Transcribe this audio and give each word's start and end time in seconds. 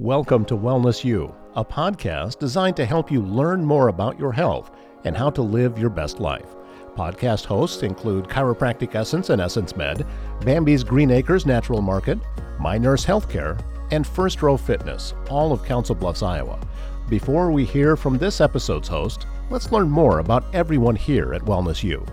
Welcome 0.00 0.44
to 0.46 0.56
Wellness 0.56 1.04
U, 1.04 1.32
a 1.54 1.64
podcast 1.64 2.40
designed 2.40 2.74
to 2.78 2.84
help 2.84 3.12
you 3.12 3.22
learn 3.22 3.64
more 3.64 3.86
about 3.86 4.18
your 4.18 4.32
health 4.32 4.72
and 5.04 5.16
how 5.16 5.30
to 5.30 5.40
live 5.40 5.78
your 5.78 5.88
best 5.88 6.18
life. 6.18 6.56
Podcast 6.96 7.44
hosts 7.44 7.84
include 7.84 8.24
Chiropractic 8.24 8.96
Essence 8.96 9.30
and 9.30 9.40
Essence 9.40 9.76
Med, 9.76 10.04
Bambi's 10.40 10.82
Green 10.82 11.12
Acres 11.12 11.46
Natural 11.46 11.80
Market, 11.80 12.18
My 12.58 12.76
Nurse 12.76 13.06
Healthcare, 13.06 13.56
and 13.92 14.04
First 14.04 14.42
Row 14.42 14.56
Fitness, 14.56 15.14
all 15.30 15.52
of 15.52 15.64
Council 15.64 15.94
Bluffs, 15.94 16.24
Iowa. 16.24 16.58
Before 17.08 17.52
we 17.52 17.64
hear 17.64 17.94
from 17.94 18.18
this 18.18 18.40
episode's 18.40 18.88
host, 18.88 19.28
let's 19.48 19.70
learn 19.70 19.88
more 19.88 20.18
about 20.18 20.52
everyone 20.52 20.96
here 20.96 21.34
at 21.34 21.42
Wellness 21.42 21.84
U. 21.84 22.04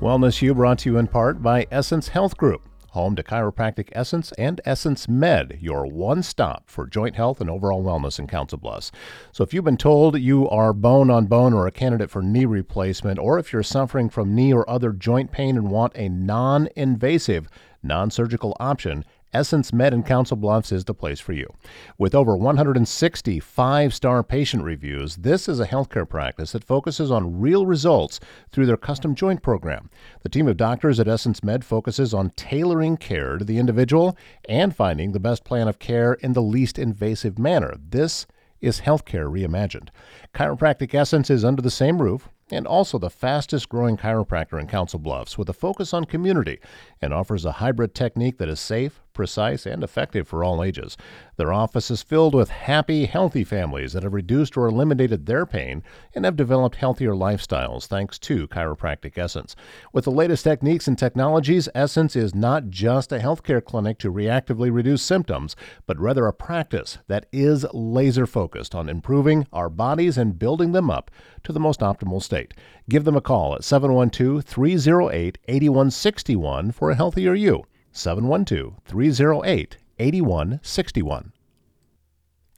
Wellness 0.00 0.40
U 0.42 0.54
brought 0.54 0.78
to 0.78 0.90
you 0.90 0.98
in 0.98 1.08
part 1.08 1.42
by 1.42 1.66
Essence 1.72 2.06
Health 2.06 2.36
Group 2.36 2.65
home 2.96 3.14
to 3.14 3.22
Chiropractic 3.22 3.90
Essence 3.92 4.32
and 4.32 4.58
Essence 4.64 5.06
Med, 5.06 5.58
your 5.60 5.84
one 5.86 6.22
stop 6.22 6.64
for 6.66 6.86
joint 6.86 7.14
health 7.14 7.42
and 7.42 7.50
overall 7.50 7.84
wellness 7.84 8.18
in 8.18 8.26
Council 8.26 8.56
Bluffs. 8.56 8.90
So, 9.32 9.44
if 9.44 9.52
you've 9.52 9.64
been 9.64 9.76
told 9.76 10.18
you 10.18 10.48
are 10.48 10.72
bone 10.72 11.10
on 11.10 11.26
bone 11.26 11.52
or 11.52 11.66
a 11.66 11.70
candidate 11.70 12.10
for 12.10 12.22
knee 12.22 12.46
replacement, 12.46 13.18
or 13.18 13.38
if 13.38 13.52
you're 13.52 13.62
suffering 13.62 14.08
from 14.08 14.34
knee 14.34 14.50
or 14.50 14.68
other 14.68 14.92
joint 14.92 15.30
pain 15.30 15.58
and 15.58 15.70
want 15.70 15.92
a 15.94 16.08
non 16.08 16.70
invasive, 16.74 17.50
non 17.82 18.10
surgical 18.10 18.56
option, 18.58 19.04
Essence 19.36 19.70
Med 19.70 19.92
in 19.92 20.02
Council 20.02 20.34
Bluffs 20.34 20.72
is 20.72 20.86
the 20.86 20.94
place 20.94 21.20
for 21.20 21.34
you. 21.34 21.52
With 21.98 22.14
over 22.14 22.34
160 22.34 23.38
five 23.38 23.92
star 23.92 24.22
patient 24.22 24.64
reviews, 24.64 25.16
this 25.16 25.46
is 25.46 25.60
a 25.60 25.66
healthcare 25.66 26.08
practice 26.08 26.52
that 26.52 26.64
focuses 26.64 27.10
on 27.10 27.38
real 27.38 27.66
results 27.66 28.18
through 28.50 28.64
their 28.64 28.78
custom 28.78 29.14
joint 29.14 29.42
program. 29.42 29.90
The 30.22 30.30
team 30.30 30.48
of 30.48 30.56
doctors 30.56 30.98
at 30.98 31.06
Essence 31.06 31.44
Med 31.44 31.66
focuses 31.66 32.14
on 32.14 32.30
tailoring 32.30 32.96
care 32.96 33.36
to 33.36 33.44
the 33.44 33.58
individual 33.58 34.16
and 34.48 34.74
finding 34.74 35.12
the 35.12 35.20
best 35.20 35.44
plan 35.44 35.68
of 35.68 35.78
care 35.78 36.14
in 36.14 36.32
the 36.32 36.40
least 36.40 36.78
invasive 36.78 37.38
manner. 37.38 37.74
This 37.78 38.26
is 38.62 38.80
healthcare 38.80 39.30
reimagined. 39.30 39.90
Chiropractic 40.34 40.94
Essence 40.94 41.28
is 41.28 41.44
under 41.44 41.60
the 41.60 41.70
same 41.70 42.00
roof 42.00 42.30
and 42.50 42.66
also 42.66 42.98
the 42.98 43.10
fastest 43.10 43.68
growing 43.68 43.96
chiropractor 43.96 44.60
in 44.60 44.66
Council 44.66 44.98
Bluffs 44.98 45.36
with 45.36 45.48
a 45.48 45.52
focus 45.52 45.92
on 45.92 46.04
community 46.04 46.58
and 47.02 47.12
offers 47.12 47.44
a 47.44 47.52
hybrid 47.52 47.94
technique 47.94 48.38
that 48.38 48.48
is 48.48 48.60
safe, 48.60 49.02
precise, 49.16 49.66
and 49.66 49.82
effective 49.82 50.28
for 50.28 50.44
all 50.44 50.62
ages. 50.62 50.96
Their 51.36 51.52
office 51.52 51.90
is 51.90 52.02
filled 52.02 52.34
with 52.34 52.50
happy, 52.50 53.06
healthy 53.06 53.42
families 53.42 53.94
that 53.94 54.04
have 54.04 54.14
reduced 54.14 54.56
or 54.56 54.68
eliminated 54.68 55.26
their 55.26 55.44
pain 55.44 55.82
and 56.14 56.24
have 56.24 56.36
developed 56.36 56.76
healthier 56.76 57.14
lifestyles 57.14 57.86
thanks 57.86 58.18
to 58.20 58.46
Chiropractic 58.46 59.18
Essence. 59.18 59.56
With 59.92 60.04
the 60.04 60.10
latest 60.10 60.44
techniques 60.44 60.86
and 60.86 60.98
technologies, 60.98 61.68
Essence 61.74 62.14
is 62.14 62.34
not 62.34 62.68
just 62.68 63.10
a 63.10 63.18
healthcare 63.18 63.64
clinic 63.64 63.98
to 63.98 64.12
reactively 64.12 64.72
reduce 64.72 65.02
symptoms, 65.02 65.56
but 65.86 65.98
rather 65.98 66.26
a 66.26 66.32
practice 66.32 66.98
that 67.08 67.26
is 67.32 67.66
laser 67.72 68.26
focused 68.26 68.74
on 68.74 68.88
improving 68.88 69.46
our 69.52 69.70
bodies 69.70 70.18
and 70.18 70.38
building 70.38 70.72
them 70.72 70.90
up 70.90 71.10
to 71.42 71.52
the 71.52 71.60
most 71.60 71.80
optimal 71.80 72.22
state. 72.22 72.52
Give 72.88 73.04
them 73.04 73.16
a 73.16 73.20
call 73.20 73.54
at 73.54 73.64
712 73.64 74.44
308 74.44 75.38
8161 75.48 76.72
for 76.72 76.90
a 76.90 76.94
healthier 76.94 77.34
you. 77.34 77.64
712 77.96 78.74
308 78.84 79.76
8161. 79.98 81.32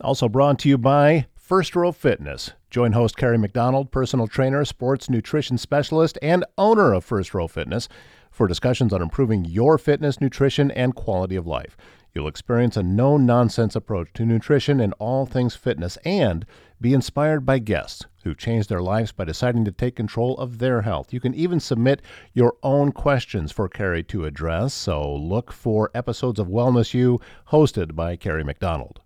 Also 0.00 0.28
brought 0.28 0.58
to 0.58 0.68
you 0.68 0.76
by 0.76 1.26
First 1.36 1.74
Row 1.76 1.92
Fitness. 1.92 2.52
Join 2.70 2.92
host 2.92 3.16
Carrie 3.16 3.38
McDonald, 3.38 3.90
personal 3.90 4.26
trainer, 4.26 4.64
sports 4.64 5.08
nutrition 5.08 5.56
specialist, 5.56 6.18
and 6.20 6.44
owner 6.58 6.92
of 6.92 7.04
First 7.04 7.34
Row 7.34 7.48
Fitness, 7.48 7.88
for 8.30 8.46
discussions 8.46 8.92
on 8.92 9.00
improving 9.00 9.44
your 9.44 9.78
fitness, 9.78 10.20
nutrition, 10.20 10.70
and 10.72 10.94
quality 10.94 11.36
of 11.36 11.46
life. 11.46 11.76
You'll 12.14 12.28
experience 12.28 12.76
a 12.76 12.82
no 12.82 13.16
nonsense 13.16 13.76
approach 13.76 14.12
to 14.14 14.26
nutrition 14.26 14.80
and 14.80 14.92
all 14.98 15.24
things 15.24 15.54
fitness 15.54 15.96
and 16.04 16.44
be 16.80 16.92
inspired 16.92 17.46
by 17.46 17.60
guests 17.60 18.06
who 18.28 18.34
changed 18.34 18.68
their 18.68 18.82
lives 18.82 19.10
by 19.10 19.24
deciding 19.24 19.64
to 19.64 19.72
take 19.72 19.96
control 19.96 20.36
of 20.36 20.58
their 20.58 20.82
health. 20.82 21.14
You 21.14 21.20
can 21.20 21.34
even 21.34 21.60
submit 21.60 22.02
your 22.34 22.56
own 22.62 22.92
questions 22.92 23.50
for 23.50 23.70
Carrie 23.70 24.02
to 24.04 24.26
address, 24.26 24.74
so 24.74 25.14
look 25.14 25.50
for 25.50 25.90
episodes 25.94 26.38
of 26.38 26.46
Wellness 26.46 26.92
U 26.92 27.20
hosted 27.50 27.96
by 27.96 28.16
Carrie 28.16 28.44
McDonald. 28.44 29.00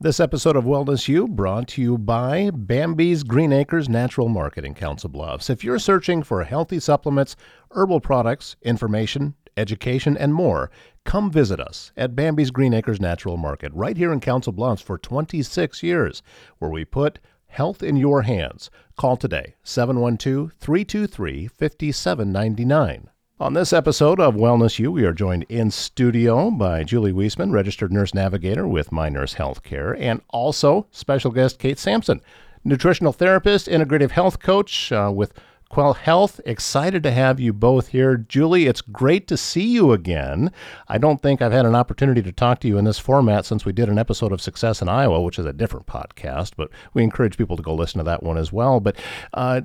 This 0.00 0.18
episode 0.18 0.56
of 0.56 0.64
Wellness 0.64 1.06
U 1.06 1.28
brought 1.28 1.68
to 1.68 1.82
you 1.82 1.96
by 1.96 2.50
Bambi's 2.50 3.22
Green 3.22 3.52
Acres 3.52 3.88
Natural 3.88 4.28
Market 4.28 4.64
in 4.64 4.74
Council 4.74 5.10
Bluffs. 5.10 5.48
If 5.48 5.62
you're 5.62 5.78
searching 5.78 6.24
for 6.24 6.42
healthy 6.42 6.80
supplements, 6.80 7.36
herbal 7.70 8.00
products, 8.00 8.56
information, 8.62 9.34
education, 9.56 10.16
and 10.16 10.34
more, 10.34 10.70
come 11.04 11.30
visit 11.30 11.60
us 11.60 11.92
at 11.96 12.16
Bambi's 12.16 12.50
Green 12.50 12.72
Acres 12.72 13.00
Natural 13.00 13.36
Market 13.36 13.72
right 13.74 13.96
here 13.96 14.12
in 14.12 14.20
Council 14.20 14.52
Bluffs 14.52 14.82
for 14.82 14.98
26 14.98 15.82
years, 15.82 16.22
where 16.58 16.70
we 16.70 16.84
put 16.84 17.18
health 17.50 17.82
in 17.82 17.96
your 17.96 18.22
hands. 18.22 18.70
Call 18.96 19.16
today 19.16 19.54
712 19.62 20.52
323 20.58 21.48
5799. 21.48 23.10
On 23.40 23.54
this 23.54 23.72
episode 23.72 24.20
of 24.20 24.34
Wellness 24.34 24.78
U, 24.78 24.92
we 24.92 25.04
are 25.04 25.14
joined 25.14 25.46
in 25.48 25.70
studio 25.70 26.50
by 26.50 26.84
Julie 26.84 27.10
Wyssman, 27.12 27.52
registered 27.52 27.90
nurse 27.90 28.12
navigator 28.12 28.68
with 28.68 28.92
My 28.92 29.08
Nurse 29.08 29.34
Healthcare, 29.36 29.98
and 29.98 30.20
also 30.28 30.86
special 30.90 31.30
guest 31.30 31.58
Kate 31.58 31.78
Sampson, 31.78 32.20
nutritional 32.64 33.14
therapist, 33.14 33.66
integrative 33.66 34.10
health 34.10 34.40
coach 34.40 34.92
uh, 34.92 35.10
with 35.14 35.32
Quell 35.70 35.94
Health. 35.94 36.40
Excited 36.44 37.04
to 37.04 37.12
have 37.12 37.38
you 37.38 37.52
both 37.52 37.88
here. 37.88 38.16
Julie, 38.16 38.66
it's 38.66 38.80
great 38.80 39.28
to 39.28 39.36
see 39.36 39.68
you 39.68 39.92
again. 39.92 40.50
I 40.88 40.98
don't 40.98 41.22
think 41.22 41.40
I've 41.40 41.52
had 41.52 41.64
an 41.64 41.76
opportunity 41.76 42.22
to 42.22 42.32
talk 42.32 42.58
to 42.60 42.68
you 42.68 42.76
in 42.76 42.84
this 42.84 42.98
format 42.98 43.44
since 43.44 43.64
we 43.64 43.72
did 43.72 43.88
an 43.88 43.96
episode 43.96 44.32
of 44.32 44.42
Success 44.42 44.82
in 44.82 44.88
Iowa, 44.88 45.22
which 45.22 45.38
is 45.38 45.46
a 45.46 45.52
different 45.52 45.86
podcast, 45.86 46.54
but 46.56 46.70
we 46.92 47.04
encourage 47.04 47.38
people 47.38 47.56
to 47.56 47.62
go 47.62 47.72
listen 47.72 47.98
to 47.98 48.04
that 48.04 48.24
one 48.24 48.36
as 48.36 48.52
well. 48.52 48.80
But 48.80 48.96
uh, 49.32 49.60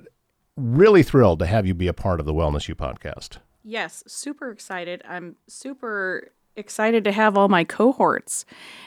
really 0.56 1.02
thrilled 1.02 1.40
to 1.40 1.48
have 1.48 1.66
you 1.66 1.74
be 1.74 1.88
a 1.88 1.94
part 1.94 2.20
of 2.20 2.28
the 2.28 2.36
Wellness 2.36 2.68
U 2.68 2.76
podcast. 2.76 3.40
Yes, 3.64 4.04
super 4.06 4.52
excited. 4.52 5.02
I'm 5.10 5.38
super 5.48 6.32
excited 6.56 7.04
to 7.06 7.12
have 7.14 7.36
all 7.36 7.50
my 7.50 7.64
cohorts 7.64 8.46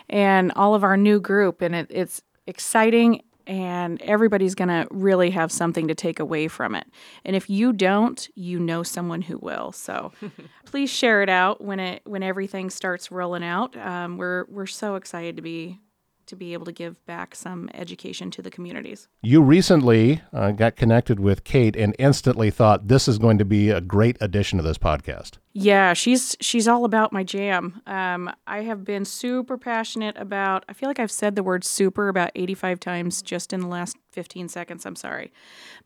and 0.08 0.52
all 0.54 0.76
of 0.76 0.84
our 0.84 0.96
new 0.96 1.18
group, 1.18 1.62
and 1.62 1.74
it, 1.74 1.88
it's 1.90 2.22
exciting 2.46 3.22
and 3.48 4.00
everybody's 4.02 4.54
going 4.54 4.68
to 4.68 4.86
really 4.90 5.30
have 5.30 5.50
something 5.50 5.88
to 5.88 5.94
take 5.94 6.20
away 6.20 6.46
from 6.46 6.74
it. 6.74 6.86
And 7.24 7.34
if 7.34 7.48
you 7.48 7.72
don't, 7.72 8.28
you 8.34 8.60
know 8.60 8.82
someone 8.82 9.22
who 9.22 9.38
will. 9.38 9.72
So 9.72 10.12
please 10.66 10.90
share 10.90 11.22
it 11.22 11.30
out 11.30 11.64
when 11.64 11.80
it 11.80 12.02
when 12.04 12.22
everything 12.22 12.70
starts 12.70 13.10
rolling 13.10 13.42
out. 13.42 13.76
Um, 13.76 14.18
we're 14.18 14.44
we're 14.48 14.66
so 14.66 14.94
excited 14.94 15.36
to 15.36 15.42
be 15.42 15.80
to 16.26 16.36
be 16.36 16.52
able 16.52 16.66
to 16.66 16.72
give 16.72 17.04
back 17.06 17.34
some 17.34 17.70
education 17.72 18.30
to 18.30 18.42
the 18.42 18.50
communities. 18.50 19.08
You 19.22 19.42
recently 19.42 20.20
uh, 20.32 20.50
got 20.52 20.76
connected 20.76 21.18
with 21.18 21.42
Kate 21.42 21.74
and 21.74 21.96
instantly 21.98 22.50
thought 22.50 22.88
this 22.88 23.08
is 23.08 23.18
going 23.18 23.38
to 23.38 23.46
be 23.46 23.70
a 23.70 23.80
great 23.80 24.18
addition 24.20 24.58
to 24.58 24.62
this 24.62 24.76
podcast. 24.76 25.38
Yeah, 25.54 25.92
she's 25.94 26.36
she's 26.40 26.68
all 26.68 26.84
about 26.84 27.12
my 27.12 27.24
jam. 27.24 27.80
Um, 27.86 28.30
I 28.46 28.62
have 28.62 28.84
been 28.84 29.04
super 29.04 29.56
passionate 29.56 30.16
about. 30.16 30.64
I 30.68 30.72
feel 30.72 30.88
like 30.88 31.00
I've 31.00 31.10
said 31.10 31.34
the 31.34 31.42
word 31.42 31.64
super 31.64 32.08
about 32.08 32.30
85 32.34 32.78
times 32.78 33.22
just 33.22 33.52
in 33.52 33.60
the 33.60 33.66
last 33.66 33.96
15 34.12 34.48
seconds. 34.48 34.84
I'm 34.86 34.94
sorry, 34.94 35.32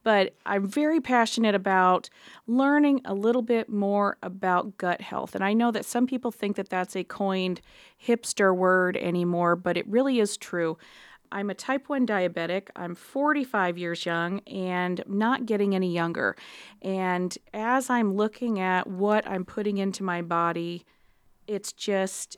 but 0.03 0.35
I'm 0.45 0.67
very 0.67 1.01
passionate 1.01 1.55
about 1.55 2.11
learning 2.47 3.01
a 3.05 3.15
little 3.15 3.43
bit 3.43 3.69
more 3.69 4.19
about 4.23 4.77
gut 4.79 5.01
health. 5.01 5.35
And 5.35 5.45
I 5.45 5.53
know 5.55 5.71
that 5.71 5.87
some 5.87 6.07
people 6.07 6.33
think 6.33 6.57
that 6.57 6.69
that's 6.69 6.97
a 6.97 7.05
coined 7.05 7.61
hipster 8.05 8.55
word 8.55 8.97
anymore, 8.97 9.57
but 9.57 9.77
it 9.77 9.87
really 9.89 10.19
is 10.19 10.37
true. 10.37 10.77
I'm 11.33 11.49
a 11.49 11.55
type 11.55 11.89
1 11.89 12.07
diabetic. 12.07 12.69
I'm 12.77 12.95
45 12.95 13.79
years 13.79 14.05
young 14.05 14.41
and 14.41 15.03
not 15.09 15.47
getting 15.47 15.75
any 15.75 15.93
younger. 15.93 16.37
And 16.83 17.37
as 17.55 17.89
I'm 17.89 18.15
looking 18.15 18.61
at 18.61 18.87
what 18.87 19.27
I'm 19.27 19.45
putting 19.45 19.79
into 19.79 20.05
my 20.05 20.21
body, 20.21 20.85
it's 21.47 21.73
just, 21.73 22.37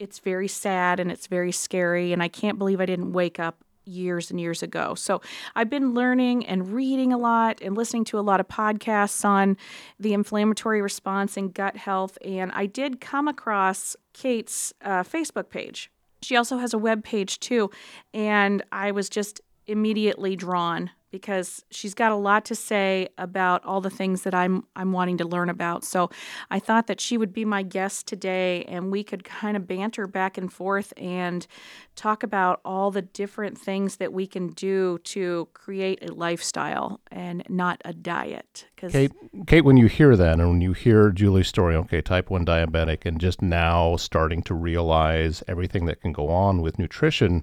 it's 0.00 0.18
very 0.18 0.48
sad 0.48 0.98
and 0.98 1.10
it's 1.10 1.28
very 1.28 1.52
scary. 1.52 2.12
And 2.12 2.20
I 2.20 2.28
can't 2.28 2.58
believe 2.58 2.80
I 2.80 2.86
didn't 2.86 3.12
wake 3.12 3.38
up 3.38 3.62
years 3.84 4.30
and 4.30 4.40
years 4.40 4.62
ago. 4.62 4.94
So 4.96 5.20
I've 5.54 5.70
been 5.70 5.94
learning 5.94 6.44
and 6.46 6.72
reading 6.72 7.12
a 7.12 7.18
lot 7.18 7.60
and 7.62 7.76
listening 7.76 8.04
to 8.06 8.18
a 8.18 8.22
lot 8.22 8.40
of 8.40 8.48
podcasts 8.48 9.24
on 9.24 9.56
the 10.00 10.14
inflammatory 10.14 10.82
response 10.82 11.36
and 11.36 11.54
gut 11.54 11.76
health. 11.76 12.18
And 12.24 12.50
I 12.52 12.66
did 12.66 13.00
come 13.00 13.28
across 13.28 13.96
Kate's 14.12 14.72
uh, 14.82 15.04
Facebook 15.04 15.48
page 15.48 15.91
she 16.22 16.36
also 16.36 16.58
has 16.58 16.72
a 16.72 16.78
web 16.78 17.04
page 17.04 17.40
too, 17.40 17.70
and 18.14 18.62
I 18.72 18.92
was 18.92 19.08
just 19.08 19.40
immediately 19.66 20.36
drawn 20.36 20.90
because 21.12 21.62
she's 21.70 21.94
got 21.94 22.10
a 22.10 22.16
lot 22.16 22.44
to 22.46 22.54
say 22.54 23.06
about 23.18 23.64
all 23.64 23.80
the 23.80 23.90
things 23.90 24.22
that 24.22 24.34
I'm 24.34 24.64
I'm 24.74 24.92
wanting 24.92 25.18
to 25.18 25.28
learn 25.28 25.50
about. 25.50 25.84
So 25.84 26.10
I 26.50 26.58
thought 26.58 26.86
that 26.88 27.00
she 27.00 27.18
would 27.18 27.32
be 27.32 27.44
my 27.44 27.62
guest 27.62 28.06
today 28.08 28.64
and 28.64 28.90
we 28.90 29.04
could 29.04 29.22
kind 29.22 29.56
of 29.56 29.68
banter 29.68 30.06
back 30.06 30.38
and 30.38 30.50
forth 30.50 30.92
and 30.96 31.46
talk 31.94 32.22
about 32.22 32.60
all 32.64 32.90
the 32.90 33.02
different 33.02 33.58
things 33.58 33.96
that 33.96 34.12
we 34.12 34.26
can 34.26 34.48
do 34.48 34.98
to 35.04 35.48
create 35.52 36.02
a 36.02 36.14
lifestyle 36.14 37.00
and 37.10 37.44
not 37.48 37.80
a 37.84 37.92
diet. 37.92 38.66
Because 38.74 38.92
Kate, 38.92 39.12
Kate, 39.46 39.64
when 39.66 39.76
you 39.76 39.86
hear 39.86 40.16
that 40.16 40.40
and 40.40 40.48
when 40.48 40.60
you 40.62 40.72
hear 40.72 41.10
Julie's 41.10 41.48
story, 41.48 41.76
okay, 41.76 42.00
type 42.00 42.30
1 42.30 42.46
diabetic 42.46 43.04
and 43.04 43.20
just 43.20 43.42
now 43.42 43.96
starting 43.96 44.42
to 44.44 44.54
realize 44.54 45.42
everything 45.46 45.84
that 45.86 46.00
can 46.00 46.12
go 46.12 46.30
on 46.30 46.62
with 46.62 46.78
nutrition, 46.78 47.42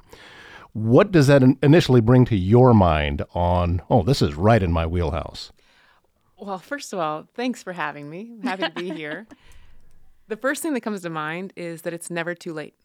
what 0.74 1.12
does 1.12 1.28
that 1.28 1.44
initially 1.64 2.02
bring 2.02 2.26
to 2.26 2.36
your 2.36 2.74
mind 2.74 3.24
on, 3.34 3.82
oh, 3.90 4.04
this 4.04 4.22
is 4.22 4.36
right 4.36 4.62
in 4.62 4.72
my 4.72 4.86
wheelhouse? 4.86 5.52
Well, 6.38 6.58
first 6.58 6.94
of 6.94 7.00
all, 7.00 7.28
thanks 7.34 7.62
for 7.64 7.74
having 7.74 8.10
me. 8.10 8.32
I'm 8.34 8.42
happy 8.42 8.64
to 8.64 8.72
be 8.72 8.90
here. 8.96 9.28
the 10.28 10.38
first 10.38 10.62
thing 10.62 10.74
that 10.74 10.82
comes 10.82 11.02
to 11.02 11.10
mind 11.10 11.54
is 11.56 11.82
that 11.82 11.94
it's 11.94 12.10
never 12.10 12.34
too 12.36 12.54
late. 12.54 12.76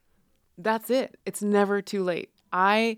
That's 0.57 0.91
it. 0.91 1.17
It's 1.25 1.43
never 1.43 1.83
too 1.83 2.03
late. 2.03 2.31
I 2.53 2.97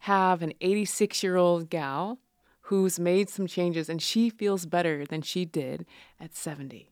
have 0.00 0.42
an 0.42 0.52
86 0.60 1.22
year 1.22 1.36
old 1.36 1.70
gal 1.70 2.18
who's 2.62 3.00
made 3.00 3.28
some 3.28 3.46
changes 3.46 3.88
and 3.88 4.00
she 4.00 4.30
feels 4.30 4.66
better 4.66 5.04
than 5.06 5.22
she 5.22 5.44
did 5.44 5.86
at 6.20 6.34
70. 6.34 6.90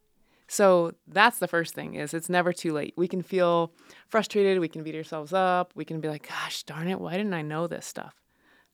So 0.49 0.93
that's 1.09 1.39
the 1.39 1.49
first 1.49 1.75
thing 1.75 1.95
is 1.95 2.15
it's 2.15 2.29
never 2.29 2.53
too 2.53 2.73
late. 2.73 2.95
We 2.97 3.09
can 3.09 3.23
feel 3.23 3.73
frustrated, 4.09 4.61
we 4.61 4.69
can 4.69 4.83
beat 4.83 4.95
ourselves 4.95 5.33
up, 5.33 5.73
we 5.75 5.85
can 5.85 6.01
be 6.01 6.09
like, 6.09 6.29
gosh, 6.29 6.63
darn 6.63 6.89
it, 6.89 7.01
why 7.01 7.17
didn't 7.17 7.35
I 7.35 7.43
know 7.43 7.67
this 7.67 7.87
stuff? 7.87 8.15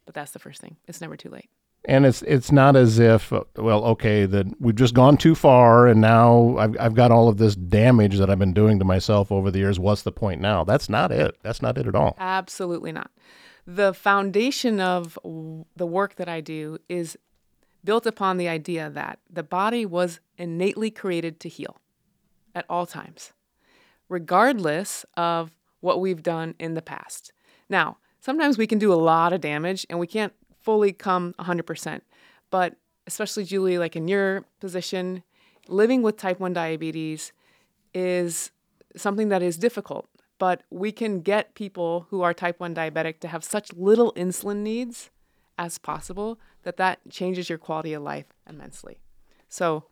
But 0.05 0.15
that's 0.15 0.33
the 0.33 0.39
first 0.39 0.61
thing. 0.61 0.77
It's 0.87 1.01
never 1.01 1.17
too 1.17 1.31
late. 1.31 1.49
And 1.85 2.07
it's 2.07 2.23
it's 2.23 2.53
not 2.53 2.77
as 2.77 3.01
if 3.01 3.33
well 3.57 3.85
okay 3.87 4.25
that 4.25 4.47
we've 4.61 4.77
just 4.77 4.95
gone 4.95 5.17
too 5.17 5.35
far 5.35 5.89
and 5.89 6.01
now 6.01 6.57
I've 6.57 6.77
I've 6.79 6.95
got 6.95 7.11
all 7.11 7.29
of 7.29 7.39
this 7.39 7.57
damage 7.57 8.19
that 8.19 8.31
I've 8.31 8.39
been 8.39 8.53
doing 8.53 8.79
to 8.79 8.85
myself 8.85 9.33
over 9.33 9.51
the 9.51 9.59
years. 9.59 9.81
What's 9.81 10.03
the 10.03 10.13
point 10.13 10.41
now? 10.41 10.63
That's 10.63 10.89
not 10.89 11.11
it. 11.11 11.37
That's 11.43 11.61
not 11.61 11.77
it 11.79 11.89
at 11.89 11.97
all. 11.97 12.15
Absolutely 12.21 12.93
not. 12.93 13.11
The 13.67 13.95
foundation 13.95 14.81
of 14.81 15.19
the 15.25 15.87
work 15.87 16.17
that 16.17 16.29
I 16.29 16.41
do 16.41 16.79
is 16.89 17.17
built 17.85 18.07
upon 18.07 18.37
the 18.37 18.49
idea 18.49 18.91
that 18.91 19.19
the 19.31 19.43
body 19.43 19.85
was 19.85 20.21
innately 20.39 20.91
created 20.91 21.41
to 21.41 21.49
heal 21.49 21.79
at 22.55 22.65
all 22.69 22.87
times, 22.87 23.33
regardless 24.09 25.05
of 25.17 25.51
what 25.81 26.01
we've 26.01 26.23
done 26.23 26.55
in 26.59 26.75
the 26.75 26.83
past. 26.83 27.33
Now, 27.69 27.99
sometimes 28.21 28.57
we 28.57 28.67
can 28.67 28.79
do 28.79 28.93
a 28.93 28.95
lot 28.95 29.33
of 29.33 29.41
damage 29.41 29.87
and 29.91 29.99
we 29.99 30.07
can't 30.07 30.33
fully 30.61 30.93
come 30.93 31.35
100%, 31.41 32.01
but 32.51 32.77
especially 33.07 33.45
Julie, 33.45 33.79
like 33.79 33.97
in 33.97 34.07
your 34.07 34.45
position, 34.61 35.25
living 35.69 36.03
with 36.03 36.17
type 36.17 36.39
1 36.39 36.53
diabetes 36.53 37.33
is 37.95 38.53
something 38.95 39.29
that 39.29 39.43
is 39.43 39.57
difficult, 39.57 40.09
but 40.39 40.63
we 40.71 40.93
can 40.93 41.21
get 41.21 41.55
people 41.55 42.07
who 42.11 42.23
are 42.23 42.33
type 42.33 42.61
1 42.61 42.75
diabetic 42.75 43.19
to 43.21 43.29
have 43.29 43.43
such 43.43 43.73
little 43.73 44.13
insulin 44.13 44.59
needs 44.59 45.11
as 45.59 45.79
possible 45.79 46.39
that 46.63 46.77
that 46.77 47.01
changes 47.11 47.49
your 47.49 47.59
quality 47.59 47.93
of 47.93 48.03
life 48.03 48.27
immensely. 48.49 48.99
So 49.49 49.85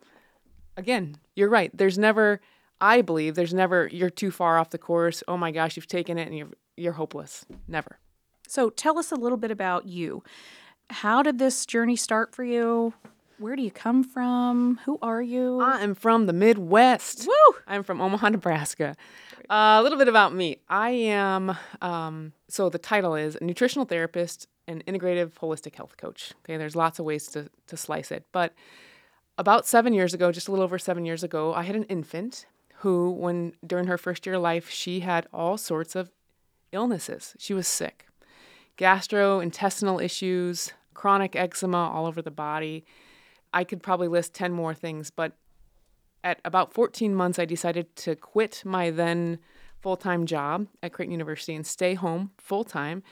again, 0.76 1.16
you're 1.34 1.48
right. 1.48 1.70
There's 1.76 1.98
never 1.98 2.40
I 2.80 3.02
believe 3.02 3.34
there's 3.34 3.54
never 3.54 3.88
you're 3.92 4.10
too 4.10 4.30
far 4.30 4.58
off 4.58 4.70
the 4.70 4.78
course. 4.78 5.22
Oh 5.28 5.36
my 5.36 5.50
gosh, 5.50 5.76
you've 5.76 5.86
taken 5.86 6.18
it 6.18 6.28
and 6.28 6.36
you're 6.36 6.48
you're 6.76 6.92
hopeless. 6.94 7.44
Never. 7.68 7.98
So 8.48 8.70
tell 8.70 8.98
us 8.98 9.12
a 9.12 9.16
little 9.16 9.38
bit 9.38 9.50
about 9.50 9.86
you. 9.86 10.22
How 10.88 11.22
did 11.22 11.38
this 11.38 11.66
journey 11.66 11.94
start 11.96 12.34
for 12.34 12.42
you? 12.42 12.94
Where 13.38 13.56
do 13.56 13.62
you 13.62 13.70
come 13.70 14.04
from? 14.04 14.80
Who 14.84 14.98
are 15.00 15.22
you? 15.22 15.60
I 15.60 15.80
am 15.80 15.94
from 15.94 16.26
the 16.26 16.32
Midwest. 16.32 17.26
Woo! 17.26 17.56
I'm 17.66 17.82
from 17.82 18.00
Omaha, 18.00 18.28
Nebraska. 18.28 18.96
Uh, 19.48 19.78
a 19.80 19.82
little 19.82 19.96
bit 19.96 20.08
about 20.08 20.34
me. 20.34 20.58
I 20.68 20.90
am, 20.90 21.56
um, 21.80 22.34
so 22.48 22.68
the 22.68 22.78
title 22.78 23.14
is 23.14 23.38
nutritional 23.40 23.86
therapist 23.86 24.46
and 24.70 24.87
integrative 24.87 25.32
holistic 25.34 25.75
health 25.75 25.96
coach. 25.96 26.32
Okay, 26.44 26.56
there's 26.56 26.76
lots 26.76 26.99
of 26.99 27.05
ways 27.05 27.26
to, 27.28 27.50
to 27.67 27.76
slice 27.76 28.11
it. 28.11 28.25
But 28.32 28.55
about 29.37 29.67
seven 29.67 29.93
years 29.93 30.14
ago, 30.14 30.32
just 30.32 30.49
a 30.49 30.50
little 30.50 30.64
over 30.64 30.78
seven 30.78 31.05
years 31.05 31.22
ago, 31.22 31.52
I 31.55 31.62
had 31.62 31.76
an 31.76 31.84
infant 31.84 32.46
who, 32.76 33.11
when 33.11 33.52
during 33.67 33.87
her 33.87 33.99
first 33.99 34.25
year 34.25 34.37
of 34.37 34.43
life, 34.43 34.70
she 34.70 35.00
had 35.00 35.26
all 35.32 35.58
sorts 35.58 35.96
of 35.96 36.11
illnesses. 36.72 37.34
She 37.38 37.52
was 37.52 37.67
sick 37.67 38.06
gastrointestinal 38.78 40.02
issues, 40.02 40.72
chronic 40.94 41.37
eczema 41.37 41.90
all 41.90 42.06
over 42.06 42.22
the 42.22 42.31
body. 42.31 42.82
I 43.52 43.62
could 43.62 43.82
probably 43.82 44.08
list 44.08 44.32
10 44.32 44.52
more 44.52 44.72
things, 44.72 45.11
but 45.11 45.32
at 46.25 46.40
about 46.46 46.72
14 46.72 47.14
months, 47.14 47.38
I 47.38 47.44
decided 47.44 47.94
to 47.96 48.17
quit 48.17 48.62
my 48.64 48.90
then 48.90 49.38
full 49.81 49.96
time 49.96 50.25
job 50.25 50.67
at 50.82 50.93
Creighton 50.94 51.12
University 51.12 51.55
and 51.55 51.67
stay 51.67 51.93
home 51.93 52.31
full 52.38 52.64
time 52.64 53.02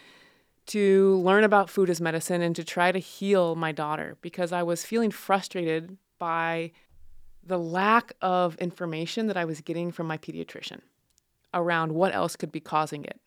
to 0.69 1.17
learn 1.17 1.45
about 1.45 1.71
food 1.71 1.91
as 1.91 2.01
medicine 2.01 2.43
and 2.43 2.55
to 2.57 2.65
try 2.65 2.93
to 2.93 2.99
heal 2.99 3.55
my 3.55 3.73
daughter 3.73 4.17
because 4.21 4.53
I 4.53 4.63
was 4.63 4.85
feeling 4.85 5.11
frustrated 5.11 5.97
by 6.19 6.73
the 7.43 7.59
lack 7.59 8.13
of 8.21 8.57
information 8.57 9.27
that 9.29 9.37
I 9.37 9.45
was 9.45 9.63
getting 9.63 9.91
from 9.91 10.07
my 10.07 10.19
pediatrician 10.19 10.81
around 11.55 11.93
what 11.93 12.15
else 12.15 12.37
could 12.37 12.53
be 12.53 12.61
causing 12.61 13.05
it. 13.05 13.19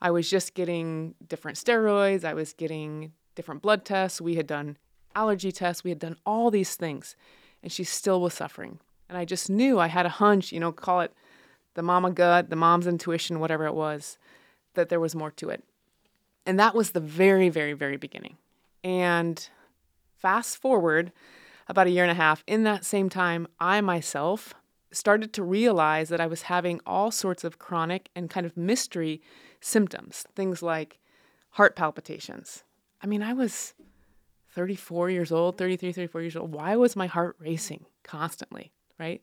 I 0.00 0.10
was 0.10 0.30
just 0.30 0.54
getting 0.54 1.14
different 1.26 1.58
steroids, 1.58 2.24
I 2.24 2.34
was 2.34 2.52
getting 2.52 3.12
different 3.34 3.62
blood 3.62 3.84
tests, 3.84 4.20
we 4.20 4.36
had 4.36 4.46
done 4.46 4.76
allergy 5.14 5.50
tests, 5.50 5.82
we 5.82 5.90
had 5.90 5.98
done 5.98 6.16
all 6.24 6.50
these 6.50 6.76
things, 6.76 7.16
and 7.62 7.72
she 7.72 7.82
still 7.82 8.20
was 8.20 8.34
suffering. 8.34 8.78
And 9.08 9.18
I 9.18 9.24
just 9.24 9.50
knew 9.50 9.80
I 9.80 9.88
had 9.88 10.06
a 10.06 10.10
hunch, 10.10 10.52
you 10.52 10.60
know, 10.60 10.70
call 10.70 11.00
it 11.00 11.12
the 11.74 11.82
mama 11.82 12.10
gut, 12.10 12.50
the 12.50 12.56
mom's 12.56 12.86
intuition, 12.86 13.40
whatever 13.40 13.66
it 13.66 13.74
was, 13.74 14.18
that 14.74 14.88
there 14.88 15.00
was 15.00 15.14
more 15.14 15.30
to 15.32 15.48
it. 15.48 15.64
And 16.46 16.58
that 16.60 16.74
was 16.74 16.92
the 16.92 17.00
very, 17.00 17.48
very, 17.48 17.72
very 17.72 17.96
beginning. 17.96 18.36
And 18.84 19.48
fast 20.16 20.56
forward 20.56 21.12
about 21.68 21.88
a 21.88 21.90
year 21.90 22.04
and 22.04 22.10
a 22.10 22.14
half, 22.14 22.44
in 22.46 22.62
that 22.62 22.84
same 22.84 23.08
time, 23.08 23.48
I 23.58 23.80
myself 23.80 24.54
started 24.92 25.32
to 25.32 25.42
realize 25.42 26.08
that 26.08 26.20
I 26.20 26.26
was 26.26 26.42
having 26.42 26.80
all 26.86 27.10
sorts 27.10 27.42
of 27.42 27.58
chronic 27.58 28.08
and 28.14 28.30
kind 28.30 28.46
of 28.46 28.56
mystery 28.56 29.20
symptoms, 29.60 30.24
things 30.34 30.62
like 30.62 31.00
heart 31.50 31.74
palpitations. 31.74 32.62
I 33.02 33.06
mean, 33.06 33.22
I 33.22 33.32
was 33.32 33.74
34 34.54 35.10
years 35.10 35.32
old, 35.32 35.58
33, 35.58 35.92
34 35.92 36.20
years 36.22 36.36
old. 36.36 36.52
Why 36.52 36.76
was 36.76 36.96
my 36.96 37.06
heart 37.06 37.36
racing 37.38 37.84
constantly, 38.04 38.72
right? 38.98 39.20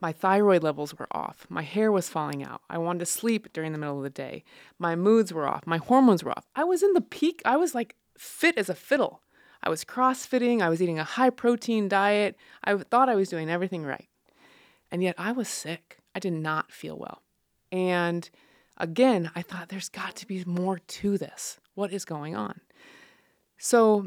My 0.00 0.12
thyroid 0.12 0.62
levels 0.62 0.94
were 0.94 1.08
off. 1.10 1.46
My 1.48 1.62
hair 1.62 1.90
was 1.90 2.08
falling 2.08 2.44
out. 2.44 2.62
I 2.70 2.78
wanted 2.78 3.00
to 3.00 3.06
sleep 3.06 3.52
during 3.52 3.72
the 3.72 3.78
middle 3.78 3.96
of 3.96 4.04
the 4.04 4.10
day. 4.10 4.44
My 4.78 4.94
moods 4.94 5.32
were 5.32 5.48
off. 5.48 5.66
My 5.66 5.78
hormones 5.78 6.22
were 6.22 6.30
off. 6.30 6.46
I 6.54 6.64
was 6.64 6.82
in 6.82 6.92
the 6.92 7.00
peak. 7.00 7.42
I 7.44 7.56
was 7.56 7.74
like 7.74 7.96
fit 8.16 8.56
as 8.56 8.68
a 8.68 8.74
fiddle. 8.74 9.22
I 9.62 9.70
was 9.70 9.84
crossfitting. 9.84 10.62
I 10.62 10.68
was 10.68 10.80
eating 10.80 11.00
a 11.00 11.04
high 11.04 11.30
protein 11.30 11.88
diet. 11.88 12.36
I 12.62 12.76
thought 12.76 13.08
I 13.08 13.16
was 13.16 13.28
doing 13.28 13.50
everything 13.50 13.84
right. 13.84 14.08
And 14.90 15.02
yet 15.02 15.16
I 15.18 15.32
was 15.32 15.48
sick. 15.48 15.98
I 16.14 16.20
did 16.20 16.32
not 16.32 16.70
feel 16.70 16.96
well. 16.96 17.22
And 17.72 18.30
again, 18.76 19.30
I 19.34 19.42
thought 19.42 19.68
there's 19.68 19.88
got 19.88 20.14
to 20.16 20.26
be 20.26 20.44
more 20.44 20.78
to 20.78 21.18
this. 21.18 21.58
What 21.74 21.92
is 21.92 22.04
going 22.04 22.36
on? 22.36 22.60
So 23.56 24.06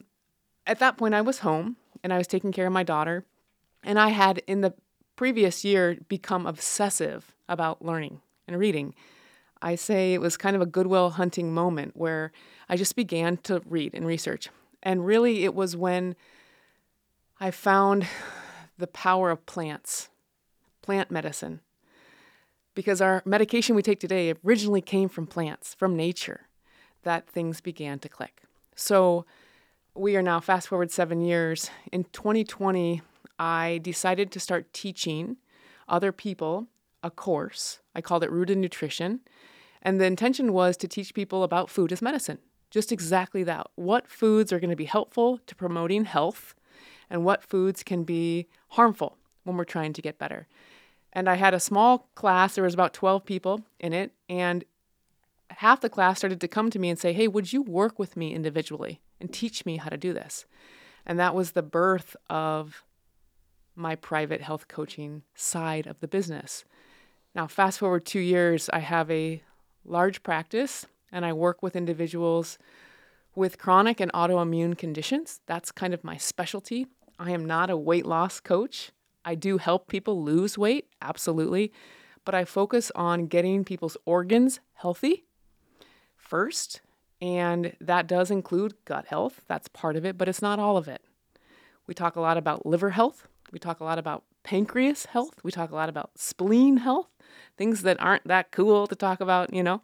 at 0.66 0.80
that 0.80 0.98
point, 0.98 1.14
I 1.14 1.22
was 1.22 1.40
home 1.40 1.76
and 2.02 2.14
I 2.14 2.18
was 2.18 2.28
taking 2.28 2.54
care 2.54 2.68
of 2.68 2.74
my 2.74 2.84
daughter. 2.84 3.26
And 3.84 4.00
I 4.00 4.10
had, 4.10 4.42
in 4.48 4.62
the 4.62 4.74
previous 5.22 5.64
year 5.64 6.00
become 6.08 6.48
obsessive 6.48 7.36
about 7.48 7.86
learning 7.86 8.20
and 8.48 8.58
reading. 8.58 8.92
I 9.62 9.76
say 9.76 10.16
it 10.16 10.20
was 10.20 10.36
kind 10.36 10.56
of 10.56 10.64
a 10.64 10.66
goodwill 10.66 11.12
hunting 11.12 11.54
moment 11.54 11.96
where 11.96 12.32
I 12.68 12.76
just 12.76 12.96
began 12.96 13.38
to 13.44 13.62
read 13.70 13.94
and 13.94 14.08
research. 14.08 14.50
And 14.82 15.06
really, 15.06 15.44
it 15.44 15.54
was 15.54 15.78
when 15.78 16.16
I 17.40 17.52
found 17.52 18.08
the 18.80 18.88
power 18.88 19.30
of 19.30 19.46
plants, 19.46 20.10
plant 20.82 21.12
medicine. 21.12 21.60
Because 22.74 23.00
our 23.00 23.22
medication 23.24 23.76
we 23.76 23.84
take 23.84 24.00
today 24.00 24.34
originally 24.44 24.82
came 24.82 25.08
from 25.08 25.28
plants, 25.28 25.76
from 25.76 25.96
nature, 25.96 26.48
that 27.04 27.30
things 27.30 27.62
began 27.62 28.00
to 28.00 28.10
click. 28.10 28.42
So 28.76 29.28
we 29.94 30.16
are 30.16 30.24
now 30.24 30.40
fast 30.40 30.68
forward 30.68 30.90
seven 30.90 31.22
years. 31.22 31.70
In 31.92 32.06
2020, 32.06 33.04
I 33.42 33.80
decided 33.80 34.32
to 34.32 34.40
start 34.40 34.72
teaching 34.72 35.38
other 35.90 36.12
people 36.12 36.68
a 37.02 37.10
course. 37.10 37.80
I 37.96 38.02
called 38.02 38.24
it 38.24 38.30
Rooted 38.30 38.60
Nutrition. 38.60 39.22
And 39.82 40.00
the 40.00 40.06
intention 40.06 40.54
was 40.54 40.78
to 40.78 40.88
teach 40.88 41.16
people 41.16 41.42
about 41.42 41.68
food 41.68 41.92
as 41.92 42.04
medicine. 42.04 42.38
Just 42.70 42.92
exactly 42.92 43.44
that. 43.46 43.66
What 43.74 44.08
foods 44.08 44.54
are 44.54 44.60
going 44.60 44.70
to 44.70 44.76
be 44.76 44.86
helpful 44.86 45.40
to 45.48 45.56
promoting 45.56 46.06
health 46.06 46.54
and 47.10 47.26
what 47.26 47.44
foods 47.44 47.82
can 47.82 48.04
be 48.04 48.48
harmful 48.70 49.18
when 49.44 49.58
we're 49.58 49.64
trying 49.64 49.94
to 49.94 50.04
get 50.04 50.20
better. 50.20 50.48
And 51.12 51.28
I 51.28 51.34
had 51.34 51.56
a 51.56 51.60
small 51.60 52.10
class, 52.14 52.54
there 52.54 52.64
was 52.64 52.76
about 52.76 52.94
12 52.94 53.26
people 53.26 53.66
in 53.80 53.92
it, 53.92 54.12
and 54.30 54.64
half 55.50 55.82
the 55.82 55.90
class 55.90 56.20
started 56.20 56.40
to 56.42 56.48
come 56.48 56.70
to 56.70 56.80
me 56.80 56.90
and 56.92 57.00
say, 57.00 57.12
"Hey, 57.12 57.28
would 57.28 57.52
you 57.52 57.64
work 57.64 57.98
with 57.98 58.16
me 58.16 58.36
individually 58.36 59.02
and 59.20 59.34
teach 59.34 59.66
me 59.66 59.78
how 59.78 59.90
to 59.90 59.98
do 59.98 60.14
this. 60.14 60.46
And 61.06 61.20
that 61.20 61.34
was 61.34 61.52
the 61.52 61.64
birth 61.64 62.16
of 62.30 62.84
my 63.82 63.96
private 63.96 64.42
health 64.42 64.68
coaching 64.68 65.24
side 65.36 65.88
of 65.88 66.00
the 66.00 66.08
business. 66.08 66.64
Now, 67.34 67.48
fast 67.48 67.80
forward 67.80 68.06
two 68.06 68.20
years, 68.20 68.70
I 68.72 68.80
have 68.80 69.10
a 69.10 69.42
large 69.84 70.24
practice 70.24 70.86
and 71.12 71.26
I 71.26 71.34
work 71.34 71.62
with 71.62 71.76
individuals 71.76 72.58
with 73.36 73.58
chronic 73.58 74.00
and 74.00 74.12
autoimmune 74.14 74.78
conditions. 74.78 75.40
That's 75.46 75.72
kind 75.72 75.94
of 75.94 76.04
my 76.04 76.18
specialty. 76.18 76.88
I 77.18 77.32
am 77.32 77.46
not 77.46 77.70
a 77.70 77.78
weight 77.78 78.06
loss 78.06 78.40
coach. 78.40 78.92
I 79.24 79.36
do 79.36 79.58
help 79.58 79.88
people 79.88 80.22
lose 80.24 80.58
weight, 80.58 80.88
absolutely, 81.02 81.72
but 82.26 82.36
I 82.36 82.46
focus 82.46 82.92
on 82.96 83.28
getting 83.28 83.64
people's 83.64 83.98
organs 84.06 84.60
healthy 84.74 85.26
first, 86.18 86.82
and 87.22 87.76
that 87.80 88.08
does 88.08 88.32
include 88.32 88.74
gut 88.86 89.06
health. 89.06 89.42
That's 89.48 89.68
part 89.68 89.96
of 89.96 90.06
it, 90.06 90.18
but 90.18 90.28
it's 90.28 90.42
not 90.42 90.60
all 90.60 90.76
of 90.76 90.88
it. 90.88 91.02
We 91.86 91.94
talk 91.94 92.16
a 92.16 92.22
lot 92.22 92.38
about 92.38 92.66
liver 92.66 92.92
health, 92.92 93.28
we 93.52 93.60
talk 93.60 93.80
a 93.80 93.84
lot 93.84 94.00
about 94.00 94.24
pancreas 94.44 95.06
health, 95.06 95.36
we 95.44 95.52
talk 95.52 95.72
a 95.72 95.76
lot 95.76 95.90
about 95.90 96.12
spleen 96.16 96.78
health, 96.78 97.08
things 97.58 97.84
that 97.84 98.02
aren't 98.02 98.28
that 98.28 98.52
cool 98.52 98.88
to 98.88 98.96
talk 98.96 99.20
about, 99.22 99.54
you 99.54 99.64
know. 99.64 99.82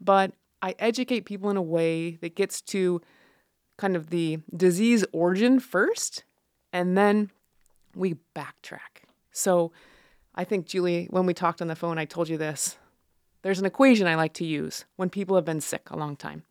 But 0.00 0.32
I 0.62 0.74
educate 0.78 1.24
people 1.24 1.50
in 1.50 1.56
a 1.56 1.62
way 1.62 2.18
that 2.20 2.34
gets 2.34 2.60
to 2.62 3.00
kind 3.76 3.96
of 3.96 4.10
the 4.10 4.38
disease 4.56 5.04
origin 5.12 5.60
first, 5.60 6.24
and 6.72 6.96
then 6.96 7.30
we 7.94 8.16
backtrack. 8.34 9.04
So 9.32 9.72
I 10.34 10.44
think, 10.44 10.66
Julie, 10.66 11.06
when 11.10 11.26
we 11.26 11.34
talked 11.34 11.60
on 11.60 11.68
the 11.68 11.76
phone, 11.76 11.98
I 11.98 12.04
told 12.04 12.28
you 12.28 12.38
this. 12.38 12.78
There's 13.42 13.58
an 13.58 13.66
equation 13.66 14.06
I 14.06 14.16
like 14.16 14.32
to 14.34 14.44
use 14.44 14.84
when 14.96 15.08
people 15.08 15.36
have 15.36 15.44
been 15.44 15.60
sick 15.60 15.88
a 15.90 15.96
long 15.96 16.16
time, 16.16 16.42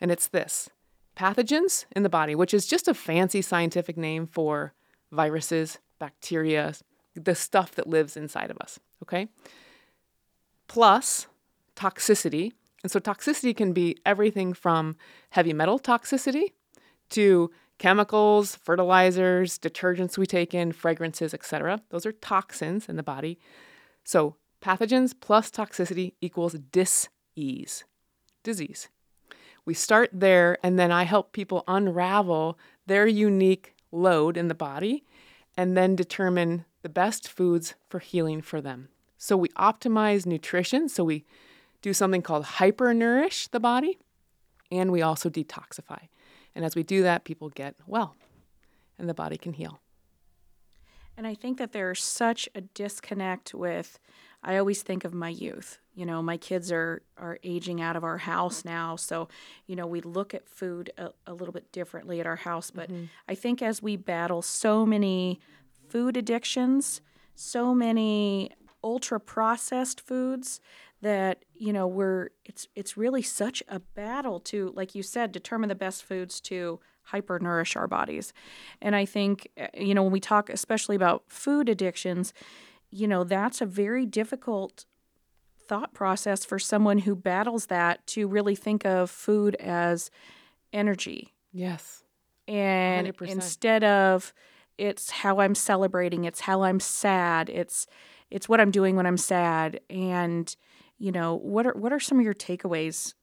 and 0.00 0.10
it's 0.10 0.28
this 0.28 0.70
pathogens 1.16 1.84
in 1.94 2.02
the 2.02 2.08
body, 2.08 2.34
which 2.34 2.54
is 2.54 2.66
just 2.66 2.88
a 2.88 2.94
fancy 2.94 3.42
scientific 3.42 3.96
name 3.96 4.26
for 4.26 4.72
viruses, 5.12 5.78
bacteria, 6.00 6.74
the 7.14 7.36
stuff 7.36 7.72
that 7.76 7.86
lives 7.86 8.16
inside 8.16 8.50
of 8.50 8.58
us, 8.58 8.80
okay? 9.04 9.28
Plus 10.66 11.28
toxicity. 11.76 12.52
And 12.82 12.90
so 12.90 12.98
toxicity 12.98 13.56
can 13.56 13.72
be 13.72 13.96
everything 14.04 14.52
from 14.52 14.96
heavy 15.30 15.52
metal 15.52 15.78
toxicity 15.78 16.52
to 17.10 17.50
chemicals, 17.78 18.56
fertilizers, 18.56 19.58
detergents 19.58 20.18
we 20.18 20.26
take 20.26 20.52
in, 20.54 20.72
fragrances, 20.72 21.32
etc. 21.32 21.80
Those 21.90 22.04
are 22.04 22.12
toxins 22.12 22.88
in 22.88 22.96
the 22.96 23.02
body. 23.02 23.38
So 24.04 24.36
pathogens 24.62 25.14
plus 25.18 25.50
toxicity 25.50 26.14
equals 26.20 26.54
dis-ease, 26.72 27.84
disease. 28.42 28.88
We 29.64 29.74
start 29.74 30.10
there 30.12 30.58
and 30.62 30.78
then 30.78 30.90
I 30.90 31.04
help 31.04 31.32
people 31.32 31.64
unravel 31.68 32.58
their 32.86 33.06
unique 33.06 33.74
load 33.92 34.36
in 34.36 34.48
the 34.48 34.54
body 34.54 35.04
and 35.56 35.76
then 35.76 35.96
determine 35.96 36.64
the 36.82 36.88
best 36.88 37.28
foods 37.28 37.74
for 37.88 37.98
healing 37.98 38.40
for 38.40 38.60
them. 38.60 38.88
So 39.18 39.36
we 39.36 39.48
optimize 39.50 40.24
nutrition, 40.24 40.88
so 40.88 41.04
we 41.04 41.24
do 41.82 41.92
something 41.92 42.22
called 42.22 42.44
hypernourish 42.44 43.48
the 43.50 43.60
body, 43.60 43.98
and 44.70 44.90
we 44.90 45.02
also 45.02 45.28
detoxify. 45.28 46.08
And 46.54 46.64
as 46.64 46.74
we 46.74 46.82
do 46.82 47.02
that, 47.02 47.24
people 47.24 47.48
get 47.50 47.74
well 47.86 48.16
and 48.98 49.08
the 49.08 49.14
body 49.14 49.36
can 49.36 49.54
heal. 49.54 49.80
And 51.16 51.26
I 51.26 51.34
think 51.34 51.58
that 51.58 51.72
there's 51.72 52.02
such 52.02 52.48
a 52.54 52.60
disconnect 52.60 53.54
with 53.54 53.98
I 54.42 54.56
always 54.56 54.82
think 54.82 55.04
of 55.04 55.12
my 55.12 55.28
youth. 55.28 55.78
You 56.00 56.06
know, 56.06 56.22
my 56.22 56.38
kids 56.38 56.72
are 56.72 57.02
are 57.18 57.38
aging 57.44 57.82
out 57.82 57.94
of 57.94 58.04
our 58.04 58.16
house 58.16 58.64
now, 58.64 58.96
so 58.96 59.28
you 59.66 59.76
know 59.76 59.86
we 59.86 60.00
look 60.00 60.32
at 60.32 60.48
food 60.48 60.90
a, 60.96 61.10
a 61.26 61.34
little 61.34 61.52
bit 61.52 61.70
differently 61.72 62.20
at 62.20 62.26
our 62.26 62.36
house. 62.36 62.70
But 62.70 62.90
mm-hmm. 62.90 63.04
I 63.28 63.34
think 63.34 63.60
as 63.60 63.82
we 63.82 63.96
battle 63.96 64.40
so 64.40 64.86
many 64.86 65.40
food 65.90 66.16
addictions, 66.16 67.02
so 67.34 67.74
many 67.74 68.50
ultra 68.82 69.20
processed 69.20 70.00
foods 70.00 70.62
that 71.02 71.44
you 71.54 71.70
know 71.70 71.86
we're 71.86 72.30
it's 72.46 72.66
it's 72.74 72.96
really 72.96 73.20
such 73.20 73.62
a 73.68 73.78
battle 73.78 74.40
to 74.40 74.72
like 74.74 74.94
you 74.94 75.02
said 75.02 75.30
determine 75.30 75.68
the 75.68 75.74
best 75.74 76.02
foods 76.02 76.40
to 76.40 76.80
hyper 77.02 77.38
nourish 77.38 77.76
our 77.76 77.86
bodies 77.86 78.32
and 78.80 78.96
i 78.96 79.04
think 79.04 79.48
eh, 79.58 79.68
you 79.74 79.94
know 79.94 80.02
when 80.02 80.12
we 80.12 80.20
talk 80.20 80.48
especially 80.48 80.96
about 80.96 81.24
food 81.28 81.68
addictions 81.68 82.32
you 82.90 83.06
know 83.06 83.22
that's 83.24 83.60
a 83.60 83.66
very 83.66 84.06
difficult 84.06 84.84
thought 85.70 85.94
process 85.94 86.44
for 86.44 86.58
someone 86.58 86.98
who 86.98 87.14
battles 87.14 87.66
that 87.66 88.06
to 88.06 88.26
really 88.26 88.56
think 88.56 88.84
of 88.84 89.10
food 89.10 89.54
as 89.56 90.10
energy 90.72 91.32
yes 91.52 92.02
and 92.48 93.06
100%. 93.06 93.28
instead 93.28 93.84
of 93.84 94.34
it's 94.78 95.10
how 95.10 95.40
i'm 95.40 95.54
celebrating 95.54 96.24
it's 96.24 96.40
how 96.40 96.62
i'm 96.62 96.80
sad 96.80 97.48
it's 97.48 97.86
it's 98.30 98.48
what 98.48 98.60
i'm 98.60 98.70
doing 98.70 98.96
when 98.96 99.06
i'm 99.06 99.16
sad 99.16 99.80
and 99.88 100.56
you 101.00 101.10
know, 101.10 101.34
what 101.36 101.66
are 101.66 101.72
what 101.72 101.92
are 101.92 101.98
some 101.98 102.18
of 102.18 102.24
your 102.24 102.34
takeaways 102.34 103.14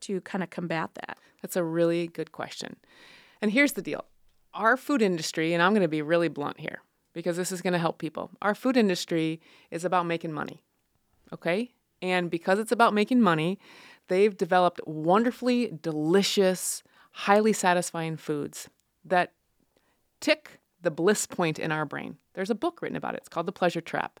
to 0.00 0.20
kind 0.22 0.42
of 0.42 0.50
combat 0.50 0.90
that? 0.94 1.18
That's 1.42 1.56
a 1.56 1.62
really 1.62 2.08
good 2.08 2.32
question. 2.32 2.76
And 3.40 3.52
here's 3.52 3.72
the 3.72 3.82
deal. 3.82 4.04
Our 4.54 4.76
food 4.76 5.02
industry, 5.02 5.52
and 5.52 5.62
I'm 5.62 5.72
going 5.72 5.82
to 5.82 5.88
be 5.88 6.02
really 6.02 6.28
blunt 6.28 6.58
here 6.58 6.80
because 7.12 7.36
this 7.36 7.52
is 7.52 7.60
going 7.60 7.74
to 7.74 7.78
help 7.78 7.98
people. 7.98 8.30
Our 8.40 8.54
food 8.54 8.76
industry 8.76 9.40
is 9.70 9.84
about 9.84 10.06
making 10.06 10.32
money. 10.32 10.62
Okay? 11.32 11.72
And 12.00 12.30
because 12.30 12.58
it's 12.58 12.72
about 12.72 12.94
making 12.94 13.20
money, 13.20 13.58
they've 14.08 14.36
developed 14.36 14.80
wonderfully 14.86 15.72
delicious, 15.80 16.82
highly 17.12 17.52
satisfying 17.52 18.16
foods 18.16 18.68
that 19.04 19.32
tick 20.20 20.60
the 20.80 20.90
bliss 20.90 21.26
point 21.26 21.58
in 21.58 21.70
our 21.70 21.84
brain. 21.84 22.16
There's 22.34 22.50
a 22.50 22.54
book 22.54 22.82
written 22.82 22.96
about 22.96 23.14
it. 23.14 23.18
It's 23.18 23.28
called 23.28 23.46
The 23.46 23.52
Pleasure 23.52 23.80
Trap. 23.80 24.18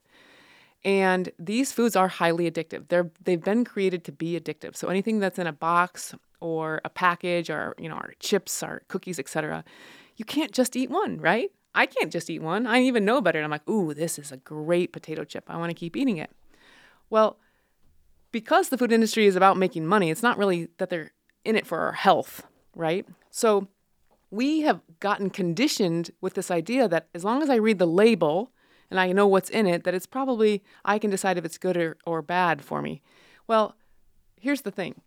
And 0.84 1.30
these 1.38 1.72
foods 1.72 1.94
are 1.94 2.08
highly 2.08 2.50
addictive. 2.50 2.88
They're 2.88 3.10
they've 3.22 3.42
been 3.42 3.64
created 3.64 4.04
to 4.04 4.12
be 4.12 4.38
addictive. 4.38 4.74
So 4.76 4.88
anything 4.88 5.20
that's 5.20 5.38
in 5.38 5.46
a 5.46 5.52
box 5.52 6.14
or 6.40 6.80
a 6.84 6.90
package 6.90 7.50
or 7.50 7.74
you 7.78 7.88
know 7.88 7.94
our 7.94 8.12
chips 8.18 8.62
our 8.64 8.82
cookies, 8.88 9.20
etc., 9.20 9.64
you 10.16 10.24
can't 10.24 10.50
just 10.50 10.74
eat 10.74 10.90
one, 10.90 11.18
right? 11.18 11.50
I 11.74 11.86
can't 11.86 12.12
just 12.12 12.28
eat 12.28 12.42
one. 12.42 12.66
I 12.66 12.82
even 12.82 13.04
know 13.04 13.20
better. 13.20 13.38
And 13.38 13.44
I'm 13.44 13.50
like, 13.50 13.68
ooh, 13.68 13.94
this 13.94 14.18
is 14.18 14.32
a 14.32 14.36
great 14.36 14.92
potato 14.92 15.24
chip. 15.24 15.44
I 15.48 15.56
want 15.56 15.70
to 15.70 15.74
keep 15.74 15.96
eating 15.96 16.18
it. 16.18 16.30
Well, 17.12 17.36
because 18.32 18.70
the 18.70 18.78
food 18.78 18.90
industry 18.90 19.26
is 19.26 19.36
about 19.36 19.58
making 19.58 19.86
money, 19.86 20.10
it's 20.10 20.22
not 20.22 20.38
really 20.38 20.68
that 20.78 20.88
they're 20.88 21.12
in 21.44 21.56
it 21.56 21.66
for 21.66 21.80
our 21.80 21.92
health, 21.92 22.46
right? 22.74 23.04
So 23.30 23.68
we 24.30 24.62
have 24.62 24.80
gotten 24.98 25.28
conditioned 25.28 26.10
with 26.22 26.32
this 26.32 26.50
idea 26.50 26.88
that 26.88 27.08
as 27.14 27.22
long 27.22 27.42
as 27.42 27.50
I 27.50 27.56
read 27.56 27.78
the 27.78 27.86
label 27.86 28.50
and 28.90 28.98
I 28.98 29.12
know 29.12 29.26
what's 29.26 29.50
in 29.50 29.66
it, 29.66 29.84
that 29.84 29.92
it's 29.92 30.06
probably, 30.06 30.62
I 30.86 30.98
can 30.98 31.10
decide 31.10 31.36
if 31.36 31.44
it's 31.44 31.58
good 31.58 31.76
or, 31.76 31.98
or 32.06 32.22
bad 32.22 32.64
for 32.64 32.80
me. 32.80 33.02
Well, 33.46 33.76
here's 34.40 34.62
the 34.62 34.70
thing 34.70 35.02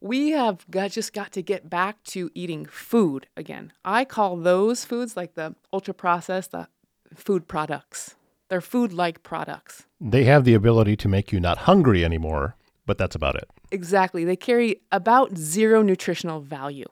we 0.00 0.30
have 0.30 0.64
got, 0.70 0.92
just 0.92 1.12
got 1.12 1.32
to 1.32 1.42
get 1.42 1.68
back 1.68 2.02
to 2.04 2.30
eating 2.34 2.64
food 2.64 3.26
again. 3.36 3.74
I 3.84 4.06
call 4.06 4.38
those 4.38 4.86
foods 4.86 5.18
like 5.18 5.34
the 5.34 5.54
ultra 5.70 5.92
processed, 5.92 6.52
the 6.52 6.68
food 7.14 7.46
products. 7.46 8.14
They're 8.52 8.60
food 8.60 8.92
like 8.92 9.22
products. 9.22 9.86
They 9.98 10.24
have 10.24 10.44
the 10.44 10.52
ability 10.52 10.94
to 10.96 11.08
make 11.08 11.32
you 11.32 11.40
not 11.40 11.56
hungry 11.56 12.04
anymore, 12.04 12.54
but 12.84 12.98
that's 12.98 13.14
about 13.14 13.34
it. 13.34 13.48
Exactly. 13.70 14.26
They 14.26 14.36
carry 14.36 14.82
about 14.92 15.38
zero 15.38 15.80
nutritional 15.80 16.42
value. 16.42 16.84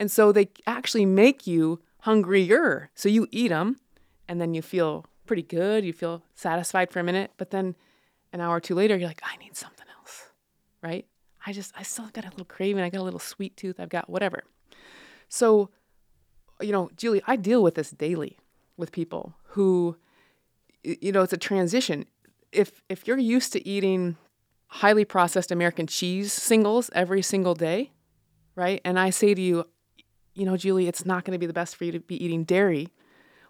And 0.00 0.10
so 0.10 0.32
they 0.32 0.48
actually 0.66 1.06
make 1.06 1.46
you 1.46 1.80
hungrier. 2.00 2.90
So 2.96 3.08
you 3.08 3.28
eat 3.30 3.50
them 3.50 3.76
and 4.26 4.40
then 4.40 4.54
you 4.54 4.60
feel 4.60 5.06
pretty 5.24 5.44
good. 5.44 5.84
You 5.84 5.92
feel 5.92 6.24
satisfied 6.34 6.90
for 6.90 6.98
a 6.98 7.04
minute, 7.04 7.30
but 7.36 7.52
then 7.52 7.76
an 8.32 8.40
hour 8.40 8.56
or 8.56 8.60
two 8.60 8.74
later, 8.74 8.96
you're 8.96 9.06
like, 9.06 9.22
I 9.22 9.36
need 9.36 9.54
something 9.54 9.86
else, 9.96 10.32
right? 10.82 11.06
I 11.46 11.52
just, 11.52 11.72
I 11.78 11.84
still 11.84 12.08
got 12.12 12.24
a 12.24 12.30
little 12.30 12.44
craving. 12.44 12.82
I 12.82 12.90
got 12.90 13.02
a 13.02 13.04
little 13.04 13.20
sweet 13.20 13.56
tooth. 13.56 13.78
I've 13.78 13.88
got 13.88 14.10
whatever. 14.10 14.42
So, 15.28 15.70
you 16.60 16.72
know, 16.72 16.90
Julie, 16.96 17.22
I 17.24 17.36
deal 17.36 17.62
with 17.62 17.76
this 17.76 17.92
daily 17.92 18.36
with 18.76 18.90
people 18.90 19.36
who, 19.50 19.96
you 20.84 21.12
know, 21.12 21.22
it's 21.22 21.32
a 21.32 21.38
transition. 21.38 22.06
If 22.52 22.82
if 22.88 23.06
you're 23.06 23.18
used 23.18 23.52
to 23.54 23.66
eating 23.66 24.16
highly 24.68 25.04
processed 25.04 25.50
American 25.50 25.86
cheese 25.86 26.32
singles 26.32 26.90
every 26.94 27.22
single 27.22 27.54
day, 27.54 27.92
right? 28.56 28.80
And 28.84 28.98
I 28.98 29.10
say 29.10 29.34
to 29.34 29.40
you, 29.40 29.64
you 30.34 30.44
know, 30.44 30.56
Julie, 30.56 30.88
it's 30.88 31.06
not 31.06 31.24
going 31.24 31.32
to 31.32 31.38
be 31.38 31.46
the 31.46 31.52
best 31.52 31.76
for 31.76 31.84
you 31.84 31.92
to 31.92 32.00
be 32.00 32.22
eating 32.22 32.44
dairy 32.44 32.88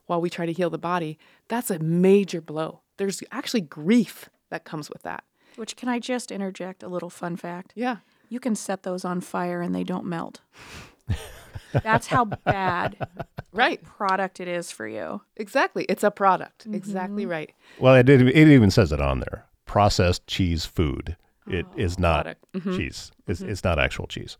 while 0.07 0.21
we 0.21 0.31
try 0.31 0.47
to 0.47 0.53
heal 0.53 0.71
the 0.71 0.79
body, 0.79 1.19
that's 1.49 1.71
a 1.71 1.79
major 1.79 2.41
blow. 2.41 2.83
There's 2.97 3.23
actually 3.33 3.63
grief 3.63 4.29
that 4.51 4.65
comes 4.65 4.91
with 4.91 5.03
that. 5.03 5.25
Which 5.57 5.77
can 5.77 5.89
I 5.89 5.99
just 5.99 6.31
interject 6.31 6.83
a 6.83 6.89
little 6.89 7.11
fun 7.11 7.37
fact? 7.37 7.73
Yeah. 7.75 7.99
You 8.29 8.41
can 8.41 8.55
set 8.55 8.83
those 8.83 9.05
on 9.05 9.21
fire 9.21 9.61
and 9.61 9.75
they 9.75 9.85
don't 9.85 10.07
melt. 10.07 10.41
That's 11.83 12.07
how 12.07 12.25
bad 12.25 12.97
right 13.53 13.83
product 13.83 14.41
it 14.41 14.49
is 14.49 14.71
for 14.71 14.87
you. 14.87 15.21
Exactly. 15.37 15.85
It's 15.89 16.05
a 16.05 16.11
product. 16.11 16.65
Mm-hmm. 16.65 16.75
Exactly 16.75 17.27
right. 17.27 17.53
Well, 17.79 17.95
it, 17.95 18.09
it 18.09 18.37
even 18.37 18.71
says 18.71 18.93
it 18.93 19.01
on 19.01 19.21
there. 19.21 19.47
Processed 19.67 20.27
cheese 20.27 20.65
food. 20.65 21.17
It 21.47 21.67
oh, 21.69 21.79
is 21.79 21.99
not 21.99 22.27
mm-hmm. 22.55 22.77
cheese. 22.77 23.13
It's, 23.27 23.41
mm-hmm. 23.41 23.51
it's 23.51 23.65
not 23.65 23.79
actual 23.79 24.07
cheese. 24.07 24.39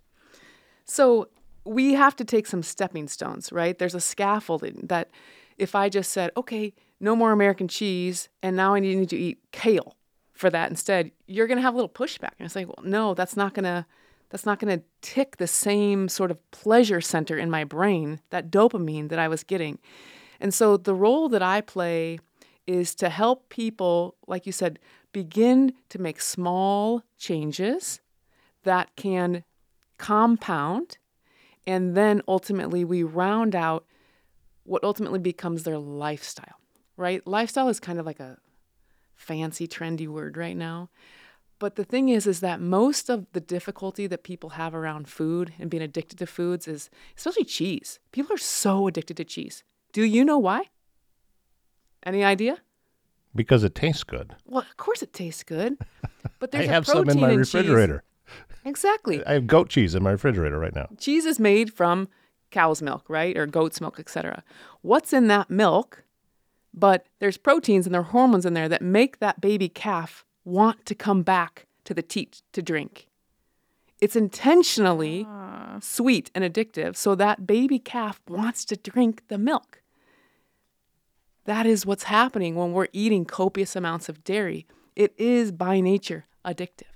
So 0.85 1.29
we 1.65 1.95
have 1.95 2.17
to 2.17 2.25
take 2.25 2.47
some 2.47 2.63
stepping 2.63 3.09
stones, 3.09 3.53
right? 3.53 3.79
There's 3.79 3.95
a 3.95 4.01
scaffolding 4.01 4.87
that 4.89 5.11
if 5.59 5.75
I 5.75 5.89
just 5.89 6.13
said, 6.13 6.31
okay, 6.37 6.73
no 7.01 7.15
more 7.15 7.33
American 7.33 7.69
cheese, 7.69 8.29
and 8.43 8.57
now 8.57 8.75
I 8.75 8.81
need 8.81 9.09
to 9.11 9.17
eat 9.17 9.39
kale 9.53 9.97
for 10.33 10.51
that 10.51 10.71
instead, 10.71 11.11
you're 11.27 11.47
going 11.47 11.59
to 11.59 11.63
have 11.63 11.75
a 11.75 11.77
little 11.77 11.89
pushback. 11.89 12.33
And 12.39 12.47
it's 12.47 12.57
like, 12.57 12.67
well, 12.67 12.85
no, 12.85 13.15
that's 13.15 13.37
not 13.37 13.55
going 13.55 13.65
to 13.65 13.87
that's 14.35 14.45
not 14.45 14.59
going 14.59 14.81
to 14.81 14.85
tick 15.01 15.37
the 15.37 15.47
same 15.47 16.09
sort 16.09 16.33
of 16.33 16.51
pleasure 16.51 17.01
center 17.01 17.39
in 17.39 17.49
my 17.49 17.63
brain, 17.63 18.19
that 18.31 18.51
dopamine 18.51 19.09
that 19.11 19.19
I 19.21 19.29
was 19.29 19.45
getting. 19.45 19.79
And 20.41 20.53
so 20.53 20.77
the 20.77 20.93
role 20.93 21.29
that 21.29 21.41
I 21.41 21.61
play 21.61 22.19
is 22.67 22.97
to 22.97 23.11
help 23.11 23.49
people, 23.49 24.17
like 24.27 24.45
you 24.45 24.51
said, 24.51 24.81
begin 25.13 25.73
to 25.89 26.01
make 26.01 26.21
small 26.21 27.05
changes 27.17 28.01
that 28.65 28.91
can 28.97 29.45
compound. 29.99 30.99
And 31.65 31.97
then 31.97 32.21
ultimately, 32.27 32.85
we 32.85 33.05
round 33.05 33.55
out 33.55 33.87
what 34.65 34.83
ultimately 34.83 35.21
becomes 35.21 35.63
their 35.63 35.79
lifestyle, 35.79 36.59
right? 36.97 37.25
Lifestyle 37.25 37.69
is 37.69 37.79
kind 37.79 38.01
of 38.01 38.05
like 38.05 38.19
a 38.19 38.39
fancy, 39.15 39.69
trendy 39.69 40.09
word 40.09 40.37
right 40.37 40.57
now. 40.57 40.91
But 41.65 41.77
the 41.77 41.85
thing 41.85 42.11
is, 42.11 42.27
is 42.27 42.41
that 42.41 42.61
most 42.61 43.09
of 43.09 43.25
the 43.33 43.41
difficulty 43.41 44.07
that 44.09 44.23
people 44.23 44.51
have 44.51 44.75
around 44.75 45.09
food 45.09 45.55
and 45.59 45.71
being 45.71 45.83
addicted 45.83 46.19
to 46.19 46.27
foods 46.27 46.69
is, 46.69 46.91
especially 47.17 47.45
cheese. 47.45 48.01
People 48.13 48.35
are 48.35 48.37
so 48.37 48.87
addicted 48.87 49.17
to 49.17 49.25
cheese. 49.25 49.65
Do 49.95 50.03
you 50.03 50.27
know 50.27 50.37
why? 50.37 50.65
Any 52.03 52.23
idea? 52.23 52.59
Because 53.35 53.65
it 53.65 53.75
tastes 53.75 54.05
good. 54.05 54.37
Well, 54.45 54.61
of 54.61 54.77
course 54.77 55.03
it 55.03 55.15
tastes 55.15 55.43
good, 55.43 55.79
but 56.39 56.55
I 56.55 56.59
there's 56.59 56.69
have 56.69 56.87
a 56.87 56.93
protein 56.93 57.13
some 57.13 57.17
in 57.17 57.21
my 57.23 57.29
cheese. 57.31 57.55
refrigerator. 57.55 58.05
Exactly. 58.67 59.25
I 59.25 59.33
have 59.33 59.47
goat 59.47 59.71
cheese 59.71 59.95
in 59.95 60.03
my 60.03 60.11
refrigerator 60.11 60.59
right 60.59 60.75
now. 60.75 60.89
cheese 60.99 61.25
is 61.25 61.41
made 61.41 61.73
from 61.73 62.11
cow's 62.51 62.83
milk, 62.83 63.07
right? 63.09 63.39
Or 63.39 63.47
goat's 63.47 63.81
milk, 63.81 63.99
etc. 63.99 64.45
What's 64.83 65.15
in 65.15 65.29
that 65.29 65.49
milk? 65.49 66.05
But 66.75 67.07
there's 67.21 67.39
proteins 67.39 67.87
and 67.87 67.95
there 67.95 68.03
are 68.03 68.13
hormones 68.13 68.45
in 68.45 68.53
there 68.53 68.69
that 68.69 68.83
make 68.83 69.21
that 69.21 69.41
baby 69.41 69.71
calf 69.71 70.27
want 70.45 70.85
to 70.87 70.95
come 70.95 71.23
back 71.23 71.67
to 71.85 71.95
the 71.95 72.03
teat 72.03 72.43
to 72.53 72.63
drink. 72.63 73.09
It's 74.01 74.17
intentionally 74.17 75.25
ah. 75.29 75.79
sweet 75.81 76.31
and 76.35 76.45
addictive 76.45 76.97
so 76.97 77.15
that 77.15 77.47
baby 77.47 77.79
calf 77.79 78.21
wants 78.29 78.65
to 78.67 78.77
drink 78.77 79.29
the 79.29 79.39
milk. 79.39 79.83
That 81.45 81.67
is 81.67 81.87
what's 81.87 82.05
happening 82.05 82.55
when 82.55 82.73
we're 82.73 82.89
eating 82.93 83.25
copious 83.25 83.77
amounts 83.77 84.09
of 84.09 84.25
dairy. 84.25 84.67
It 84.97 85.15
is 85.19 85.53
by 85.53 85.81
nature 85.81 86.25
addictive. 86.45 86.95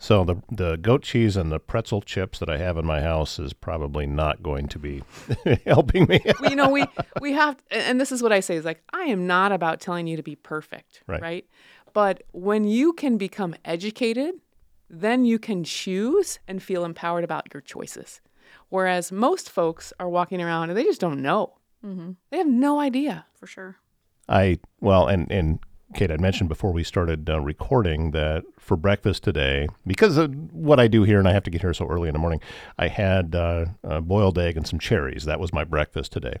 So 0.00 0.24
the 0.24 0.36
the 0.50 0.76
goat 0.76 1.02
cheese 1.02 1.36
and 1.36 1.50
the 1.50 1.58
pretzel 1.58 2.00
chips 2.00 2.38
that 2.38 2.48
I 2.48 2.56
have 2.58 2.78
in 2.78 2.86
my 2.86 3.00
house 3.00 3.40
is 3.40 3.52
probably 3.52 4.06
not 4.06 4.42
going 4.44 4.68
to 4.68 4.78
be 4.78 5.02
helping 5.66 6.06
me. 6.06 6.20
well, 6.40 6.50
you 6.50 6.56
know, 6.56 6.68
we 6.68 6.84
we 7.20 7.32
have, 7.32 7.56
and 7.72 8.00
this 8.00 8.12
is 8.12 8.22
what 8.22 8.32
I 8.32 8.38
say 8.38 8.54
is 8.54 8.64
like, 8.64 8.80
I 8.92 9.02
am 9.04 9.26
not 9.26 9.50
about 9.50 9.80
telling 9.80 10.06
you 10.06 10.16
to 10.16 10.22
be 10.22 10.36
perfect, 10.36 11.02
right? 11.08 11.20
Right. 11.20 11.46
But 11.98 12.22
when 12.30 12.62
you 12.62 12.92
can 12.92 13.18
become 13.18 13.56
educated, 13.64 14.36
then 14.88 15.24
you 15.24 15.40
can 15.40 15.64
choose 15.64 16.38
and 16.46 16.62
feel 16.62 16.84
empowered 16.84 17.24
about 17.24 17.52
your 17.52 17.60
choices. 17.60 18.20
Whereas 18.68 19.10
most 19.10 19.50
folks 19.50 19.92
are 19.98 20.08
walking 20.08 20.40
around 20.40 20.70
and 20.70 20.78
they 20.78 20.84
just 20.84 21.00
don't 21.00 21.20
know. 21.20 21.54
They 22.30 22.38
have 22.38 22.46
no 22.46 22.78
idea. 22.78 23.26
for 23.34 23.48
sure. 23.48 23.78
I 24.28 24.60
well, 24.80 25.08
and 25.08 25.28
and 25.32 25.58
Kate, 25.94 26.12
I 26.12 26.18
mentioned 26.18 26.48
before 26.48 26.72
we 26.72 26.84
started 26.84 27.28
uh, 27.28 27.40
recording 27.40 28.12
that 28.12 28.44
for 28.60 28.76
breakfast 28.76 29.24
today, 29.24 29.66
because 29.84 30.18
of 30.18 30.32
what 30.52 30.78
I 30.78 30.86
do 30.86 31.02
here, 31.02 31.18
and 31.18 31.26
I 31.26 31.32
have 31.32 31.42
to 31.44 31.50
get 31.50 31.62
here 31.62 31.74
so 31.74 31.88
early 31.88 32.08
in 32.08 32.12
the 32.12 32.20
morning, 32.20 32.40
I 32.78 32.86
had 32.86 33.34
uh, 33.34 33.64
a 33.82 34.00
boiled 34.00 34.38
egg 34.38 34.56
and 34.56 34.68
some 34.68 34.78
cherries. 34.78 35.24
That 35.24 35.40
was 35.40 35.52
my 35.52 35.64
breakfast 35.64 36.12
today, 36.12 36.38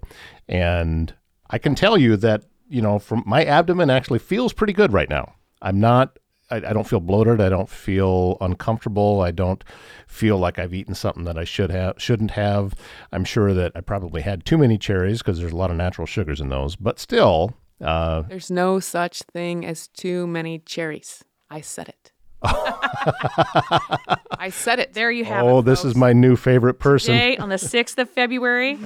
and 0.48 1.12
I 1.50 1.58
can 1.58 1.74
tell 1.74 1.98
you 1.98 2.16
that 2.18 2.44
you 2.68 2.82
know, 2.82 2.98
from 2.98 3.22
my 3.26 3.44
abdomen 3.44 3.90
actually 3.90 4.18
feels 4.18 4.52
pretty 4.52 4.72
good 4.72 4.92
right 4.92 5.08
now. 5.08 5.34
I'm 5.62 5.80
not. 5.80 6.18
I, 6.50 6.60
don't 6.60 6.86
feel 6.86 7.00
bloated. 7.00 7.42
I 7.42 7.50
don't 7.50 7.68
feel 7.68 8.38
uncomfortable. 8.40 9.20
I 9.20 9.32
don't 9.32 9.62
feel 10.06 10.38
like 10.38 10.58
I've 10.58 10.72
eaten 10.72 10.94
something 10.94 11.24
that 11.24 11.36
I 11.36 11.44
should 11.44 11.70
have 11.70 12.00
shouldn't 12.00 12.30
have. 12.30 12.74
I'm 13.12 13.24
sure 13.24 13.52
that 13.52 13.72
I 13.74 13.82
probably 13.82 14.22
had 14.22 14.46
too 14.46 14.56
many 14.56 14.78
cherries 14.78 15.18
because 15.18 15.38
there's 15.38 15.52
a 15.52 15.56
lot 15.56 15.70
of 15.70 15.76
natural 15.76 16.06
sugars 16.06 16.40
in 16.40 16.48
those. 16.48 16.74
But 16.74 16.98
still, 16.98 17.54
uh, 17.84 18.22
There's 18.22 18.50
no 18.50 18.80
such 18.80 19.22
thing 19.24 19.64
as 19.66 19.88
too 19.88 20.26
many 20.26 20.58
cherries. 20.58 21.22
I 21.50 21.60
said 21.60 21.88
it. 21.88 22.12
I 24.38 24.50
said 24.52 24.78
it. 24.78 24.94
There 24.94 25.10
you 25.10 25.24
have 25.24 25.44
it. 25.44 25.48
oh, 25.48 25.62
this 25.62 25.84
is 25.84 25.96
my 25.96 26.12
new 26.12 26.36
favorite 26.36 26.74
person. 26.74 27.14
Today, 27.14 27.36
on 27.36 27.48
the 27.48 27.56
6th 27.56 27.98
of 27.98 28.08
February, 28.10 28.78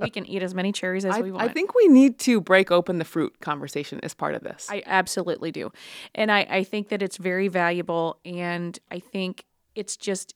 we 0.00 0.10
can 0.10 0.26
eat 0.26 0.42
as 0.42 0.54
many 0.54 0.72
cherries 0.72 1.04
as 1.04 1.16
I, 1.16 1.20
we 1.20 1.30
want. 1.30 1.48
I 1.48 1.52
think 1.52 1.74
we 1.74 1.86
need 1.88 2.18
to 2.20 2.40
break 2.40 2.70
open 2.70 2.98
the 2.98 3.04
fruit 3.04 3.40
conversation 3.40 4.00
as 4.02 4.14
part 4.14 4.34
of 4.34 4.42
this. 4.42 4.66
I 4.70 4.82
absolutely 4.86 5.52
do. 5.52 5.70
And 6.14 6.32
I, 6.32 6.40
I 6.48 6.64
think 6.64 6.88
that 6.88 7.02
it's 7.02 7.16
very 7.16 7.48
valuable. 7.48 8.18
And 8.24 8.78
I 8.90 8.98
think 8.98 9.44
it's 9.74 9.96
just, 9.96 10.34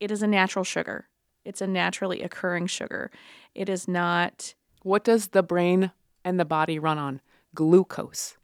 it 0.00 0.10
is 0.10 0.22
a 0.22 0.26
natural 0.26 0.64
sugar. 0.64 1.06
It's 1.44 1.60
a 1.60 1.66
naturally 1.66 2.22
occurring 2.22 2.66
sugar. 2.66 3.10
It 3.54 3.68
is 3.68 3.86
not, 3.86 4.54
What 4.82 5.04
does 5.04 5.28
the 5.28 5.42
brain 5.42 5.92
and 6.24 6.40
the 6.40 6.44
body 6.44 6.78
run 6.78 6.98
on? 6.98 7.20
Glucose. 7.54 8.36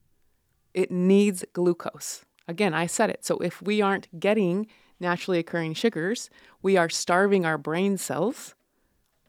It 0.75 0.91
needs 0.91 1.45
glucose. 1.55 2.26
Again, 2.49 2.75
I 2.75 2.87
said 2.87 3.11
it. 3.11 3.25
So 3.25 3.39
if 3.39 3.61
we 3.61 3.81
aren't 3.81 4.21
getting 4.21 4.67
naturally 5.01 5.39
occurring 5.39 5.75
sugars, 5.75 6.31
we 6.63 6.77
are 6.77 6.89
starving 6.89 7.45
our 7.45 7.59
brain 7.59 7.99
cells, 7.99 8.55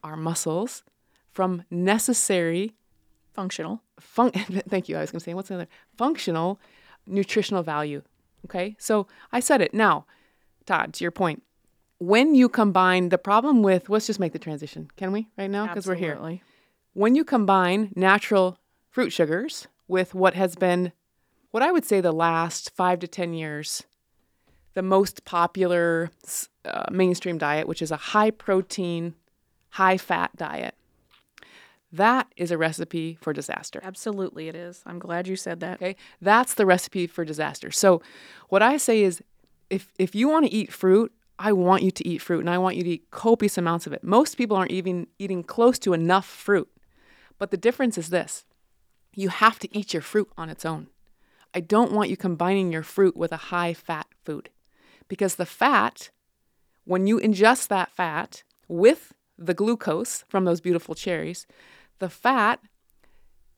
our 0.02 0.16
muscles, 0.16 0.82
from 1.32 1.64
necessary 1.70 2.74
functional. 3.34 3.82
fun- 4.00 4.30
thank 4.68 4.88
you. 4.88 4.96
I 4.96 5.00
was 5.00 5.10
going 5.10 5.20
to 5.20 5.24
say, 5.24 5.34
what's 5.34 5.50
another 5.50 5.68
functional 5.96 6.60
nutritional 7.06 7.62
value? 7.62 8.02
Okay. 8.46 8.76
So 8.78 9.06
I 9.32 9.40
said 9.40 9.60
it. 9.60 9.74
Now, 9.74 10.06
Todd, 10.66 10.92
to 10.94 11.04
your 11.04 11.10
point, 11.10 11.42
when 11.98 12.34
you 12.34 12.48
combine 12.48 13.08
the 13.08 13.18
problem 13.18 13.62
with, 13.62 13.88
let's 13.88 14.06
just 14.06 14.20
make 14.20 14.32
the 14.32 14.38
transition, 14.38 14.90
can 14.96 15.12
we, 15.12 15.28
right 15.36 15.50
now? 15.50 15.66
Because 15.66 15.86
we're 15.86 15.94
here. 15.94 16.40
When 16.94 17.14
you 17.14 17.24
combine 17.24 17.92
natural 17.96 18.58
fruit 18.90 19.10
sugars 19.10 19.66
with 19.86 20.14
what 20.14 20.34
has 20.34 20.54
been, 20.56 20.92
what 21.50 21.62
I 21.62 21.72
would 21.72 21.84
say, 21.84 22.00
the 22.00 22.12
last 22.12 22.70
five 22.74 22.98
to 23.00 23.08
10 23.08 23.34
years, 23.34 23.84
the 24.74 24.82
most 24.82 25.24
popular 25.24 26.10
uh, 26.64 26.84
mainstream 26.90 27.38
diet, 27.38 27.66
which 27.66 27.82
is 27.82 27.90
a 27.90 27.96
high 27.96 28.30
protein, 28.30 29.14
high 29.70 29.96
fat 29.96 30.36
diet, 30.36 30.74
that 31.92 32.26
is 32.36 32.50
a 32.50 32.58
recipe 32.58 33.16
for 33.20 33.32
disaster. 33.32 33.80
Absolutely, 33.82 34.48
it 34.48 34.54
is. 34.54 34.82
I'm 34.84 34.98
glad 34.98 35.26
you 35.26 35.36
said 35.36 35.60
that. 35.60 35.76
Okay. 35.76 35.96
That's 36.20 36.54
the 36.54 36.66
recipe 36.66 37.06
for 37.06 37.24
disaster. 37.24 37.70
So 37.70 38.02
what 38.48 38.62
I 38.62 38.76
say 38.76 39.02
is 39.02 39.22
if 39.70 39.92
if 39.98 40.14
you 40.14 40.28
want 40.28 40.46
to 40.46 40.52
eat 40.52 40.72
fruit, 40.72 41.12
I 41.38 41.52
want 41.52 41.82
you 41.82 41.90
to 41.90 42.06
eat 42.06 42.18
fruit 42.18 42.40
and 42.40 42.50
I 42.50 42.58
want 42.58 42.76
you 42.76 42.84
to 42.84 42.90
eat 42.90 43.10
copious 43.10 43.56
amounts 43.56 43.86
of 43.86 43.92
it. 43.92 44.04
Most 44.04 44.36
people 44.36 44.56
aren't 44.56 44.72
even 44.72 45.06
eating 45.18 45.42
close 45.42 45.78
to 45.80 45.92
enough 45.94 46.26
fruit. 46.26 46.68
But 47.38 47.50
the 47.50 47.56
difference 47.56 47.96
is 47.96 48.10
this. 48.10 48.44
You 49.14 49.28
have 49.28 49.58
to 49.60 49.76
eat 49.76 49.94
your 49.94 50.02
fruit 50.02 50.28
on 50.36 50.50
its 50.50 50.64
own. 50.64 50.88
I 51.54 51.60
don't 51.60 51.92
want 51.92 52.10
you 52.10 52.16
combining 52.16 52.72
your 52.72 52.82
fruit 52.82 53.16
with 53.16 53.32
a 53.32 53.36
high 53.36 53.74
fat 53.74 54.06
food. 54.24 54.50
Because 55.08 55.36
the 55.36 55.46
fat 55.46 56.10
when 56.88 57.06
you 57.06 57.18
ingest 57.18 57.68
that 57.68 57.90
fat 57.90 58.42
with 58.66 59.12
the 59.36 59.52
glucose 59.52 60.24
from 60.26 60.46
those 60.46 60.60
beautiful 60.60 60.94
cherries, 60.94 61.46
the 61.98 62.08
fat 62.08 62.60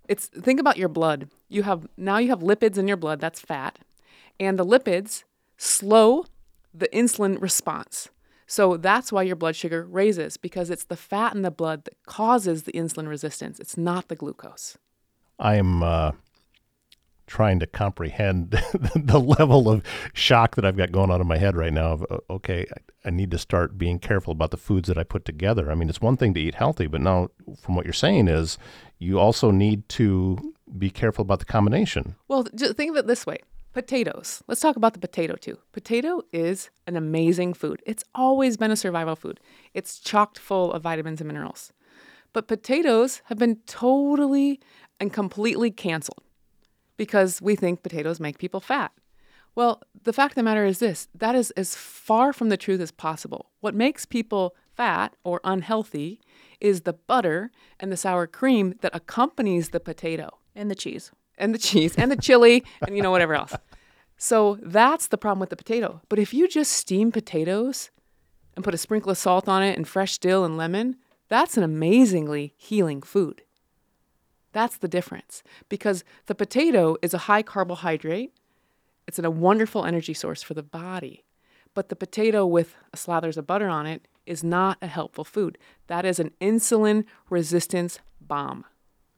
it's 0.09 0.27
think 0.27 0.59
about 0.59 0.77
your 0.77 0.89
blood. 0.89 1.29
You 1.49 1.63
have 1.63 1.87
now 1.97 2.19
you 2.19 2.31
have 2.31 2.41
lipids 2.41 2.77
in 2.77 2.89
your 2.89 2.97
blood, 2.97 3.21
that's 3.21 3.41
fat. 3.41 3.79
And 4.41 4.59
the 4.59 4.67
lipids 4.67 5.23
slow 5.57 6.25
the 6.75 6.89
insulin 6.89 7.41
response. 7.41 8.09
So 8.49 8.77
that's 8.77 9.13
why 9.13 9.23
your 9.23 9.37
blood 9.37 9.55
sugar 9.55 9.87
raises 9.89 10.37
because 10.37 10.71
it's 10.71 10.85
the 10.85 10.97
fat 10.97 11.37
in 11.37 11.43
the 11.43 11.53
blood 11.53 11.85
that 11.85 11.95
causes 12.07 12.65
the 12.65 12.73
insulin 12.73 13.07
resistance. 13.07 13.61
It's 13.61 13.77
not 13.77 14.09
the 14.09 14.17
glucose. 14.17 14.77
I'm 15.39 15.85
uh, 15.85 16.13
trying 17.31 17.61
to 17.61 17.67
comprehend 17.67 18.51
the 18.95 19.21
level 19.21 19.71
of 19.71 19.85
shock 20.13 20.57
that 20.57 20.65
I've 20.65 20.77
got 20.77 20.91
going 20.91 21.11
on 21.11 21.21
in 21.21 21.27
my 21.29 21.39
head 21.39 21.57
right 21.57 21.73
now. 21.73 21.93
Of 21.93 22.07
uh, 22.11 22.19
okay, 22.29 22.67
I, 22.77 23.09
I 23.09 23.11
need 23.11 23.31
to 23.31 23.39
start 23.39 23.79
being 23.79 24.01
careful 24.01 24.33
about 24.33 24.51
the 24.51 24.57
foods 24.57 24.89
that 24.89 24.99
I 24.99 25.05
put 25.05 25.25
together. 25.25 25.71
I 25.71 25.77
mean, 25.77 25.89
it's 25.89 26.01
one 26.01 26.17
thing 26.17 26.35
to 26.35 26.41
eat 26.41 26.57
healthy, 26.57 26.89
but 26.89 27.01
now 27.01 27.31
from 27.63 27.77
what 27.77 27.87
you're 27.87 27.93
saying 27.93 28.27
is 28.27 28.59
you 28.99 29.21
also 29.21 29.53
need 29.53 29.89
to 29.91 30.55
be 30.77 30.91
careful 30.91 31.23
about 31.23 31.39
the 31.39 31.45
combination. 31.45 32.17
Well, 32.27 32.43
think 32.43 32.91
of 32.91 32.97
it 32.97 33.07
this 33.07 33.25
way. 33.25 33.39
Potatoes. 33.73 34.43
Let's 34.49 34.61
talk 34.61 34.75
about 34.75 34.95
the 34.95 34.99
potato 34.99 35.37
too. 35.37 35.57
Potato 35.71 36.23
is 36.33 36.71
an 36.89 36.97
amazing 36.97 37.55
food. 37.55 37.81
It's 37.87 38.03
always 38.13 38.57
been 38.57 38.73
a 38.73 38.77
survival 38.77 39.15
food. 39.15 39.39
It's 39.73 40.01
chocked 40.01 40.39
full 40.39 40.73
of 40.73 40.83
vitamins 40.83 41.21
and 41.21 41.29
minerals. 41.29 41.73
But 42.33 42.49
potatoes 42.49 43.23
have 43.27 43.39
been 43.39 43.57
totally 43.67 44.61
and 44.99 45.13
completely 45.13 45.71
canceled 45.71 46.25
because 47.01 47.41
we 47.41 47.57
think 47.57 47.83
potatoes 47.83 48.21
make 48.21 48.37
people 48.39 48.61
fat. 48.61 48.93
Well, 49.55 49.83
the 50.05 50.13
fact 50.13 50.33
of 50.33 50.37
the 50.37 50.43
matter 50.51 50.67
is 50.67 50.79
this 50.81 51.09
that 51.15 51.35
is 51.35 51.51
as 51.53 51.75
far 51.75 52.33
from 52.35 52.51
the 52.51 52.59
truth 52.65 52.81
as 52.87 52.91
possible. 53.07 53.43
What 53.61 53.75
makes 53.75 54.05
people 54.05 54.55
fat 54.77 55.17
or 55.25 55.41
unhealthy 55.43 56.21
is 56.61 56.83
the 56.83 56.93
butter 56.93 57.51
and 57.81 57.91
the 57.91 57.97
sour 57.97 58.27
cream 58.27 58.75
that 58.83 58.95
accompanies 58.95 59.71
the 59.71 59.81
potato 59.81 60.29
And 60.55 60.71
the 60.71 60.75
cheese. 60.85 61.11
and 61.39 61.55
the 61.55 61.59
cheese 61.69 61.97
and 61.97 62.11
the 62.11 62.17
chili 62.27 62.63
and 62.87 62.95
you 62.97 63.03
know 63.03 63.11
whatever 63.11 63.35
else. 63.35 63.55
So 64.19 64.59
that's 64.63 65.07
the 65.09 65.17
problem 65.25 65.41
with 65.41 65.49
the 65.51 65.63
potato. 65.65 66.03
But 66.11 66.19
if 66.19 66.35
you 66.35 66.47
just 66.47 66.73
steam 66.73 67.11
potatoes 67.11 67.91
and 68.55 68.63
put 68.65 68.75
a 68.75 68.79
sprinkle 68.87 69.11
of 69.11 69.17
salt 69.19 69.49
on 69.49 69.63
it 69.63 69.77
and 69.79 69.89
fresh 69.89 70.19
dill 70.19 70.45
and 70.45 70.59
lemon, 70.59 70.97
that's 71.29 71.57
an 71.57 71.63
amazingly 71.63 72.53
healing 72.59 73.01
food. 73.01 73.37
That's 74.53 74.77
the 74.77 74.89
difference 74.89 75.43
because 75.69 76.05
the 76.27 76.35
potato 76.35 76.97
is 77.03 77.15
a 77.15 77.19
high 77.19 77.43
carbohydrate. 77.43 78.33
It's 79.07 79.19
a 79.19 79.31
wonderful 79.31 79.85
energy 79.85 80.15
source 80.15 80.43
for 80.43 80.55
the 80.55 80.63
body. 80.63 81.25
But 81.75 81.89
the 81.89 81.97
potato 81.97 82.45
with 82.47 82.75
slathers 82.97 83.37
of 83.37 83.47
butter 83.47 83.69
on 83.69 83.87
it 83.87 84.09
is 84.27 84.43
not 84.43 84.79
a 84.83 84.87
helpful 84.87 85.25
food. 85.25 85.57
That 85.87 86.05
is 86.05 86.19
an 86.19 86.33
insulin 86.41 87.05
resistance 87.29 88.01
bomb. 88.21 88.65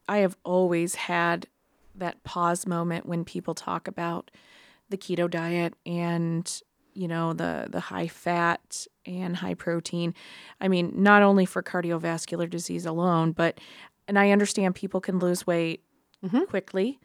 I 0.07 0.17
have 0.17 0.37
always 0.43 0.95
had 0.95 1.47
that 1.95 2.23
pause 2.23 2.65
moment 2.67 3.05
when 3.05 3.23
people 3.25 3.53
talk 3.53 3.87
about 3.87 4.31
the 4.89 4.97
keto 4.97 5.29
diet 5.29 5.73
and 5.85 6.61
you 6.93 7.07
know 7.07 7.33
the 7.33 7.67
the 7.69 7.79
high 7.79 8.07
fat 8.07 8.85
and 9.05 9.37
high 9.37 9.53
protein. 9.53 10.13
I 10.61 10.67
mean, 10.67 10.91
not 10.95 11.23
only 11.23 11.45
for 11.45 11.63
cardiovascular 11.63 12.49
disease 12.49 12.85
alone, 12.85 13.31
but 13.31 13.59
and 14.07 14.19
I 14.19 14.31
understand 14.31 14.75
people 14.75 15.01
can 15.01 15.19
lose 15.19 15.47
weight 15.47 15.83
mm-hmm. 16.23 16.43
quickly. 16.43 16.99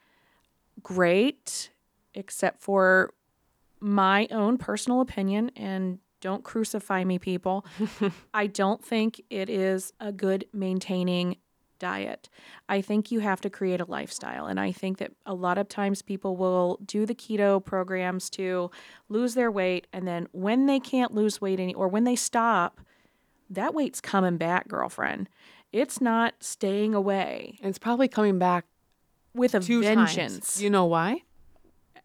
Great, 0.82 1.70
except 2.14 2.60
for 2.60 3.12
my 3.80 4.26
own 4.30 4.58
personal 4.58 5.00
opinion 5.00 5.50
and 5.56 5.98
don't 6.20 6.42
crucify 6.42 7.04
me 7.04 7.18
people. 7.18 7.64
I 8.34 8.48
don't 8.48 8.84
think 8.84 9.20
it 9.30 9.48
is 9.48 9.92
a 10.00 10.12
good 10.12 10.46
maintaining 10.52 11.36
diet. 11.78 12.28
I 12.68 12.80
think 12.80 13.12
you 13.12 13.20
have 13.20 13.40
to 13.42 13.50
create 13.50 13.80
a 13.80 13.84
lifestyle. 13.84 14.46
And 14.46 14.58
I 14.58 14.72
think 14.72 14.98
that 14.98 15.12
a 15.24 15.34
lot 15.34 15.58
of 15.58 15.68
times 15.68 16.02
people 16.02 16.36
will 16.36 16.80
do 16.84 17.06
the 17.06 17.14
keto 17.14 17.64
programs 17.64 18.28
to 18.30 18.70
lose 19.08 19.34
their 19.34 19.50
weight. 19.50 19.86
And 19.92 20.06
then 20.06 20.28
when 20.32 20.66
they 20.66 20.80
can't 20.80 21.14
lose 21.14 21.40
weight 21.40 21.60
any, 21.60 21.74
or 21.74 21.86
when 21.86 22.04
they 22.04 22.16
stop, 22.16 22.80
that 23.50 23.74
weight's 23.74 24.00
coming 24.00 24.36
back, 24.36 24.68
girlfriend. 24.68 25.28
It's 25.72 26.00
not 26.00 26.34
staying 26.40 26.94
away 26.94 27.58
And 27.60 27.68
it's 27.68 27.78
probably 27.78 28.08
coming 28.08 28.38
back 28.38 28.64
with 29.34 29.54
a 29.54 29.60
vengeance 29.60 30.14
times. 30.16 30.62
You 30.62 30.70
know 30.70 30.86
why? 30.86 31.22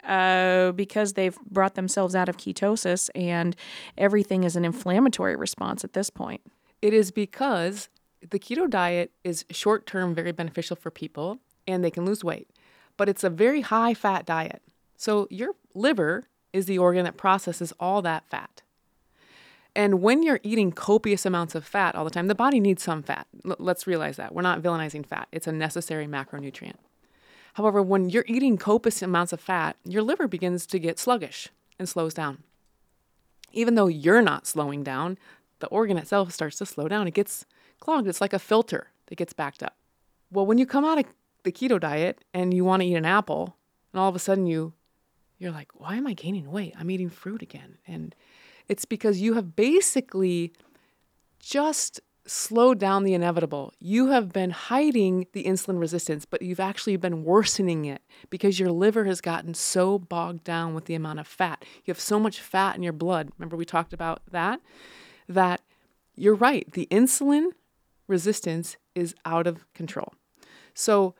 uh, 0.04 0.72
because 0.72 1.14
they've 1.14 1.38
brought 1.50 1.74
themselves 1.74 2.14
out 2.14 2.28
of 2.28 2.36
ketosis 2.36 3.08
and 3.14 3.56
everything 3.96 4.44
is 4.44 4.56
an 4.56 4.64
inflammatory 4.64 5.36
response 5.36 5.84
at 5.84 5.94
this 5.94 6.10
point. 6.10 6.42
It 6.82 6.92
is 6.92 7.10
because 7.10 7.88
the 8.30 8.38
keto 8.38 8.68
diet 8.68 9.12
is 9.22 9.44
short 9.50 9.86
term 9.86 10.14
very 10.14 10.32
beneficial 10.32 10.76
for 10.76 10.90
people 10.90 11.38
and 11.66 11.82
they 11.82 11.90
can 11.90 12.04
lose 12.04 12.22
weight, 12.22 12.50
but 12.96 13.08
it's 13.08 13.24
a 13.24 13.30
very 13.30 13.62
high 13.62 13.94
fat 13.94 14.26
diet. 14.26 14.62
So 14.96 15.26
your 15.30 15.54
liver 15.74 16.24
is 16.52 16.66
the 16.66 16.78
organ 16.78 17.04
that 17.04 17.16
processes 17.16 17.72
all 17.80 18.02
that 18.02 18.28
fat. 18.28 18.62
And 19.76 20.00
when 20.00 20.22
you're 20.22 20.40
eating 20.42 20.70
copious 20.70 21.26
amounts 21.26 21.54
of 21.54 21.64
fat 21.64 21.94
all 21.94 22.04
the 22.04 22.10
time, 22.10 22.28
the 22.28 22.34
body 22.34 22.60
needs 22.60 22.82
some 22.82 23.02
fat. 23.02 23.26
L- 23.44 23.56
let's 23.58 23.86
realize 23.86 24.16
that. 24.16 24.34
We're 24.34 24.42
not 24.42 24.62
villainizing 24.62 25.04
fat, 25.06 25.28
it's 25.32 25.46
a 25.46 25.52
necessary 25.52 26.06
macronutrient. 26.06 26.76
However, 27.54 27.82
when 27.82 28.10
you're 28.10 28.24
eating 28.26 28.56
copious 28.56 29.02
amounts 29.02 29.32
of 29.32 29.40
fat, 29.40 29.76
your 29.84 30.02
liver 30.02 30.26
begins 30.26 30.66
to 30.66 30.78
get 30.78 30.98
sluggish 30.98 31.48
and 31.78 31.88
slows 31.88 32.12
down. 32.14 32.42
Even 33.52 33.76
though 33.76 33.86
you're 33.86 34.22
not 34.22 34.46
slowing 34.46 34.82
down, 34.82 35.18
the 35.60 35.68
organ 35.68 35.96
itself 35.96 36.32
starts 36.32 36.58
to 36.58 36.66
slow 36.66 36.88
down. 36.88 37.06
It 37.06 37.14
gets 37.14 37.46
clogged. 37.78 38.08
It's 38.08 38.20
like 38.20 38.32
a 38.32 38.38
filter 38.40 38.88
that 39.06 39.16
gets 39.16 39.32
backed 39.32 39.62
up. 39.62 39.76
Well, 40.30 40.46
when 40.46 40.58
you 40.58 40.66
come 40.66 40.84
out 40.84 40.98
of 40.98 41.04
the 41.44 41.52
keto 41.52 41.78
diet 41.78 42.24
and 42.32 42.52
you 42.52 42.64
want 42.64 42.82
to 42.82 42.88
eat 42.88 42.96
an 42.96 43.04
apple, 43.04 43.56
and 43.92 44.00
all 44.00 44.08
of 44.08 44.16
a 44.16 44.18
sudden 44.18 44.46
you 44.46 44.72
you're 45.38 45.52
like, 45.52 45.70
"Why 45.74 45.96
am 45.96 46.06
I 46.06 46.14
gaining 46.14 46.50
weight? 46.50 46.74
I'm 46.78 46.90
eating 46.90 47.10
fruit 47.10 47.42
again." 47.42 47.78
And 47.86 48.14
it's 48.68 48.84
because 48.84 49.20
you 49.20 49.34
have 49.34 49.56
basically 49.56 50.52
just 51.38 52.00
slowed 52.26 52.78
down 52.78 53.04
the 53.04 53.14
inevitable. 53.14 53.72
You 53.80 54.08
have 54.08 54.32
been 54.32 54.50
hiding 54.50 55.26
the 55.32 55.44
insulin 55.44 55.78
resistance, 55.78 56.24
but 56.24 56.40
you've 56.40 56.60
actually 56.60 56.96
been 56.96 57.22
worsening 57.24 57.84
it 57.84 58.02
because 58.30 58.58
your 58.58 58.70
liver 58.70 59.04
has 59.04 59.20
gotten 59.20 59.52
so 59.52 59.98
bogged 59.98 60.44
down 60.44 60.74
with 60.74 60.86
the 60.86 60.94
amount 60.94 61.20
of 61.20 61.26
fat. 61.26 61.64
You 61.84 61.92
have 61.92 62.00
so 62.00 62.18
much 62.18 62.40
fat 62.40 62.76
in 62.76 62.82
your 62.82 62.94
blood. 62.94 63.30
Remember, 63.38 63.56
we 63.56 63.66
talked 63.66 63.92
about 63.92 64.22
that? 64.30 64.60
That 65.28 65.60
you're 66.16 66.34
right, 66.34 66.70
the 66.72 66.88
insulin 66.90 67.48
resistance 68.06 68.76
is 68.94 69.14
out 69.24 69.46
of 69.46 69.70
control. 69.74 70.14
So, 70.74 71.14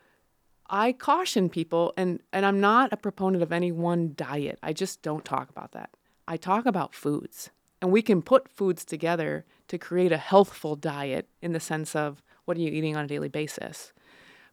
I 0.70 0.92
caution 0.92 1.50
people, 1.50 1.92
and, 1.94 2.20
and 2.32 2.46
I'm 2.46 2.58
not 2.58 2.90
a 2.90 2.96
proponent 2.96 3.42
of 3.42 3.52
any 3.52 3.70
one 3.70 4.14
diet. 4.16 4.58
I 4.62 4.72
just 4.72 5.02
don't 5.02 5.24
talk 5.24 5.50
about 5.50 5.72
that. 5.72 5.90
I 6.26 6.36
talk 6.36 6.66
about 6.66 6.94
foods. 6.94 7.50
And 7.80 7.92
we 7.92 8.02
can 8.02 8.22
put 8.22 8.48
foods 8.48 8.84
together 8.84 9.44
to 9.68 9.78
create 9.78 10.12
a 10.12 10.16
healthful 10.16 10.76
diet 10.76 11.28
in 11.42 11.52
the 11.52 11.60
sense 11.60 11.94
of 11.94 12.22
what 12.44 12.56
are 12.56 12.60
you 12.60 12.70
eating 12.70 12.96
on 12.96 13.04
a 13.04 13.08
daily 13.08 13.28
basis. 13.28 13.92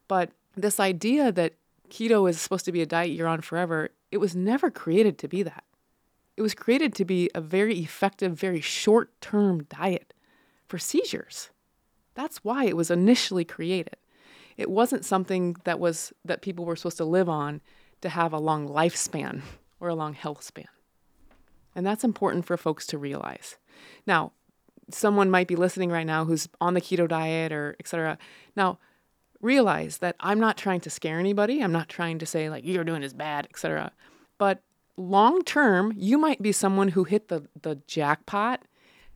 But 0.07 0.31
this 0.55 0.79
idea 0.79 1.31
that 1.31 1.53
keto 1.89 2.29
is 2.29 2.41
supposed 2.41 2.65
to 2.65 2.71
be 2.71 2.81
a 2.81 2.85
diet 2.85 3.11
you're 3.11 3.27
on 3.27 3.41
forever, 3.41 3.89
it 4.11 4.17
was 4.17 4.35
never 4.35 4.69
created 4.69 5.17
to 5.19 5.27
be 5.27 5.43
that. 5.43 5.63
It 6.35 6.41
was 6.41 6.53
created 6.53 6.95
to 6.95 7.05
be 7.05 7.29
a 7.35 7.41
very 7.41 7.79
effective, 7.79 8.37
very 8.37 8.61
short 8.61 9.09
term 9.21 9.63
diet 9.63 10.13
for 10.67 10.77
seizures. 10.77 11.49
That's 12.15 12.43
why 12.43 12.65
it 12.65 12.75
was 12.75 12.91
initially 12.91 13.45
created. 13.45 13.97
It 14.57 14.69
wasn't 14.69 15.05
something 15.05 15.55
that 15.63 15.79
was 15.79 16.11
that 16.25 16.41
people 16.41 16.65
were 16.65 16.75
supposed 16.75 16.97
to 16.97 17.05
live 17.05 17.29
on 17.29 17.61
to 18.01 18.09
have 18.09 18.33
a 18.33 18.39
long 18.39 18.67
lifespan 18.67 19.41
or 19.79 19.87
a 19.87 19.95
long 19.95 20.13
health 20.13 20.43
span. 20.43 20.67
And 21.75 21.85
that's 21.85 22.03
important 22.03 22.45
for 22.45 22.57
folks 22.57 22.85
to 22.87 22.97
realize. 22.97 23.57
Now, 24.05 24.33
someone 24.89 25.29
might 25.29 25.47
be 25.47 25.55
listening 25.55 25.89
right 25.89 26.05
now 26.05 26.25
who's 26.25 26.49
on 26.59 26.73
the 26.73 26.81
keto 26.81 27.07
diet 27.07 27.51
or 27.51 27.75
et 27.79 27.87
cetera. 27.87 28.17
Now, 28.55 28.79
realize 29.41 29.97
that 29.99 30.15
I'm 30.19 30.39
not 30.39 30.57
trying 30.57 30.81
to 30.81 30.89
scare 30.89 31.19
anybody. 31.19 31.63
I'm 31.63 31.71
not 31.71 31.89
trying 31.89 32.19
to 32.19 32.25
say 32.25 32.49
like 32.49 32.65
you're 32.65 32.83
doing 32.83 33.03
is 33.03 33.13
bad, 33.13 33.47
et 33.49 33.57
cetera. 33.57 33.91
But 34.37 34.61
long 34.97 35.43
term, 35.43 35.93
you 35.95 36.17
might 36.17 36.41
be 36.41 36.51
someone 36.51 36.89
who 36.89 37.05
hit 37.05 37.29
the 37.29 37.47
the 37.61 37.75
jackpot 37.87 38.61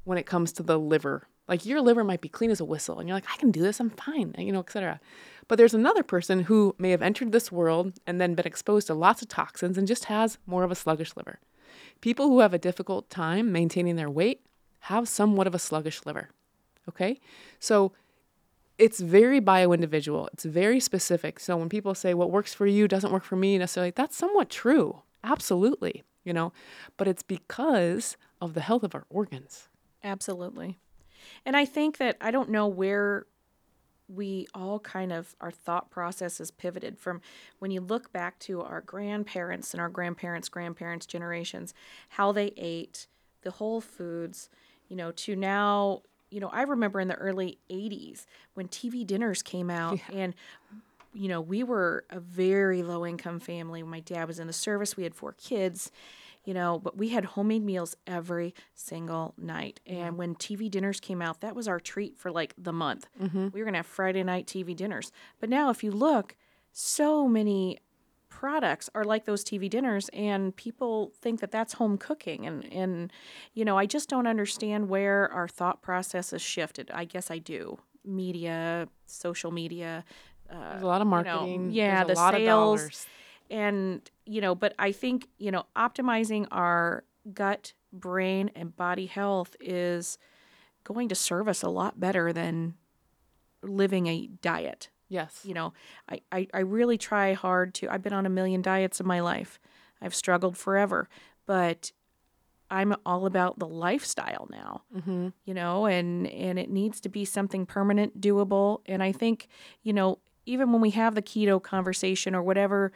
when 0.04 0.18
it 0.18 0.26
comes 0.26 0.52
to 0.54 0.64
the 0.64 0.80
liver. 0.80 1.28
Like 1.48 1.66
your 1.66 1.82
liver 1.82 2.04
might 2.04 2.22
be 2.22 2.30
clean 2.30 2.50
as 2.50 2.60
a 2.60 2.66
whistle, 2.66 2.98
and 3.00 3.08
you're 3.08 3.18
like, 3.18 3.30
I 3.32 3.38
can 3.38 3.52
do 3.52 3.62
this, 3.62 3.80
I'm 3.80 3.92
fine, 3.92 4.34
you 4.38 4.52
know, 4.52 4.62
et 4.62 4.72
cetera. 4.72 5.00
But 5.48 5.58
there's 5.58 5.76
another 5.76 6.02
person 6.02 6.42
who 6.42 6.76
may 6.80 6.90
have 6.90 7.04
entered 7.04 7.32
this 7.32 7.52
world 7.52 7.94
and 8.08 8.20
then 8.20 8.34
been 8.34 8.48
exposed 8.48 8.88
to 8.88 8.96
lots 8.96 9.22
of 9.22 9.28
toxins 9.28 9.78
and 9.78 9.88
just 9.88 10.06
has 10.06 10.40
more 10.48 10.64
of 10.64 10.72
a 10.72 10.76
sluggish 10.76 11.16
liver. 11.16 11.40
People 12.02 12.28
who 12.28 12.40
have 12.40 12.54
a 12.54 12.60
difficult 12.60 13.10
time 13.10 13.52
maintaining 13.52 13.96
their 13.96 14.10
weight 14.10 14.42
have 14.82 15.08
somewhat 15.08 15.48
of 15.48 15.56
a 15.56 15.60
sluggish 15.60 16.06
liver. 16.06 16.30
Okay? 16.88 17.20
So 17.60 17.94
it's 18.78 19.00
very 19.00 19.40
bio 19.40 19.72
individual. 19.72 20.30
It's 20.34 20.46
very 20.46 20.80
specific. 20.80 21.40
So 21.40 21.58
when 21.58 21.70
people 21.70 21.96
say 21.96 22.14
what 22.14 22.32
works 22.32 22.54
for 22.54 22.68
you 22.68 22.88
doesn't 22.88 23.12
work 23.12 23.24
for 23.24 23.36
me 23.36 23.58
necessarily, 23.58 23.92
that's 23.92 24.16
somewhat 24.16 24.50
true. 24.50 25.02
Absolutely. 25.24 26.04
You 26.24 26.34
know, 26.34 26.54
but 26.98 27.08
it's 27.08 27.24
because 27.24 28.18
of 28.42 28.54
the 28.54 28.62
health 28.62 28.84
of 28.84 28.96
our 28.96 29.06
organs. 29.10 29.70
Absolutely. 30.04 30.78
And 31.46 31.56
I 31.56 31.66
think 31.66 31.98
that 31.98 32.18
I 32.22 32.32
don't 32.32 32.50
know 32.50 32.68
where 32.68 33.26
we 34.08 34.48
all 34.54 34.80
kind 34.80 35.12
of 35.12 35.36
our 35.42 35.52
thought 35.52 35.90
process 35.90 36.40
is 36.40 36.52
pivoted 36.52 36.98
from 36.98 37.22
when 37.60 37.72
you 37.72 37.82
look 37.82 38.12
back 38.12 38.38
to 38.40 38.62
our 38.62 38.82
grandparents 38.82 39.74
and 39.74 39.82
our 39.82 39.90
grandparents' 39.90 40.50
grandparents' 40.50 41.06
generations, 41.06 41.74
how 42.10 42.32
they 42.32 42.54
ate, 42.58 43.08
the 43.42 43.52
whole 43.52 43.82
foods, 43.82 44.50
you 44.88 44.96
know, 44.96 45.12
to 45.12 45.36
now, 45.36 46.02
you 46.30 46.40
know, 46.40 46.50
I 46.50 46.64
remember 46.64 47.00
in 47.00 47.08
the 47.08 47.16
early 47.16 47.60
80s 47.70 48.26
when 48.54 48.68
TV 48.68 49.06
dinners 49.06 49.42
came 49.42 49.70
out 49.70 50.00
and 50.14 50.36
you 51.16 51.30
know, 51.30 51.40
we 51.40 51.64
were 51.64 52.04
a 52.10 52.20
very 52.20 52.84
low 52.84 53.06
income 53.06 53.40
family. 53.40 53.82
My 53.84 54.02
dad 54.02 54.28
was 54.28 54.38
in 54.38 54.48
the 54.48 54.54
service. 54.54 54.98
We 54.98 55.04
had 55.04 55.16
four 55.16 55.32
kids, 55.32 55.90
you 56.46 56.54
know, 56.54 56.80
but 56.80 56.98
we 56.98 57.10
had 57.10 57.26
homemade 57.26 57.64
meals 57.64 57.96
every 58.08 58.54
single 58.74 59.34
night. 59.38 59.80
And 59.86 60.18
when 60.18 60.36
TV 60.36 60.70
dinners 60.70 61.00
came 61.00 61.22
out, 61.22 61.42
that 61.42 61.56
was 61.56 61.68
our 61.68 61.80
treat 61.80 62.18
for 62.18 62.32
like 62.32 62.54
the 62.58 62.74
month. 62.74 63.08
Mm-hmm. 63.22 63.50
We 63.52 63.60
were 63.60 63.66
going 63.66 63.74
to 63.74 63.80
have 63.80 63.86
Friday 63.86 64.24
night 64.24 64.46
TV 64.46 64.76
dinners. 64.76 65.12
But 65.40 65.50
now, 65.50 65.70
if 65.70 65.84
you 65.84 65.92
look, 65.92 66.36
so 66.72 67.28
many 67.28 67.80
products 68.30 68.90
are 68.94 69.04
like 69.04 69.26
those 69.26 69.44
TV 69.44 69.70
dinners, 69.70 70.10
and 70.14 70.56
people 70.56 71.14
think 71.22 71.40
that 71.40 71.52
that's 71.52 71.74
home 71.74 71.98
cooking. 71.98 72.46
And, 72.46 72.66
and 72.72 73.12
you 73.54 73.64
know, 73.66 73.78
I 73.78 73.86
just 73.86 74.10
don't 74.10 74.28
understand 74.28 74.90
where 74.90 75.32
our 75.32 75.48
thought 75.48 75.82
process 75.82 76.32
has 76.32 76.42
shifted. 76.42 76.92
I 76.94 77.06
guess 77.06 77.32
I 77.32 77.38
do. 77.40 77.80
Media, 78.04 78.88
social 79.08 79.52
media, 79.52 80.04
uh, 80.50 80.72
There's 80.72 80.84
a 80.84 80.88
lot 80.88 81.02
of 81.02 81.08
know, 81.08 81.12
marketing. 81.12 81.72
yeah, 81.72 82.04
There's 82.04 82.12
a 82.12 82.14
the 82.14 82.20
lot 82.22 82.34
sales. 82.34 83.08
And 83.50 84.10
you 84.26 84.42
know 84.42 84.56
but 84.56 84.74
i 84.80 84.92
think 84.92 85.28
you 85.38 85.52
know 85.52 85.66
optimizing 85.76 86.48
our 86.52 87.04
gut 87.34 87.74
brain 87.94 88.50
and 88.56 88.76
body 88.76 89.06
health 89.06 89.56
is 89.60 90.18
going 90.84 91.10
to 91.10 91.16
serve 91.16 91.48
us 91.48 91.64
a 91.64 91.70
lot 91.70 92.00
better 92.00 92.32
than 92.32 92.76
living 93.64 94.08
a 94.08 94.28
diet. 94.42 94.90
Yes. 95.10 95.42
You 95.44 95.54
know, 95.54 95.74
I, 96.10 96.22
I, 96.32 96.48
I 96.54 96.60
really 96.60 96.98
try 96.98 97.34
hard 97.34 97.74
to, 97.76 97.90
I've 97.90 98.04
been 98.04 98.14
on 98.14 98.26
a 98.26 98.30
million 98.30 98.62
diets 98.62 99.00
in 99.00 99.08
my 99.08 99.22
life. 99.22 99.60
I've 100.02 100.14
struggled 100.14 100.58
forever, 100.58 101.10
but 101.48 101.92
I'm 102.70 102.96
all 103.06 103.26
about 103.26 103.58
the 103.60 103.68
lifestyle 103.68 104.48
now, 104.52 104.84
Mm-hmm. 104.96 105.30
you 105.46 105.54
know, 105.54 105.86
and, 105.86 106.28
and 106.28 106.60
it 106.60 106.70
needs 106.70 107.00
to 107.02 107.10
be 107.10 107.26
something 107.26 107.66
permanent, 107.66 108.20
doable. 108.22 108.82
And 108.86 109.02
I 109.02 109.12
think, 109.12 109.48
you 109.82 109.94
know, 109.94 110.20
even 110.46 110.72
when 110.72 110.82
we 110.82 110.92
have 110.92 111.16
the 111.16 111.22
keto 111.24 111.62
conversation 111.62 112.36
or 112.36 112.44
whatever 112.44 112.92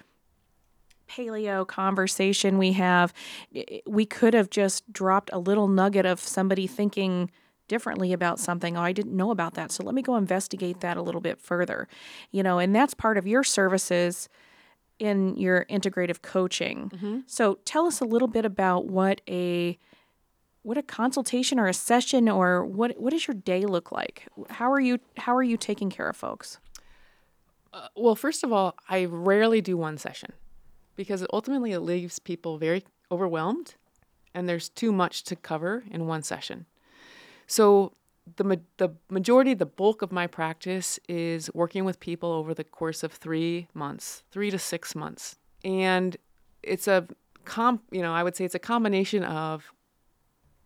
paleo 1.10 1.68
conversation 1.68 2.58
we 2.58 2.74
have, 2.74 3.14
we 3.86 4.06
could 4.06 4.34
have 4.34 4.50
just 4.50 4.92
dropped 4.92 5.30
a 5.34 5.40
little 5.40 5.68
nugget 5.68 6.06
of 6.06 6.20
somebody 6.20 6.68
thinking 6.68 7.32
differently 7.68 8.12
about 8.14 8.40
something. 8.40 8.76
Oh, 8.76 8.82
I 8.82 8.92
didn't 8.92 9.16
know 9.16 9.32
about 9.32 9.54
that. 9.54 9.72
So 9.72 9.84
let 9.84 9.96
me 9.96 10.02
go 10.02 10.16
investigate 10.16 10.82
that 10.82 10.98
a 10.98 11.02
little 11.02 11.22
bit 11.22 11.40
further. 11.40 11.88
You 12.32 12.44
know, 12.44 12.60
and 12.60 12.76
that's 12.76 12.94
part 12.94 13.18
of 13.18 13.26
your 13.26 13.44
services 13.44 14.28
in 15.00 15.38
your 15.38 15.66
integrative 15.70 16.22
coaching. 16.22 16.92
Mm-hmm. 16.94 17.20
So 17.26 17.60
tell 17.64 17.86
us 17.86 18.02
a 18.02 18.06
little 18.06 18.28
bit 18.28 18.44
about 18.44 18.88
what 18.88 19.22
a 19.30 19.78
what 20.62 20.78
a 20.78 20.84
consultation 20.84 21.58
or 21.58 21.68
a 21.68 21.74
session 21.74 22.28
or 22.28 22.66
what 22.66 23.00
what 23.00 23.12
does 23.12 23.28
your 23.28 23.36
day 23.36 23.66
look 23.66 23.92
like? 23.94 24.28
How 24.50 24.70
are 24.72 24.80
you 24.80 25.00
how 25.18 25.34
are 25.36 25.44
you 25.44 25.56
taking 25.56 25.90
care 25.90 26.10
of 26.10 26.18
folks? 26.18 26.60
Uh, 27.72 27.88
well, 27.96 28.16
first 28.16 28.44
of 28.44 28.52
all, 28.52 28.76
I 28.90 29.06
rarely 29.06 29.62
do 29.62 29.78
one 29.78 29.98
session 29.98 30.34
because 31.00 31.26
ultimately 31.32 31.72
it 31.72 31.80
leaves 31.80 32.20
people 32.20 32.58
very 32.58 32.84
overwhelmed 33.10 33.76
and 34.34 34.50
there's 34.50 34.68
too 34.68 34.92
much 34.92 35.24
to 35.24 35.34
cover 35.34 35.86
in 35.90 36.08
one 36.08 36.22
session. 36.22 36.66
So, 37.48 37.94
the, 38.36 38.44
ma- 38.44 38.56
the 38.76 38.90
majority, 39.10 39.54
the 39.54 39.66
bulk 39.66 40.02
of 40.02 40.12
my 40.12 40.28
practice 40.28 41.00
is 41.08 41.50
working 41.54 41.86
with 41.86 42.02
people 42.02 42.34
over 42.34 42.54
the 42.54 42.66
course 42.66 43.02
of 43.02 43.14
three 43.14 43.70
months, 43.74 44.24
three 44.30 44.52
to 44.52 44.60
six 44.60 44.94
months. 44.94 45.38
And 45.64 46.18
it's 46.64 46.86
a 46.86 47.08
comp, 47.46 47.82
you 47.92 48.02
know, 48.02 48.14
I 48.14 48.22
would 48.22 48.36
say 48.36 48.44
it's 48.44 48.54
a 48.54 48.60
combination 48.60 49.24
of 49.24 49.72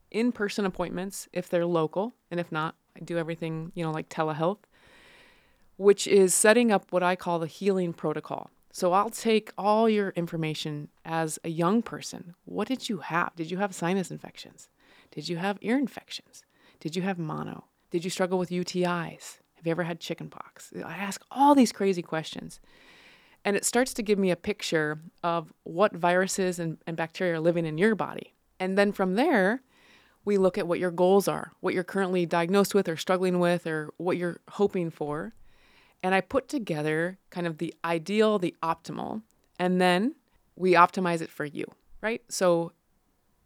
in 0.10 0.32
person 0.32 0.66
appointments 0.66 1.30
if 1.32 1.48
they're 1.48 1.64
local, 1.64 2.16
and 2.32 2.40
if 2.40 2.52
not, 2.52 2.74
I 2.98 3.02
do 3.02 3.20
everything, 3.20 3.72
you 3.76 3.84
know, 3.84 3.92
like 3.92 4.10
telehealth 4.10 4.58
which 5.78 6.06
is 6.06 6.36
setting 6.36 6.72
up 6.72 6.92
what 6.92 7.02
I 7.02 7.16
call 7.16 7.40
the 7.40 7.48
healing 7.48 7.94
protocol. 7.94 8.52
So 8.76 8.92
I'll 8.92 9.12
take 9.12 9.52
all 9.56 9.88
your 9.88 10.10
information 10.16 10.90
as 11.06 11.38
a 11.44 11.50
young 11.50 11.84
person. 11.84 12.34
What 12.46 12.68
did 12.68 12.90
you 12.90 12.98
have? 12.98 13.36
Did 13.36 13.52
you 13.52 13.60
have 13.60 13.76
sinus 13.76 14.10
infections? 14.10 14.68
Did 15.12 15.30
you 15.30 15.38
have 15.38 15.60
ear 15.62 15.78
infections? 15.78 16.44
Did 16.80 16.96
you 16.96 17.04
have 17.04 17.20
mono? 17.20 17.66
Did 17.92 18.04
you 18.04 18.10
struggle 18.10 18.40
with 18.40 18.50
UTIs? 18.50 19.38
Have 19.54 19.68
you 19.68 19.72
ever 19.72 19.84
had 19.84 20.00
chickenpox? 20.00 20.74
I 20.84 20.96
ask 20.96 21.22
all 21.30 21.54
these 21.54 21.72
crazy 21.72 22.02
questions. 22.02 22.60
And 23.46 23.56
it 23.56 23.64
starts 23.64 23.94
to 23.94 24.02
give 24.02 24.18
me 24.18 24.32
a 24.32 24.36
picture 24.36 25.00
of 25.24 25.54
what 25.62 25.96
viruses 25.96 26.58
and, 26.58 26.80
and 26.88 26.98
bacteria 26.98 27.36
are 27.36 27.40
living 27.40 27.68
in 27.68 27.78
your 27.78 27.94
body. 27.94 28.34
And 28.60 28.76
then 28.76 28.92
from 28.92 29.14
there, 29.14 29.62
we 30.26 30.40
look 30.40 30.58
at 30.58 30.68
what 30.68 30.80
your 30.80 30.90
goals 30.90 31.28
are, 31.28 31.52
what 31.60 31.76
you're 31.76 31.84
currently 31.84 32.26
diagnosed 32.26 32.74
with 32.74 32.90
or 32.90 32.98
struggling 32.98 33.38
with, 33.38 33.68
or 33.68 33.94
what 33.98 34.18
you're 34.18 34.40
hoping 34.50 34.90
for. 34.90 35.36
And 36.04 36.14
I 36.14 36.22
put 36.22 36.50
together 36.50 37.18
kind 37.30 37.48
of 37.48 37.58
the 37.58 37.74
ideal, 37.86 38.38
the 38.38 38.54
optimal, 38.62 39.24
and 39.58 39.80
then 39.80 40.16
we 40.56 40.74
optimize 40.74 41.22
it 41.22 41.30
for 41.30 41.46
you, 41.46 41.66
right? 42.02 42.22
So 42.30 42.74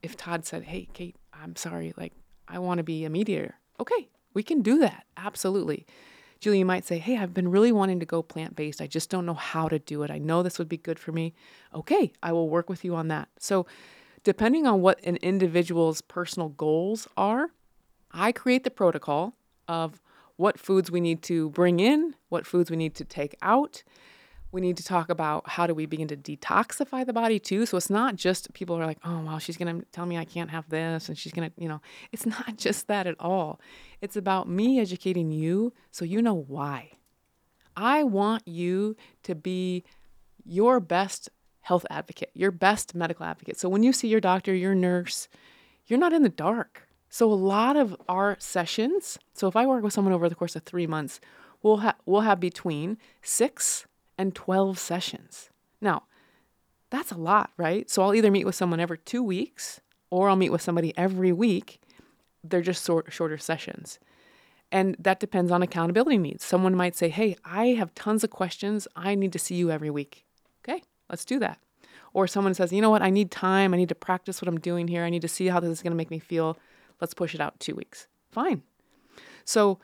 if 0.02 0.18
Todd 0.18 0.46
said, 0.46 0.64
Hey, 0.64 0.90
Kate, 0.94 1.16
I'm 1.34 1.56
sorry, 1.56 1.94
like, 1.96 2.14
I 2.48 2.60
want 2.60 2.80
to 2.80 2.84
be 2.84 3.06
a 3.06 3.10
mediator. 3.10 3.56
Okay, 3.80 4.10
we 4.34 4.42
can 4.42 4.62
do 4.62 4.80
that. 4.80 5.06
Absolutely. 5.16 5.86
Julie, 6.40 6.60
you 6.60 6.66
might 6.66 6.86
say, 6.86 6.98
Hey, 6.98 7.18
I've 7.18 7.34
been 7.34 7.50
really 7.50 7.72
wanting 7.72 8.00
to 8.00 8.06
go 8.06 8.22
plant 8.24 8.56
based. 8.56 8.82
I 8.82 8.88
just 8.88 9.10
don't 9.10 9.26
know 9.26 9.34
how 9.36 9.68
to 9.68 9.78
do 9.80 10.04
it. 10.04 10.12
I 10.12 10.18
know 10.18 10.42
this 10.42 10.58
would 10.58 10.70
be 10.70 10.78
good 10.78 10.98
for 11.00 11.12
me. 11.12 11.34
Okay, 11.76 12.12
I 12.24 12.32
will 12.32 12.50
work 12.50 12.70
with 12.70 12.84
you 12.84 12.96
on 12.96 13.08
that. 13.10 13.30
So, 13.38 13.68
depending 14.24 14.66
on 14.66 14.82
what 14.82 15.00
an 15.04 15.18
individual's 15.18 16.02
personal 16.02 16.50
goals 16.50 17.08
are, 17.16 17.52
I 18.12 18.32
create 18.32 18.64
the 18.64 18.72
protocol 18.72 19.36
of 19.68 20.02
what 20.38 20.60
foods 20.60 20.90
we 20.90 21.02
need 21.02 21.22
to 21.24 21.50
bring 21.50 21.80
in, 21.80 22.16
what 22.30 22.46
foods 22.46 22.72
we 22.72 22.78
need 22.78 22.96
to 22.96 23.04
take 23.04 23.36
out. 23.42 23.84
We 24.52 24.62
need 24.62 24.78
to 24.78 24.84
talk 24.84 25.10
about 25.10 25.50
how 25.50 25.68
do 25.68 25.74
we 25.74 25.86
begin 25.86 26.08
to 26.08 26.16
detoxify 26.16 27.06
the 27.06 27.12
body 27.12 27.38
too. 27.38 27.66
So 27.66 27.76
it's 27.76 27.90
not 27.90 28.16
just 28.16 28.54
people 28.54 28.78
are 28.78 28.86
like, 28.86 29.00
oh, 29.04 29.20
well, 29.20 29.40
she's 29.40 29.58
going 29.58 29.82
to 29.82 29.86
tell 29.92 30.06
me 30.06 30.18
I 30.18 30.24
can't 30.24 30.50
have 30.52 30.70
this 30.70 31.10
and 31.10 31.18
she's 31.18 31.34
going 31.34 31.50
to, 31.50 31.62
you 31.62 31.68
know, 31.68 31.82
it's 32.14 32.26
not 32.38 32.56
just 32.56 32.88
that 32.88 33.08
at 33.08 33.16
all. 33.20 33.60
It's 34.00 34.16
about 34.16 34.48
me 34.48 34.80
educating 34.80 35.32
you 35.32 35.74
so 35.92 36.06
you 36.06 36.22
know 36.22 36.34
why. 36.34 36.92
I 37.76 38.04
want 38.04 38.48
you 38.48 38.96
to 39.24 39.36
be 39.36 39.84
your 40.46 40.80
best 40.80 41.30
health 41.62 41.86
advocate, 41.90 42.32
your 42.34 42.52
best 42.52 42.96
medical 42.96 43.26
advocate. 43.26 43.60
So 43.60 43.68
when 43.68 43.84
you 43.84 43.92
see 43.92 44.08
your 44.08 44.22
doctor, 44.22 44.56
your 44.56 44.74
nurse, 44.74 45.28
you're 45.86 46.00
not 46.00 46.14
in 46.14 46.24
the 46.24 46.30
dark. 46.30 46.87
So 47.10 47.32
a 47.32 47.34
lot 47.34 47.78
of 47.78 47.96
our 48.10 48.36
sessions, 48.40 49.18
so 49.34 49.48
if 49.48 49.56
I 49.56 49.66
work 49.66 49.84
with 49.84 49.94
someone 49.94 50.14
over 50.14 50.28
the 50.28 50.36
course 50.36 50.56
of 50.56 50.64
3 50.64 50.88
months, 50.88 51.20
we'll 51.64 51.78
have 51.78 51.96
we'll 52.06 52.22
have 52.22 52.40
between 52.40 52.98
6 53.22 53.86
and 54.18 54.36
12 54.36 54.78
sessions. 54.78 55.50
Now, 55.80 56.04
that's 56.90 57.12
a 57.12 57.18
lot, 57.18 57.52
right? 57.58 57.90
So 57.90 58.02
I'll 58.02 58.16
either 58.16 58.32
meet 58.32 58.46
with 58.46 58.56
someone 58.56 58.80
every 58.80 58.98
2 59.00 59.24
weeks 59.24 59.82
or 60.10 60.30
I'll 60.30 60.36
meet 60.36 60.52
with 60.52 60.62
somebody 60.62 60.94
every 60.98 61.32
week. 61.32 61.82
They're 62.44 62.62
just 62.62 62.84
sort 62.84 63.12
shorter 63.12 63.38
sessions. 63.38 64.00
And 64.72 64.96
that 65.00 65.20
depends 65.20 65.52
on 65.52 65.62
accountability 65.62 66.18
needs. 66.18 66.44
Someone 66.44 66.76
might 66.76 66.96
say, 66.96 67.10
Hey, 67.10 67.38
I 67.46 67.68
have 67.68 67.96
tons 67.96 68.24
of 68.24 68.30
questions. 68.30 68.88
I 68.96 69.16
need 69.16 69.34
to 69.34 69.40
see 69.40 69.56
you 69.56 69.72
every 69.72 69.90
week. 69.90 70.26
Okay, 70.68 70.84
let's 71.10 71.26
do 71.26 71.40
that. 71.40 71.60
Or 72.14 72.28
someone 72.28 72.54
says, 72.54 72.74
You 72.74 72.82
know 72.82 72.90
what? 72.90 73.02
I 73.02 73.10
need 73.10 73.32
time. 73.32 73.74
I 73.74 73.78
need 73.78 73.90
to 73.90 73.96
practice 73.96 74.42
what 74.42 74.50
I'm 74.50 74.60
doing 74.60 74.88
here. 74.88 75.04
I 75.04 75.10
need 75.10 75.22
to 75.22 75.28
see 75.28 75.48
how 75.48 75.60
this 75.60 75.72
is 75.72 75.82
going 75.82 75.92
to 75.92 75.98
make 75.98 76.12
me 76.12 76.20
feel. 76.20 76.58
Let's 77.02 77.14
push 77.14 77.36
it 77.36 77.42
out 77.42 77.60
two 77.60 77.76
weeks. 77.76 78.08
Fine. 78.32 78.64
So 79.46 79.80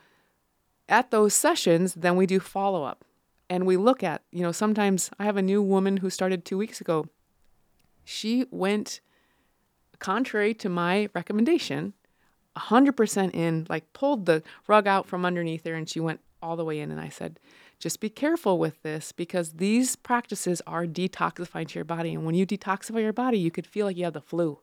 at 0.88 1.10
those 1.10 1.34
sessions, 1.34 1.94
then 1.94 2.16
we 2.16 2.26
do 2.26 2.40
follow 2.40 2.84
up 2.84 3.04
and 3.48 3.66
we 3.66 3.76
look 3.76 4.02
at, 4.02 4.22
you 4.30 4.42
know, 4.42 4.52
sometimes 4.52 5.10
I 5.18 5.24
have 5.24 5.36
a 5.36 5.42
new 5.42 5.62
woman 5.62 5.98
who 5.98 6.10
started 6.10 6.44
two 6.44 6.58
weeks 6.58 6.80
ago. 6.80 7.06
She 8.04 8.46
went 8.50 9.00
contrary 9.98 10.54
to 10.54 10.68
my 10.68 11.08
recommendation 11.14 11.94
100% 12.56 13.34
in, 13.34 13.66
like 13.68 13.92
pulled 13.92 14.26
the 14.26 14.42
rug 14.66 14.86
out 14.86 15.06
from 15.06 15.24
underneath 15.24 15.64
her 15.64 15.74
and 15.74 15.88
she 15.88 16.00
went 16.00 16.20
all 16.42 16.56
the 16.56 16.64
way 16.64 16.78
in. 16.78 16.90
And 16.90 17.00
I 17.00 17.08
said, 17.08 17.40
just 17.78 18.00
be 18.00 18.10
careful 18.10 18.58
with 18.58 18.82
this 18.82 19.12
because 19.12 19.54
these 19.54 19.96
practices 19.96 20.62
are 20.66 20.86
detoxifying 20.86 21.68
to 21.68 21.74
your 21.74 21.84
body. 21.84 22.14
And 22.14 22.24
when 22.24 22.34
you 22.34 22.46
detoxify 22.46 23.02
your 23.02 23.12
body, 23.12 23.38
you 23.38 23.50
could 23.50 23.66
feel 23.66 23.86
like 23.86 23.96
you 23.96 24.04
have 24.04 24.12
the 24.12 24.20
flu. 24.20 24.60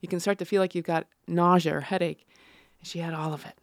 You 0.00 0.08
can 0.08 0.20
start 0.20 0.38
to 0.38 0.44
feel 0.44 0.60
like 0.60 0.74
you've 0.74 0.84
got 0.84 1.06
nausea 1.26 1.76
or 1.76 1.80
headache. 1.80 2.26
And 2.80 2.88
she 2.88 3.00
had 3.00 3.14
all 3.14 3.32
of 3.32 3.44
it. 3.44 3.54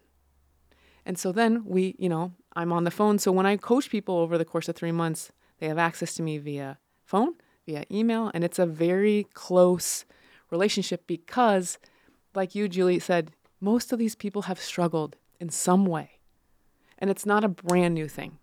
And 1.06 1.18
so 1.18 1.32
then 1.32 1.64
we, 1.66 1.96
you 1.98 2.10
know, 2.10 2.34
I'm 2.56 2.74
on 2.74 2.84
the 2.84 2.92
phone. 2.92 3.20
So 3.20 3.32
when 3.32 3.46
I 3.46 3.58
coach 3.58 3.90
people 3.90 4.18
over 4.18 4.38
the 4.38 4.46
course 4.46 4.68
of 4.68 4.76
three 4.76 4.92
months, 4.92 5.32
they 5.60 5.68
have 5.68 5.78
access 5.78 6.16
to 6.16 6.24
me 6.24 6.38
via 6.38 6.80
phone, 7.06 7.36
via 7.66 7.86
email, 7.92 8.32
and 8.34 8.44
it's 8.44 8.60
a 8.60 8.66
very 8.66 9.28
close 9.34 10.06
relationship 10.50 11.06
because, 11.08 11.78
like 12.34 12.56
you, 12.56 12.68
Julie, 12.68 13.00
said, 13.00 13.32
most 13.62 13.94
of 13.94 14.00
these 14.00 14.16
people 14.16 14.44
have 14.44 14.60
struggled 14.60 15.16
in 15.40 15.50
some 15.50 15.86
way. 15.86 16.20
And 16.98 17.10
it's 17.10 17.26
not 17.26 17.44
a 17.44 17.50
brand 17.50 17.94
new 17.94 18.08
thing. 18.08 18.38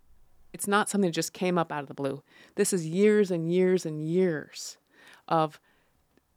It's 0.53 0.69
not 0.69 0.89
something 0.89 1.09
that 1.09 1.15
just 1.15 1.33
came 1.33 1.59
up 1.59 1.73
out 1.73 1.83
of 1.83 1.89
the 1.89 1.95
blue. 1.95 2.23
This 2.57 2.73
is 2.73 2.87
years 2.87 3.31
and 3.31 3.51
years 3.51 3.87
and 3.87 4.07
years 4.07 4.77
of 5.27 5.59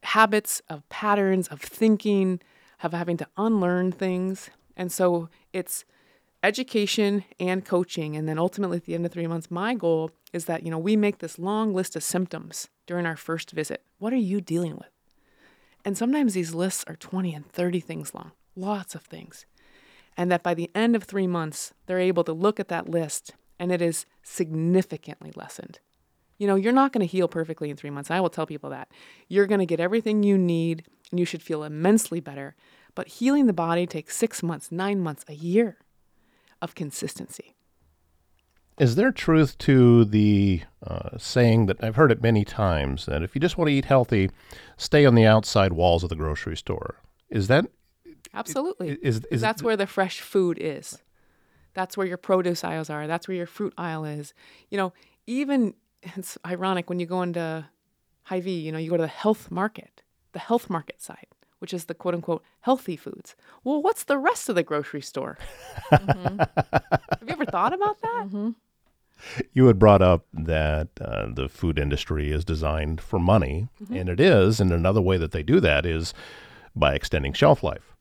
habits, 0.05 0.61
of 0.69 0.87
patterns, 0.89 1.47
of 1.47 1.61
thinking, 1.61 2.39
of 2.81 2.93
having 2.93 3.17
to 3.17 3.27
unlearn 3.37 3.91
things. 3.91 4.49
And 4.77 4.91
so 4.91 5.29
it's 5.53 5.85
education 6.43 7.23
and 7.39 7.65
coaching. 7.65 8.15
And 8.15 8.27
then 8.27 8.37
ultimately 8.37 8.77
at 8.77 8.85
the 8.85 8.93
end 8.93 9.05
of 9.05 9.11
three 9.11 9.27
months, 9.27 9.49
my 9.49 9.73
goal 9.73 10.11
is 10.31 10.45
that, 10.45 10.63
you 10.63 10.71
know, 10.71 10.77
we 10.77 10.95
make 10.95 11.19
this 11.19 11.39
long 11.39 11.73
list 11.73 11.95
of 11.95 12.03
symptoms 12.03 12.69
during 12.85 13.05
our 13.05 13.17
first 13.17 13.51
visit. 13.51 13.83
What 13.97 14.13
are 14.13 14.17
you 14.17 14.41
dealing 14.41 14.75
with? 14.75 14.89
And 15.83 15.97
sometimes 15.97 16.33
these 16.33 16.53
lists 16.53 16.83
are 16.87 16.95
20 16.95 17.33
and 17.33 17.47
30 17.51 17.79
things 17.79 18.13
long, 18.13 18.31
lots 18.55 18.95
of 18.95 19.03
things. 19.03 19.45
And 20.17 20.31
that 20.31 20.43
by 20.43 20.53
the 20.53 20.71
end 20.73 20.95
of 20.95 21.03
three 21.03 21.27
months, 21.27 21.73
they're 21.85 21.99
able 21.99 22.23
to 22.23 22.33
look 22.33 22.59
at 22.59 22.69
that 22.69 22.89
list 22.89 23.33
and 23.59 23.71
it 23.71 23.81
is 23.81 24.05
significantly 24.23 25.31
lessened. 25.35 25.79
You 26.37 26.47
know, 26.47 26.55
you're 26.55 26.73
not 26.73 26.91
going 26.91 27.05
to 27.05 27.11
heal 27.11 27.27
perfectly 27.27 27.69
in 27.69 27.77
three 27.77 27.89
months. 27.89 28.11
I 28.11 28.19
will 28.19 28.29
tell 28.29 28.45
people 28.45 28.69
that. 28.71 28.89
You're 29.27 29.47
going 29.47 29.59
to 29.59 29.65
get 29.65 29.79
everything 29.79 30.23
you 30.23 30.37
need 30.37 30.83
and 31.11 31.19
you 31.19 31.25
should 31.25 31.41
feel 31.41 31.63
immensely 31.63 32.19
better. 32.19 32.55
But 32.93 33.07
healing 33.07 33.45
the 33.45 33.53
body 33.53 33.85
takes 33.85 34.15
six 34.15 34.41
months, 34.41 34.71
nine 34.71 35.01
months, 35.01 35.23
a 35.27 35.33
year 35.33 35.77
of 36.61 36.75
consistency. 36.75 37.55
Is 38.77 38.95
there 38.95 39.11
truth 39.11 39.57
to 39.59 40.03
the 40.03 40.63
uh, 40.85 41.17
saying 41.17 41.67
that 41.67 41.81
I've 41.81 41.95
heard 41.95 42.11
it 42.11 42.21
many 42.21 42.43
times 42.43 43.05
that 43.05 43.23
if 43.23 43.33
you 43.33 43.39
just 43.39 43.57
want 43.57 43.69
to 43.69 43.73
eat 43.73 43.85
healthy, 43.85 44.29
stay 44.75 45.05
on 45.05 45.15
the 45.15 45.25
outside 45.25 45.71
walls 45.73 46.03
of 46.03 46.09
the 46.09 46.15
grocery 46.15 46.57
store? 46.57 47.01
Is 47.29 47.47
that 47.47 47.65
Absolutely. 48.33 48.97
Is, 49.01 49.21
is 49.31 49.39
that's 49.39 49.63
where 49.63 49.77
the 49.77 49.87
fresh 49.87 50.19
food 50.19 50.57
is. 50.59 51.01
That's 51.73 51.95
where 51.95 52.05
your 52.05 52.17
produce 52.17 52.63
aisles 52.63 52.89
are. 52.89 53.07
That's 53.07 53.27
where 53.27 53.37
your 53.37 53.45
fruit 53.45 53.73
aisle 53.77 54.03
is. 54.03 54.33
You 54.69 54.77
know, 54.77 54.93
even 55.25 55.73
it's 56.15 56.37
ironic 56.45 56.89
when 56.89 56.99
you 56.99 57.05
go 57.05 57.21
into 57.21 57.65
Hy-Vee, 58.23 58.59
you 58.59 58.71
know, 58.71 58.77
you 58.77 58.89
go 58.89 58.97
to 58.97 59.03
the 59.03 59.07
health 59.07 59.51
market, 59.51 60.01
the 60.33 60.39
health 60.39 60.69
market 60.69 61.01
side, 61.01 61.27
which 61.59 61.73
is 61.73 61.85
the 61.85 61.93
quote 61.93 62.13
unquote 62.13 62.43
healthy 62.61 62.95
foods. 62.95 63.35
Well, 63.63 63.81
what's 63.81 64.03
the 64.03 64.17
rest 64.17 64.49
of 64.49 64.55
the 64.55 64.63
grocery 64.63 65.01
store? 65.01 65.37
mm-hmm. 65.91 66.39
Have 66.39 67.21
you 67.21 67.29
ever 67.29 67.45
thought 67.45 67.73
about 67.73 68.01
that? 68.01 68.23
Mm-hmm. 68.27 68.49
You 69.53 69.67
had 69.67 69.79
brought 69.79 70.01
up 70.01 70.25
that 70.33 70.89
uh, 70.99 71.27
the 71.33 71.47
food 71.47 71.79
industry 71.79 72.31
is 72.31 72.43
designed 72.43 72.99
for 72.99 73.17
money, 73.19 73.69
mm-hmm. 73.81 73.95
and 73.95 74.09
it 74.09 74.19
is. 74.19 74.59
And 74.59 74.71
another 74.71 75.01
way 75.01 75.17
that 75.17 75.31
they 75.31 75.43
do 75.43 75.59
that 75.61 75.85
is 75.85 76.13
by 76.75 76.93
extending 76.93 77.33
shelf 77.33 77.63
life. 77.63 77.95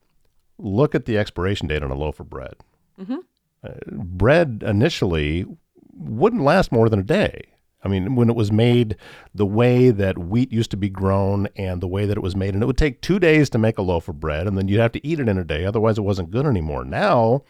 Look 0.58 0.94
at 0.94 1.04
the 1.04 1.18
expiration 1.18 1.68
date 1.68 1.82
on 1.82 1.90
a 1.90 1.96
loaf 1.96 2.18
of 2.18 2.28
bread. 2.28 2.54
Mm-hmm. 3.00 3.18
Uh, 3.62 3.70
bread 3.92 4.62
initially 4.66 5.46
wouldn't 5.92 6.42
last 6.42 6.72
more 6.72 6.88
than 6.88 7.00
a 7.00 7.04
day. 7.04 7.53
I 7.84 7.88
mean, 7.88 8.16
when 8.16 8.30
it 8.30 8.36
was 8.36 8.50
made 8.50 8.96
the 9.34 9.46
way 9.46 9.90
that 9.90 10.16
wheat 10.18 10.50
used 10.50 10.70
to 10.70 10.76
be 10.76 10.88
grown 10.88 11.48
and 11.56 11.80
the 11.80 11.86
way 11.88 12.06
that 12.06 12.16
it 12.16 12.22
was 12.22 12.34
made, 12.34 12.54
and 12.54 12.62
it 12.62 12.66
would 12.66 12.78
take 12.78 13.00
two 13.00 13.18
days 13.18 13.50
to 13.50 13.58
make 13.58 13.78
a 13.78 13.82
loaf 13.82 14.08
of 14.08 14.18
bread, 14.20 14.46
and 14.46 14.56
then 14.56 14.68
you'd 14.68 14.80
have 14.80 14.92
to 14.92 15.06
eat 15.06 15.20
it 15.20 15.28
in 15.28 15.38
a 15.38 15.44
day, 15.44 15.64
otherwise, 15.64 15.98
it 15.98 16.02
wasn't 16.02 16.30
good 16.30 16.46
anymore. 16.46 16.84
Now, 16.84 17.42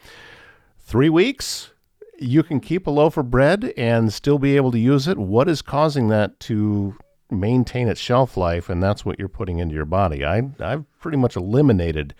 three 0.79 1.09
weeks, 1.09 1.71
you 2.19 2.43
can 2.43 2.59
keep 2.59 2.87
a 2.87 2.91
loaf 2.91 3.17
of 3.17 3.31
bread 3.31 3.73
and 3.77 4.11
still 4.11 4.39
be 4.39 4.55
able 4.55 4.71
to 4.71 4.79
use 4.79 5.07
it. 5.07 5.17
What 5.17 5.49
is 5.49 5.61
causing 5.61 6.09
that 6.09 6.39
to 6.41 6.95
maintain 7.31 7.87
its 7.87 7.99
shelf 7.99 8.37
life? 8.37 8.69
And 8.69 8.83
that's 8.83 9.05
what 9.05 9.19
you're 9.19 9.27
putting 9.27 9.59
into 9.59 9.75
your 9.75 9.85
body. 9.85 10.23
I, 10.23 10.43
I've 10.59 10.85
pretty 10.99 11.17
much 11.17 11.35
eliminated 11.35 12.13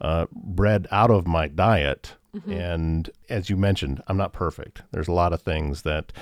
uh, 0.00 0.26
bread 0.32 0.86
out 0.90 1.10
of 1.10 1.26
my 1.26 1.48
diet. 1.48 2.14
Mm-hmm. 2.34 2.52
And 2.52 3.10
as 3.28 3.50
you 3.50 3.56
mentioned, 3.56 4.02
I'm 4.06 4.16
not 4.16 4.32
perfect. 4.32 4.82
There's 4.90 5.08
a 5.08 5.12
lot 5.12 5.32
of 5.34 5.42
things 5.42 5.82
that 5.82 6.12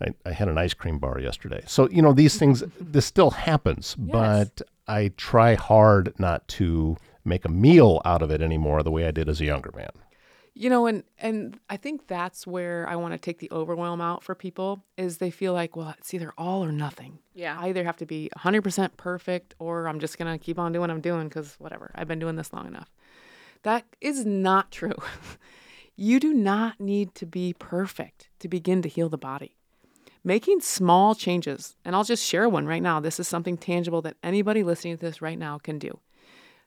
I, 0.00 0.08
I 0.24 0.32
had 0.32 0.48
an 0.48 0.58
ice 0.58 0.74
cream 0.74 0.98
bar 0.98 1.18
yesterday. 1.18 1.62
So, 1.66 1.88
you 1.90 2.02
know, 2.02 2.12
these 2.12 2.38
things, 2.38 2.62
this 2.80 3.06
still 3.06 3.30
happens, 3.30 3.96
yes. 3.98 4.08
but 4.12 4.62
I 4.88 5.12
try 5.16 5.54
hard 5.54 6.14
not 6.18 6.46
to 6.48 6.96
make 7.24 7.44
a 7.44 7.50
meal 7.50 8.00
out 8.04 8.22
of 8.22 8.30
it 8.30 8.40
anymore 8.40 8.82
the 8.82 8.90
way 8.90 9.06
I 9.06 9.10
did 9.10 9.28
as 9.28 9.40
a 9.40 9.44
younger 9.44 9.72
man. 9.74 9.90
You 10.58 10.70
know, 10.70 10.86
and 10.86 11.04
and 11.18 11.60
I 11.68 11.76
think 11.76 12.06
that's 12.06 12.46
where 12.46 12.88
I 12.88 12.96
want 12.96 13.12
to 13.12 13.18
take 13.18 13.40
the 13.40 13.50
overwhelm 13.52 14.00
out 14.00 14.22
for 14.22 14.34
people 14.34 14.82
is 14.96 15.18
they 15.18 15.30
feel 15.30 15.52
like, 15.52 15.76
well, 15.76 15.94
it's 15.98 16.14
either 16.14 16.32
all 16.38 16.64
or 16.64 16.72
nothing. 16.72 17.18
Yeah. 17.34 17.58
I 17.60 17.68
either 17.68 17.84
have 17.84 17.98
to 17.98 18.06
be 18.06 18.30
100% 18.38 18.96
perfect 18.96 19.54
or 19.58 19.86
I'm 19.86 20.00
just 20.00 20.16
going 20.16 20.32
to 20.32 20.42
keep 20.42 20.58
on 20.58 20.72
doing 20.72 20.80
what 20.80 20.90
I'm 20.90 21.02
doing 21.02 21.28
cuz 21.28 21.56
whatever. 21.58 21.90
I've 21.94 22.08
been 22.08 22.18
doing 22.18 22.36
this 22.36 22.54
long 22.54 22.66
enough. 22.66 22.90
That 23.64 23.84
is 24.00 24.24
not 24.24 24.70
true. 24.70 24.96
you 25.96 26.18
do 26.18 26.32
not 26.32 26.80
need 26.80 27.14
to 27.16 27.26
be 27.26 27.54
perfect 27.58 28.30
to 28.38 28.48
begin 28.48 28.80
to 28.80 28.88
heal 28.88 29.10
the 29.10 29.18
body. 29.18 29.55
Making 30.26 30.60
small 30.60 31.14
changes, 31.14 31.76
and 31.84 31.94
I'll 31.94 32.02
just 32.02 32.26
share 32.26 32.48
one 32.48 32.66
right 32.66 32.82
now. 32.82 32.98
This 32.98 33.20
is 33.20 33.28
something 33.28 33.56
tangible 33.56 34.02
that 34.02 34.16
anybody 34.24 34.64
listening 34.64 34.98
to 34.98 35.06
this 35.06 35.22
right 35.22 35.38
now 35.38 35.58
can 35.58 35.78
do. 35.78 36.00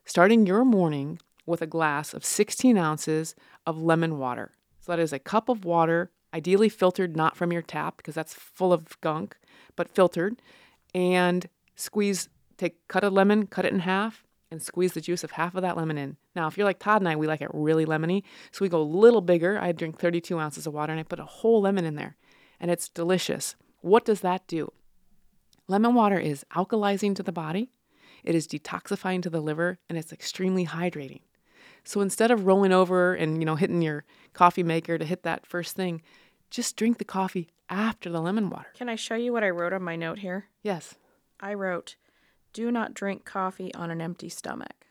Starting 0.05 0.45
your 0.45 0.63
morning 0.63 1.19
with 1.45 1.61
a 1.61 1.67
glass 1.67 2.13
of 2.13 2.23
16 2.23 2.77
ounces 2.77 3.35
of 3.65 3.77
lemon 3.77 4.17
water. 4.17 4.53
So 4.79 4.93
that 4.93 4.99
is 4.99 5.11
a 5.11 5.19
cup 5.19 5.49
of 5.49 5.65
water, 5.65 6.09
ideally 6.33 6.69
filtered 6.69 7.17
not 7.17 7.35
from 7.35 7.51
your 7.51 7.61
tap 7.61 7.97
because 7.97 8.15
that's 8.15 8.33
full 8.33 8.71
of 8.71 8.97
gunk, 9.01 9.35
but 9.75 9.89
filtered. 9.89 10.41
And 10.95 11.49
squeeze, 11.75 12.29
take, 12.55 12.87
cut 12.87 13.03
a 13.03 13.09
lemon, 13.09 13.45
cut 13.45 13.65
it 13.65 13.73
in 13.73 13.79
half, 13.79 14.23
and 14.49 14.63
squeeze 14.63 14.93
the 14.93 15.01
juice 15.01 15.25
of 15.25 15.31
half 15.31 15.53
of 15.53 15.63
that 15.63 15.75
lemon 15.75 15.97
in. 15.97 16.15
Now, 16.33 16.47
if 16.47 16.57
you're 16.57 16.63
like 16.63 16.79
Todd 16.79 17.01
and 17.01 17.09
I, 17.09 17.17
we 17.17 17.27
like 17.27 17.41
it 17.41 17.51
really 17.53 17.85
lemony. 17.85 18.23
So 18.53 18.63
we 18.63 18.69
go 18.69 18.81
a 18.81 18.83
little 18.83 19.19
bigger. 19.19 19.59
I 19.59 19.73
drink 19.73 19.99
32 19.99 20.39
ounces 20.39 20.65
of 20.65 20.73
water 20.73 20.93
and 20.93 20.99
I 21.01 21.03
put 21.03 21.19
a 21.19 21.25
whole 21.25 21.59
lemon 21.59 21.83
in 21.83 21.95
there, 21.95 22.15
and 22.59 22.69
it's 22.71 22.89
delicious. 22.89 23.55
What 23.81 24.05
does 24.05 24.21
that 24.21 24.47
do? 24.47 24.71
Lemon 25.67 25.93
water 25.93 26.19
is 26.19 26.45
alkalizing 26.55 27.15
to 27.15 27.23
the 27.23 27.31
body, 27.31 27.71
it 28.23 28.35
is 28.35 28.47
detoxifying 28.47 29.21
to 29.21 29.29
the 29.29 29.41
liver, 29.41 29.79
and 29.87 29.97
it's 29.97 30.11
extremely 30.11 30.65
hydrating. 30.65 31.21
So 31.83 32.01
instead 32.01 32.31
of 32.31 32.45
rolling 32.45 32.73
over 32.73 33.13
and, 33.13 33.39
you 33.39 33.45
know, 33.45 33.55
hitting 33.55 33.81
your 33.81 34.03
coffee 34.33 34.63
maker 34.63 34.97
to 34.97 35.05
hit 35.05 35.23
that 35.23 35.45
first 35.45 35.75
thing, 35.75 36.01
just 36.49 36.75
drink 36.75 36.97
the 36.97 37.05
coffee 37.05 37.49
after 37.69 38.09
the 38.09 38.21
lemon 38.21 38.49
water. 38.49 38.67
Can 38.75 38.89
I 38.89 38.95
show 38.95 39.15
you 39.15 39.31
what 39.31 39.43
I 39.43 39.49
wrote 39.49 39.73
on 39.73 39.83
my 39.83 39.95
note 39.95 40.19
here? 40.19 40.47
Yes. 40.63 40.95
I 41.39 41.53
wrote, 41.53 41.95
do 42.51 42.71
not 42.71 42.93
drink 42.93 43.23
coffee 43.23 43.73
on 43.73 43.91
an 43.91 44.01
empty 44.01 44.29
stomach. 44.29 44.85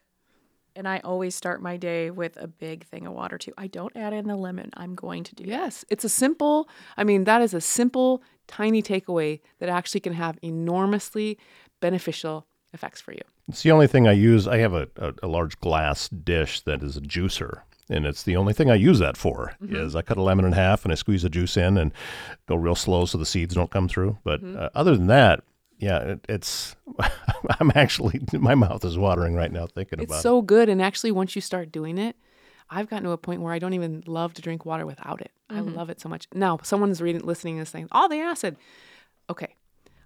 And 0.79 0.87
I 0.87 1.01
always 1.03 1.35
start 1.35 1.61
my 1.61 1.77
day 1.77 2.13
with 2.13 2.37
a 2.37 2.47
big 2.47 2.87
thing 2.87 3.05
of 3.05 3.13
water 3.13 3.37
too. 3.37 3.53
I 3.59 3.67
don't 3.67 3.95
add 3.97 4.13
in 4.13 4.29
the 4.29 4.37
lemon. 4.37 4.71
I'm 4.75 4.95
going 4.95 5.25
to 5.25 5.35
do 5.35 5.43
Yes, 5.43 5.85
it's 5.91 6.05
a 6.05 6.09
simple, 6.09 6.69
I 6.97 7.03
mean, 7.03 7.25
that 7.25 7.43
is 7.43 7.53
a 7.53 7.61
simple, 7.61 8.23
tiny 8.47 8.81
takeaway 8.81 9.41
that 9.59 9.69
actually 9.69 9.99
can 9.99 10.13
have 10.13 10.39
enormously 10.41 11.37
beneficial 11.81 12.47
effects 12.73 13.01
for 13.01 13.11
you. 13.11 13.23
It's 13.49 13.65
the 13.65 13.73
only 13.73 13.89
thing 13.89 14.07
I 14.07 14.13
use. 14.13 14.47
I 14.47 14.59
have 14.59 14.73
a, 14.73 14.87
a, 14.97 15.15
a, 15.25 15.27
large 15.27 15.59
glass 15.59 16.09
dish 16.09 16.61
that 16.61 16.81
is 16.85 16.97
a 16.97 17.01
juicer, 17.01 17.63
and 17.91 18.07
it's 18.07 18.23
the 18.23 18.37
only 18.37 18.53
thing 18.53 18.71
I 18.71 18.77
use 18.77 19.01
that 19.01 19.17
for. 19.17 19.55
Mm-hmm. 19.61 19.75
Is 19.75 19.97
I 19.97 20.03
cut 20.03 20.17
a 20.17 20.23
lemon 20.23 20.45
in 20.45 20.53
half 20.53 20.85
and 20.85 20.93
I 20.93 20.95
squeeze 20.95 21.23
the 21.23 21.31
juice 21.31 21.57
in 21.57 21.77
and 21.77 21.91
go 22.47 22.55
real 22.55 22.77
slow 22.77 23.05
so 23.05 23.19
the 23.19 23.27
seeds 23.27 23.55
don't 23.55 23.73
come 23.73 23.89
through. 23.89 24.19
But 24.23 24.45
mm-hmm. 24.45 24.61
uh, 24.61 24.69
other 24.77 24.97
than 24.97 25.09
that, 25.09 25.43
yeah, 25.79 25.99
it, 25.99 26.27
it's. 26.29 26.77
I'm 27.61 27.73
actually 27.75 28.21
my 28.33 28.55
mouth 28.55 28.85
is 28.85 28.99
watering 28.99 29.35
right 29.35 29.53
now 29.53 29.67
thinking 29.67 30.01
it's 30.01 30.09
about. 30.09 30.17
It's 30.17 30.23
so 30.23 30.43
good, 30.43 30.69
and 30.69 30.83
actually, 30.83 31.13
once 31.13 31.35
you 31.35 31.43
start 31.43 31.73
doing 31.73 31.99
it, 31.99 32.17
I've 32.71 32.89
gotten 32.89 33.05
to 33.05 33.11
a 33.11 33.19
point 33.19 33.43
where 33.43 33.53
I 33.53 33.59
don't 33.59 33.75
even 33.75 34.03
love 34.07 34.35
to 34.35 34.43
drink 34.43 34.65
water 34.67 34.85
without 34.85 35.21
it. 35.21 35.31
Mm-hmm. 35.51 35.69
I 35.69 35.73
love 35.73 35.91
it 35.91 36.01
so 36.01 36.09
much. 36.09 36.27
Now, 36.35 36.59
someone's 36.63 37.01
reading, 37.01 37.23
listening, 37.23 37.59
and 37.59 37.69
saying, 37.69 37.89
"All 37.93 38.09
the 38.09 38.21
acid." 38.21 38.57
Okay, 39.31 39.57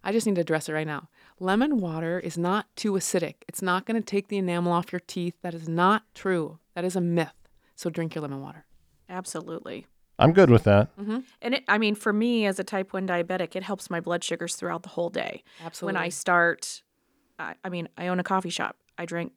I 0.05 0.13
just 0.13 0.27
need 0.27 0.35
to 0.37 0.41
address 0.41 0.69
it 0.69 0.73
right 0.73 0.87
now. 0.87 1.09
Lemon 1.39 1.79
water 1.79 2.21
is 2.21 2.37
not 2.37 2.67
too 2.77 2.93
acidic. 2.93 3.37
It's 3.49 3.63
not 3.63 3.87
going 3.87 4.01
to 4.01 4.05
take 4.05 4.29
the 4.29 4.39
enamel 4.39 4.73
off 4.73 4.93
your 4.93 5.01
teeth. 5.01 5.35
That 5.43 5.55
is 5.55 5.69
not 5.69 6.05
true. 6.15 6.59
That 6.75 6.85
is 6.85 6.97
a 6.97 7.01
myth. 7.01 7.35
So 7.77 7.91
drink 7.91 8.15
your 8.15 8.23
lemon 8.23 8.41
water. 8.41 8.65
Absolutely. 9.09 9.87
I'm 10.23 10.33
good 10.33 10.51
with 10.51 10.65
that. 10.65 10.97
Mm-hmm. 10.97 11.19
And 11.41 11.55
it, 11.55 11.65
I 11.69 11.79
mean, 11.79 11.95
for 11.95 12.13
me 12.13 12.47
as 12.47 12.59
a 12.59 12.65
type 12.65 12.93
1 12.93 13.07
diabetic, 13.07 13.57
it 13.57 13.63
helps 13.63 13.91
my 13.91 14.01
blood 14.01 14.23
sugars 14.23 14.55
throughout 14.55 14.83
the 14.83 14.91
whole 14.91 15.11
day. 15.11 15.43
Absolutely. 15.63 15.95
When 15.95 16.03
I 16.03 16.09
start, 16.09 16.83
I, 17.39 17.55
I 17.65 17.69
mean, 17.69 17.89
I 17.97 18.09
own 18.09 18.21
a 18.21 18.25
coffee 18.25 18.51
shop. 18.51 18.77
I 18.97 19.05
drink 19.05 19.33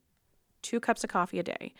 two 0.62 0.80
cups 0.80 1.04
of 1.04 1.10
coffee 1.10 1.40
a 1.40 1.44
day. 1.44 1.74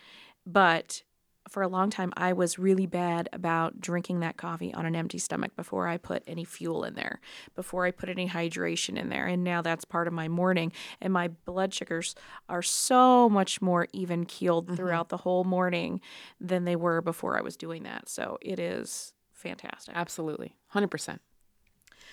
But 0.44 1.02
for 1.48 1.62
a 1.62 1.68
long 1.68 1.90
time, 1.90 2.12
I 2.16 2.32
was 2.32 2.58
really 2.58 2.86
bad 2.86 3.28
about 3.32 3.80
drinking 3.80 4.20
that 4.20 4.36
coffee 4.36 4.74
on 4.74 4.86
an 4.86 4.96
empty 4.96 5.18
stomach 5.18 5.54
before 5.56 5.86
I 5.86 5.96
put 5.96 6.22
any 6.26 6.44
fuel 6.44 6.84
in 6.84 6.94
there, 6.94 7.20
before 7.54 7.86
I 7.86 7.90
put 7.90 8.08
any 8.08 8.28
hydration 8.28 8.98
in 8.98 9.08
there. 9.08 9.26
And 9.26 9.44
now 9.44 9.62
that's 9.62 9.84
part 9.84 10.08
of 10.08 10.12
my 10.12 10.28
morning. 10.28 10.72
And 11.00 11.12
my 11.12 11.28
blood 11.28 11.72
sugars 11.72 12.14
are 12.48 12.62
so 12.62 13.28
much 13.28 13.62
more 13.62 13.86
even 13.92 14.24
keeled 14.24 14.66
mm-hmm. 14.66 14.76
throughout 14.76 15.08
the 15.08 15.18
whole 15.18 15.44
morning 15.44 16.00
than 16.40 16.64
they 16.64 16.76
were 16.76 17.00
before 17.00 17.38
I 17.38 17.42
was 17.42 17.56
doing 17.56 17.84
that. 17.84 18.08
So 18.08 18.38
it 18.40 18.58
is 18.58 19.12
fantastic. 19.32 19.94
Absolutely. 19.96 20.56
100%. 20.74 21.18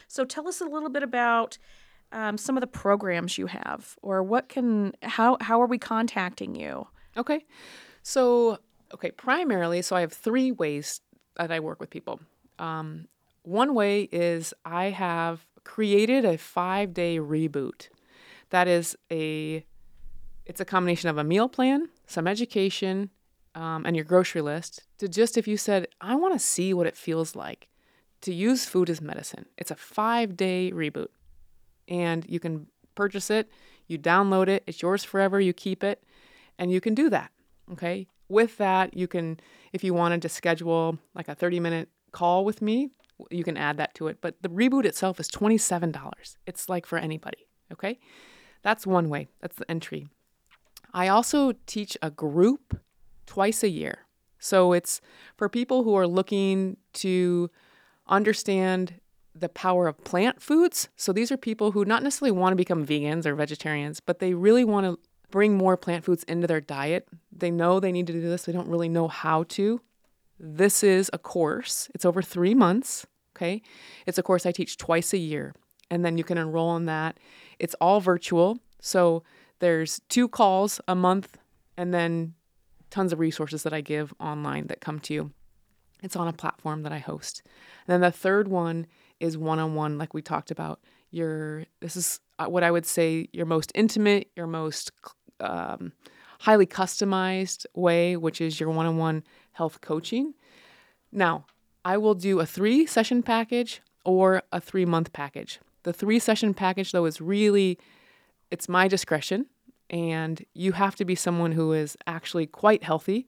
So 0.08 0.26
tell 0.26 0.48
us 0.48 0.62
a 0.62 0.66
little 0.66 0.90
bit 0.90 1.04
about. 1.04 1.58
Um, 2.12 2.38
some 2.38 2.56
of 2.56 2.62
the 2.62 2.68
programs 2.68 3.40
you 3.40 3.48
have, 3.48 3.98
or 4.04 4.22
what 4.22 4.48
can 4.48 4.94
how 5.02 5.36
how 5.42 5.60
are 5.60 5.66
we 5.66 5.80
contacting 5.80 6.54
you? 6.54 6.86
Okay, 7.18 7.44
so 8.04 8.60
okay, 8.94 9.12
primarily, 9.12 9.82
so 9.82 9.96
I 9.96 10.02
have 10.02 10.14
three 10.14 10.52
ways 10.52 11.02
that 11.36 11.52
I 11.52 11.60
work 11.60 11.80
with 11.80 11.90
people. 11.90 12.20
Um, 12.60 13.08
one 13.44 13.74
way 13.74 14.04
is 14.12 14.54
I 14.64 14.86
have 14.92 15.46
created 15.64 16.26
a 16.26 16.38
five 16.38 16.94
day 16.94 17.18
reboot. 17.18 17.90
That 18.50 18.68
is 18.68 18.96
a 19.12 19.66
it's 20.46 20.62
a 20.62 20.66
combination 20.66 21.10
of 21.10 21.18
a 21.18 21.24
meal 21.24 21.48
plan, 21.48 21.90
some 22.06 22.28
education, 22.28 23.10
um, 23.56 23.86
and 23.86 23.96
your 23.96 24.06
grocery 24.06 24.42
list 24.42 24.84
to 24.98 25.08
just 25.08 25.38
if 25.38 25.48
you 25.48 25.58
said, 25.58 25.88
I 26.02 26.16
want 26.16 26.34
to 26.34 26.40
see 26.40 26.74
what 26.74 26.88
it 26.88 26.98
feels 26.98 27.36
like 27.36 27.68
to 28.22 28.34
use 28.34 28.66
food 28.66 28.90
as 28.90 29.02
medicine. 29.02 29.46
It's 29.58 29.72
a 29.72 29.76
five 29.76 30.38
day 30.38 30.72
reboot. 30.74 31.08
And 31.88 32.26
you 32.30 32.40
can 32.40 32.68
purchase 32.96 33.30
it, 33.30 33.50
you 33.88 33.98
download 33.98 34.48
it, 34.48 34.64
it's 34.68 34.82
yours 34.82 35.04
forever, 35.04 35.40
you 35.40 35.52
keep 35.52 35.84
it, 35.84 36.04
and 36.58 36.72
you 36.72 36.80
can 36.80 36.94
do 36.94 37.10
that. 37.10 37.32
Okay 37.72 38.08
with 38.34 38.58
that, 38.58 38.98
you 38.98 39.08
can, 39.08 39.40
if 39.72 39.84
you 39.84 39.94
wanted 39.94 40.22
to 40.24 40.30
schedule 40.30 40.98
like 41.16 41.30
a 41.30 41.36
30 41.36 41.60
minute 41.62 41.90
call 42.12 42.44
with 42.44 42.62
me, 42.62 42.90
you 43.32 43.44
can 43.44 43.56
add 43.56 43.78
that 43.78 43.94
to 43.96 44.08
it. 44.08 44.18
But 44.20 44.36
the 44.42 44.50
reboot 44.50 44.86
itself 44.86 45.20
is 45.20 45.30
$27. 45.30 46.36
It's 46.46 46.68
like 46.68 46.86
for 46.86 46.98
anybody. 46.98 47.48
Okay. 47.72 48.00
That's 48.64 48.86
one 48.86 49.10
way. 49.10 49.28
That's 49.42 49.56
the 49.56 49.70
entry. 49.70 50.08
I 50.94 51.08
also 51.08 51.54
teach 51.66 51.98
a 52.02 52.10
group 52.12 52.80
twice 53.26 53.64
a 53.64 53.70
year. 53.70 54.00
So 54.40 54.74
it's 54.74 55.00
for 55.38 55.48
people 55.48 55.84
who 55.84 55.96
are 55.96 56.08
looking 56.08 56.78
to 56.94 57.50
understand 58.08 58.96
the 59.34 59.50
power 59.50 59.88
of 59.88 60.04
plant 60.04 60.42
foods. 60.42 60.90
So 60.96 61.12
these 61.12 61.32
are 61.32 61.38
people 61.38 61.72
who 61.72 61.86
not 61.86 62.04
necessarily 62.04 62.38
want 62.38 62.52
to 62.52 62.58
become 62.58 62.86
vegans 62.86 63.26
or 63.26 63.36
vegetarians, 63.36 64.00
but 64.00 64.20
they 64.20 64.34
really 64.34 64.64
want 64.64 64.86
to 64.86 65.00
bring 65.34 65.58
more 65.58 65.76
plant 65.76 66.06
foods 66.06 66.24
into 66.26 66.46
their 66.46 66.62
diet. 66.62 67.08
They 67.36 67.50
know 67.50 67.80
they 67.80 67.92
need 67.92 68.06
to 68.06 68.14
do 68.14 68.22
this, 68.22 68.44
they 68.44 68.52
don't 68.52 68.68
really 68.68 68.88
know 68.88 69.08
how 69.08 69.46
to. 69.50 69.82
This 70.40 70.84
is 70.84 71.10
a 71.12 71.18
course, 71.18 71.90
it's 71.96 72.06
over 72.06 72.22
three 72.22 72.54
months. 72.54 73.08
Okay. 73.36 73.64
It's 74.06 74.20
a 74.20 74.24
course 74.24 74.46
I 74.46 74.52
teach 74.52 74.78
twice 74.78 75.12
a 75.12 75.18
year, 75.18 75.56
and 75.90 76.06
then 76.06 76.20
you 76.20 76.24
can 76.24 76.38
enroll 76.38 76.76
in 76.76 76.86
that. 76.86 77.18
It's 77.58 77.74
all 77.82 78.00
virtual. 78.00 78.60
So 78.80 79.24
there's 79.58 80.02
two 80.08 80.28
calls 80.28 80.80
a 80.88 80.94
month, 80.94 81.40
and 81.78 81.92
then 81.92 82.36
tons 82.92 83.12
of 83.12 83.18
resources 83.18 83.64
that 83.64 83.74
I 83.74 83.82
give 83.82 84.14
online 84.20 84.68
that 84.68 84.82
come 84.82 85.00
to 85.00 85.16
you. 85.16 85.32
It's 86.04 86.16
on 86.16 86.28
a 86.28 86.34
platform 86.34 86.84
that 86.84 86.92
I 86.92 87.00
host. 87.00 87.42
And 87.88 87.94
then 87.94 88.02
the 88.02 88.12
third 88.16 88.50
one 88.50 88.86
is 89.20 89.36
one 89.36 89.58
on 89.58 89.74
one, 89.74 89.98
like 89.98 90.14
we 90.14 90.22
talked 90.22 90.52
about. 90.52 90.80
Your 91.10 91.66
this 91.80 91.96
is 91.96 92.20
uh, 92.38 92.46
what 92.46 92.64
I 92.64 92.70
would 92.70 92.86
say 92.86 93.30
your 93.34 93.48
most 93.48 93.72
intimate, 93.74 94.30
your 94.36 94.48
most 94.48 94.92
um, 95.40 95.94
highly 96.40 96.66
customized 96.66 97.66
way, 97.74 98.18
which 98.18 98.42
is 98.42 98.60
your 98.60 98.70
one 98.70 98.86
on 98.86 98.98
one 98.98 99.24
health 99.54 99.82
coaching. 99.82 100.34
Now, 101.12 101.46
I 101.86 101.98
will 101.98 102.16
do 102.16 102.40
a 102.40 102.46
three 102.46 102.86
session 102.86 103.24
package 103.24 103.82
or 104.06 104.44
a 104.52 104.60
three 104.60 104.86
month 104.86 105.14
package. 105.14 105.60
The 105.84 105.94
three 105.94 106.20
session 106.20 106.54
package, 106.54 106.92
though, 106.92 107.06
is 107.06 107.22
really 107.22 107.78
it's 108.52 108.70
my 108.70 108.88
discretion, 108.88 109.48
and 109.90 110.46
you 110.54 110.74
have 110.74 110.96
to 110.96 111.06
be 111.06 111.16
someone 111.16 111.52
who 111.52 111.74
is 111.74 111.98
actually 112.08 112.46
quite 112.46 112.84
healthy, 112.84 113.28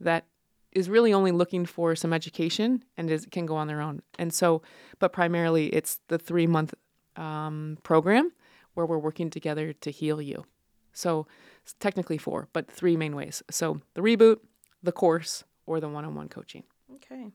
that 0.00 0.26
is 0.72 0.90
really 0.90 1.12
only 1.12 1.32
looking 1.32 1.64
for 1.64 1.96
some 1.96 2.12
education 2.12 2.84
and 2.96 3.10
is, 3.10 3.26
can 3.30 3.46
go 3.46 3.56
on 3.56 3.66
their 3.66 3.80
own. 3.80 4.02
And 4.18 4.32
so, 4.32 4.62
but 4.98 5.12
primarily 5.12 5.68
it's 5.68 6.00
the 6.08 6.18
three 6.18 6.46
month 6.46 6.74
um, 7.16 7.78
program 7.82 8.32
where 8.74 8.84
we're 8.84 8.98
working 8.98 9.30
together 9.30 9.72
to 9.72 9.90
heal 9.90 10.20
you. 10.20 10.44
So, 10.96 11.26
technically 11.78 12.16
four, 12.16 12.48
but 12.52 12.70
three 12.70 12.96
main 12.96 13.14
ways. 13.14 13.42
So, 13.50 13.80
the 13.94 14.00
reboot, 14.00 14.38
the 14.82 14.92
course, 14.92 15.44
or 15.66 15.78
the 15.78 15.88
one 15.88 16.04
on 16.04 16.14
one 16.14 16.28
coaching. 16.28 16.62
Okay. 16.94 17.26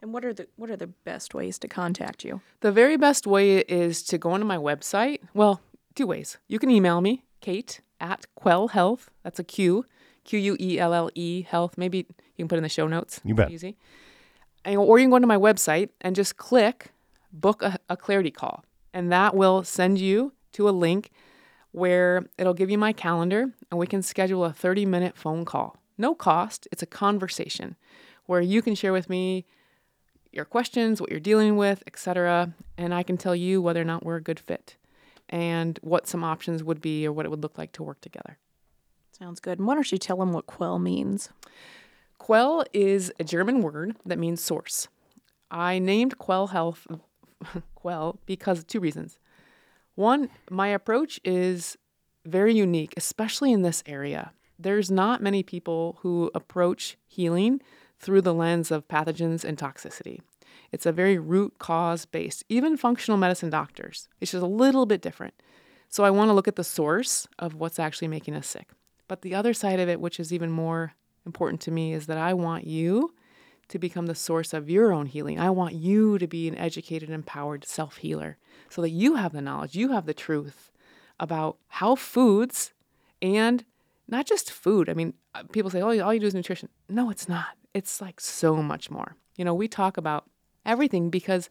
And 0.00 0.12
what 0.12 0.24
are 0.24 0.32
the 0.32 0.46
what 0.56 0.70
are 0.70 0.76
the 0.76 0.86
best 0.86 1.34
ways 1.34 1.58
to 1.58 1.68
contact 1.68 2.24
you? 2.24 2.40
The 2.60 2.72
very 2.72 2.96
best 2.96 3.26
way 3.26 3.58
is 3.58 4.02
to 4.04 4.18
go 4.18 4.30
onto 4.30 4.46
my 4.46 4.56
website. 4.56 5.20
Well, 5.34 5.60
two 5.94 6.06
ways. 6.06 6.38
You 6.48 6.58
can 6.58 6.70
email 6.70 7.00
me, 7.00 7.24
Kate 7.40 7.80
at 8.00 8.26
Quelle 8.34 8.68
Health. 8.68 9.10
That's 9.22 9.38
a 9.38 9.44
Q, 9.44 9.84
Q 10.24 10.38
U 10.38 10.56
E 10.60 10.78
L 10.78 10.94
L 10.94 11.10
E 11.14 11.42
Health. 11.42 11.78
Maybe 11.78 11.98
you 12.36 12.44
can 12.44 12.48
put 12.48 12.58
in 12.58 12.62
the 12.62 12.68
show 12.68 12.86
notes. 12.86 13.20
You 13.24 13.34
bet. 13.34 13.50
Easy. 13.50 13.76
And, 14.64 14.76
or 14.76 14.98
you 14.98 15.04
can 15.04 15.10
go 15.10 15.18
to 15.18 15.26
my 15.26 15.36
website 15.36 15.90
and 16.00 16.14
just 16.14 16.36
click 16.36 16.92
book 17.32 17.62
a, 17.62 17.78
a 17.88 17.96
clarity 17.96 18.30
call, 18.30 18.64
and 18.92 19.10
that 19.10 19.34
will 19.34 19.64
send 19.64 19.98
you 19.98 20.32
to 20.52 20.68
a 20.68 20.70
link 20.70 21.10
where 21.72 22.26
it'll 22.38 22.54
give 22.54 22.70
you 22.70 22.78
my 22.78 22.92
calendar, 22.92 23.52
and 23.70 23.78
we 23.78 23.86
can 23.86 24.02
schedule 24.02 24.44
a 24.44 24.52
30 24.52 24.86
minute 24.86 25.16
phone 25.16 25.44
call. 25.44 25.76
No 25.98 26.14
cost. 26.14 26.68
It's 26.70 26.82
a 26.82 26.86
conversation 26.86 27.76
where 28.26 28.40
you 28.40 28.62
can 28.62 28.74
share 28.74 28.92
with 28.92 29.10
me 29.10 29.44
your 30.30 30.44
questions, 30.44 31.00
what 31.00 31.10
you're 31.10 31.20
dealing 31.20 31.56
with, 31.56 31.82
etc., 31.86 32.54
and 32.78 32.94
I 32.94 33.02
can 33.02 33.16
tell 33.18 33.36
you 33.36 33.60
whether 33.60 33.80
or 33.80 33.84
not 33.84 34.04
we're 34.04 34.16
a 34.16 34.22
good 34.22 34.40
fit 34.40 34.76
and 35.28 35.78
what 35.82 36.06
some 36.06 36.24
options 36.24 36.62
would 36.62 36.80
be 36.80 37.06
or 37.06 37.12
what 37.12 37.26
it 37.26 37.30
would 37.30 37.42
look 37.42 37.58
like 37.58 37.72
to 37.72 37.82
work 37.82 38.00
together. 38.00 38.38
Sounds 39.18 39.40
good. 39.40 39.58
And 39.58 39.66
why 39.66 39.74
don't 39.74 39.90
you 39.90 39.98
tell 39.98 40.16
them 40.16 40.32
what 40.32 40.46
quell 40.46 40.78
means? 40.78 41.30
Quelle 42.18 42.64
is 42.72 43.12
a 43.18 43.24
German 43.24 43.62
word 43.62 43.96
that 44.06 44.18
means 44.18 44.42
source. 44.42 44.88
I 45.50 45.78
named 45.78 46.18
Quelle 46.18 46.48
Health 46.48 46.86
Quelle 47.74 48.18
because 48.26 48.60
of 48.60 48.66
two 48.66 48.80
reasons. 48.80 49.18
One, 49.94 50.28
my 50.50 50.68
approach 50.68 51.20
is 51.24 51.76
very 52.24 52.54
unique, 52.54 52.94
especially 52.96 53.52
in 53.52 53.62
this 53.62 53.82
area. 53.86 54.32
There's 54.58 54.90
not 54.90 55.22
many 55.22 55.42
people 55.42 55.98
who 56.00 56.30
approach 56.34 56.96
healing 57.06 57.60
through 57.98 58.22
the 58.22 58.34
lens 58.34 58.70
of 58.70 58.88
pathogens 58.88 59.44
and 59.44 59.58
toxicity. 59.58 60.20
It's 60.70 60.86
a 60.86 60.92
very 60.92 61.18
root 61.18 61.58
cause 61.58 62.04
based, 62.06 62.44
even 62.48 62.76
functional 62.76 63.18
medicine 63.18 63.50
doctors. 63.50 64.08
It's 64.20 64.32
just 64.32 64.42
a 64.42 64.46
little 64.46 64.86
bit 64.86 65.02
different. 65.02 65.34
So 65.88 66.04
I 66.04 66.10
want 66.10 66.30
to 66.30 66.32
look 66.32 66.48
at 66.48 66.56
the 66.56 66.64
source 66.64 67.26
of 67.38 67.54
what's 67.54 67.78
actually 67.78 68.08
making 68.08 68.34
us 68.34 68.46
sick. 68.46 68.70
But 69.08 69.22
the 69.22 69.34
other 69.34 69.52
side 69.52 69.78
of 69.78 69.88
it, 69.88 70.00
which 70.00 70.18
is 70.18 70.32
even 70.32 70.50
more 70.50 70.94
important 71.26 71.60
to 71.62 71.70
me, 71.70 71.92
is 71.92 72.06
that 72.06 72.16
I 72.16 72.32
want 72.32 72.66
you 72.66 73.12
to 73.72 73.78
become 73.78 74.06
the 74.06 74.14
source 74.14 74.52
of 74.52 74.68
your 74.68 74.92
own 74.92 75.06
healing. 75.06 75.40
I 75.40 75.50
want 75.50 75.74
you 75.74 76.18
to 76.18 76.26
be 76.26 76.46
an 76.46 76.56
educated, 76.56 77.10
empowered 77.10 77.64
self 77.64 77.96
healer 77.96 78.36
so 78.68 78.82
that 78.82 78.90
you 78.90 79.16
have 79.16 79.32
the 79.32 79.40
knowledge, 79.40 79.74
you 79.74 79.92
have 79.92 80.06
the 80.06 80.14
truth 80.14 80.70
about 81.18 81.56
how 81.68 81.94
foods 81.94 82.72
and 83.20 83.64
not 84.06 84.26
just 84.26 84.50
food. 84.50 84.88
I 84.90 84.94
mean, 84.94 85.14
uh, 85.34 85.44
people 85.52 85.70
say, 85.70 85.80
oh, 85.80 85.98
all 86.00 86.12
you 86.12 86.20
do 86.20 86.26
is 86.26 86.34
nutrition. 86.34 86.68
No, 86.88 87.08
it's 87.10 87.28
not. 87.28 87.56
It's 87.72 88.00
like 88.00 88.20
so 88.20 88.56
much 88.56 88.90
more. 88.90 89.16
You 89.36 89.44
know, 89.44 89.54
we 89.54 89.68
talk 89.68 89.96
about 89.96 90.28
everything 90.66 91.08
because 91.08 91.48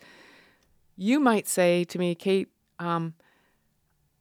you 0.96 1.20
might 1.20 1.48
say 1.48 1.84
to 1.86 1.98
me, 1.98 2.14
Kate, 2.14 2.50
um, 2.78 3.16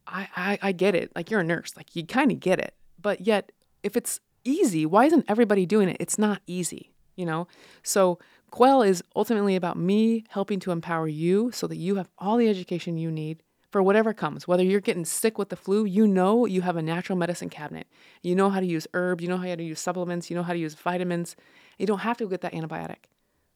I, 0.07 0.27
I, 0.35 0.59
I 0.61 0.71
get 0.71 0.95
it. 0.95 1.11
Like 1.15 1.29
you're 1.29 1.41
a 1.41 1.43
nurse, 1.43 1.77
like 1.77 1.95
you 1.95 2.05
kind 2.05 2.31
of 2.31 2.39
get 2.39 2.59
it. 2.59 2.73
But 2.99 3.21
yet, 3.21 3.51
if 3.83 3.95
it's 3.95 4.19
easy, 4.43 4.87
why 4.87 5.05
isn't 5.05 5.25
everybody 5.27 5.67
doing 5.67 5.89
it? 5.89 5.97
It's 5.99 6.17
not 6.17 6.41
easy, 6.47 6.90
you 7.15 7.25
know? 7.25 7.47
So, 7.83 8.19
Quelle 8.49 8.81
is 8.81 9.01
ultimately 9.15 9.55
about 9.55 9.77
me 9.77 10.25
helping 10.29 10.59
to 10.59 10.71
empower 10.71 11.07
you 11.07 11.51
so 11.53 11.67
that 11.67 11.77
you 11.77 11.95
have 11.95 12.09
all 12.17 12.35
the 12.35 12.49
education 12.49 12.97
you 12.97 13.09
need 13.09 13.43
for 13.69 13.81
whatever 13.81 14.13
comes. 14.13 14.45
Whether 14.45 14.63
you're 14.63 14.81
getting 14.81 15.05
sick 15.05 15.37
with 15.37 15.47
the 15.47 15.55
flu, 15.55 15.85
you 15.85 16.05
know 16.05 16.45
you 16.45 16.61
have 16.61 16.75
a 16.75 16.81
natural 16.81 17.17
medicine 17.17 17.49
cabinet. 17.49 17.87
You 18.21 18.35
know 18.35 18.49
how 18.49 18.59
to 18.59 18.65
use 18.65 18.87
herbs, 18.93 19.23
you 19.23 19.29
know 19.29 19.37
how 19.37 19.55
to 19.55 19.63
use 19.63 19.79
supplements, 19.79 20.29
you 20.29 20.35
know 20.35 20.43
how 20.43 20.51
to 20.51 20.59
use 20.59 20.73
vitamins. 20.73 21.37
You 21.77 21.87
don't 21.87 21.99
have 21.99 22.17
to 22.17 22.27
get 22.27 22.41
that 22.41 22.51
antibiotic 22.51 23.05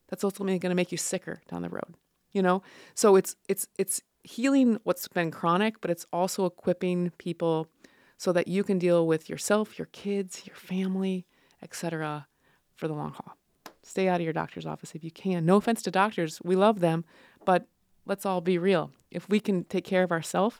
that's 0.07 0.23
ultimately 0.23 0.59
going 0.59 0.69
to 0.69 0.75
make 0.75 0.91
you 0.91 0.97
sicker 0.97 1.41
down 1.49 1.61
the 1.61 1.69
road 1.69 1.95
you 2.35 2.41
know 2.41 2.61
so 2.93 3.15
it's 3.15 3.35
it's 3.47 3.67
it's 3.77 4.01
healing 4.23 4.79
what's 4.83 5.07
been 5.07 5.31
chronic 5.31 5.81
but 5.81 5.89
it's 5.89 6.05
also 6.11 6.45
equipping 6.45 7.11
people 7.17 7.67
so 8.17 8.31
that 8.31 8.47
you 8.47 8.63
can 8.63 8.77
deal 8.77 9.07
with 9.07 9.29
yourself 9.29 9.79
your 9.79 9.87
kids 9.87 10.43
your 10.45 10.55
family 10.55 11.25
etc 11.61 12.27
for 12.75 12.87
the 12.87 12.93
long 12.93 13.11
haul 13.11 13.37
stay 13.85 14.07
out 14.07 14.15
of 14.15 14.21
your 14.21 14.33
doctor's 14.33 14.65
office 14.65 14.95
if 14.95 15.03
you 15.03 15.11
can 15.11 15.45
no 15.45 15.57
offense 15.57 15.81
to 15.81 15.91
doctors 15.91 16.41
we 16.43 16.55
love 16.55 16.79
them 16.79 17.05
but 17.45 17.67
let's 18.05 18.25
all 18.25 18.41
be 18.41 18.57
real 18.57 18.91
if 19.11 19.29
we 19.29 19.39
can 19.39 19.63
take 19.65 19.83
care 19.83 20.03
of 20.03 20.11
ourselves 20.11 20.59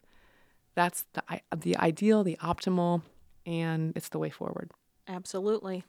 that's 0.75 1.05
the, 1.13 1.23
the 1.55 1.77
ideal 1.77 2.23
the 2.23 2.37
optimal 2.41 3.01
and 3.45 3.93
it's 3.95 4.09
the 4.09 4.19
way 4.19 4.29
forward 4.29 4.71
absolutely 5.07 5.83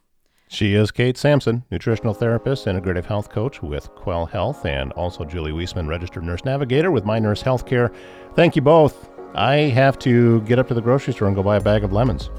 she 0.49 0.75
is 0.75 0.91
Kate 0.91 1.17
Sampson, 1.17 1.65
nutritional 1.71 2.13
therapist, 2.13 2.67
integrative 2.67 3.03
health 3.03 3.29
coach 3.29 3.61
with 3.61 3.89
Quelle 3.95 4.25
Health, 4.25 4.65
and 4.65 4.93
also 4.93 5.25
Julie 5.25 5.51
Wyssman, 5.51 5.89
registered 5.89 6.23
nurse 6.23 6.45
navigator 6.45 6.89
with 6.89 7.03
My 7.03 7.19
Nurse 7.19 7.43
Healthcare. 7.43 7.93
Thank 8.33 8.55
you 8.55 8.61
both. 8.61 9.09
I 9.35 9.55
have 9.55 9.99
to 9.99 10.39
get 10.43 10.57
up 10.57 10.69
to 10.69 10.73
the 10.73 10.81
grocery 10.81 11.13
store 11.13 11.27
and 11.27 11.35
go 11.35 11.43
buy 11.43 11.57
a 11.57 11.61
bag 11.61 11.83
of 11.83 11.91
lemons. 11.91 12.29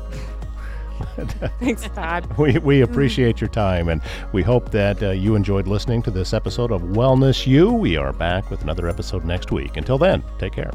Thanks, 1.60 1.88
Todd. 1.88 2.26
we, 2.38 2.58
we 2.58 2.80
appreciate 2.82 3.40
your 3.40 3.50
time, 3.50 3.88
and 3.88 4.02
we 4.32 4.42
hope 4.42 4.70
that 4.70 5.02
uh, 5.02 5.10
you 5.10 5.34
enjoyed 5.34 5.66
listening 5.66 6.02
to 6.02 6.10
this 6.10 6.32
episode 6.32 6.72
of 6.72 6.82
Wellness 6.82 7.46
U. 7.46 7.72
We 7.72 7.96
are 7.96 8.12
back 8.12 8.50
with 8.50 8.62
another 8.62 8.88
episode 8.88 9.24
next 9.24 9.50
week. 9.52 9.76
Until 9.76 9.98
then, 9.98 10.22
take 10.38 10.52
care. 10.52 10.70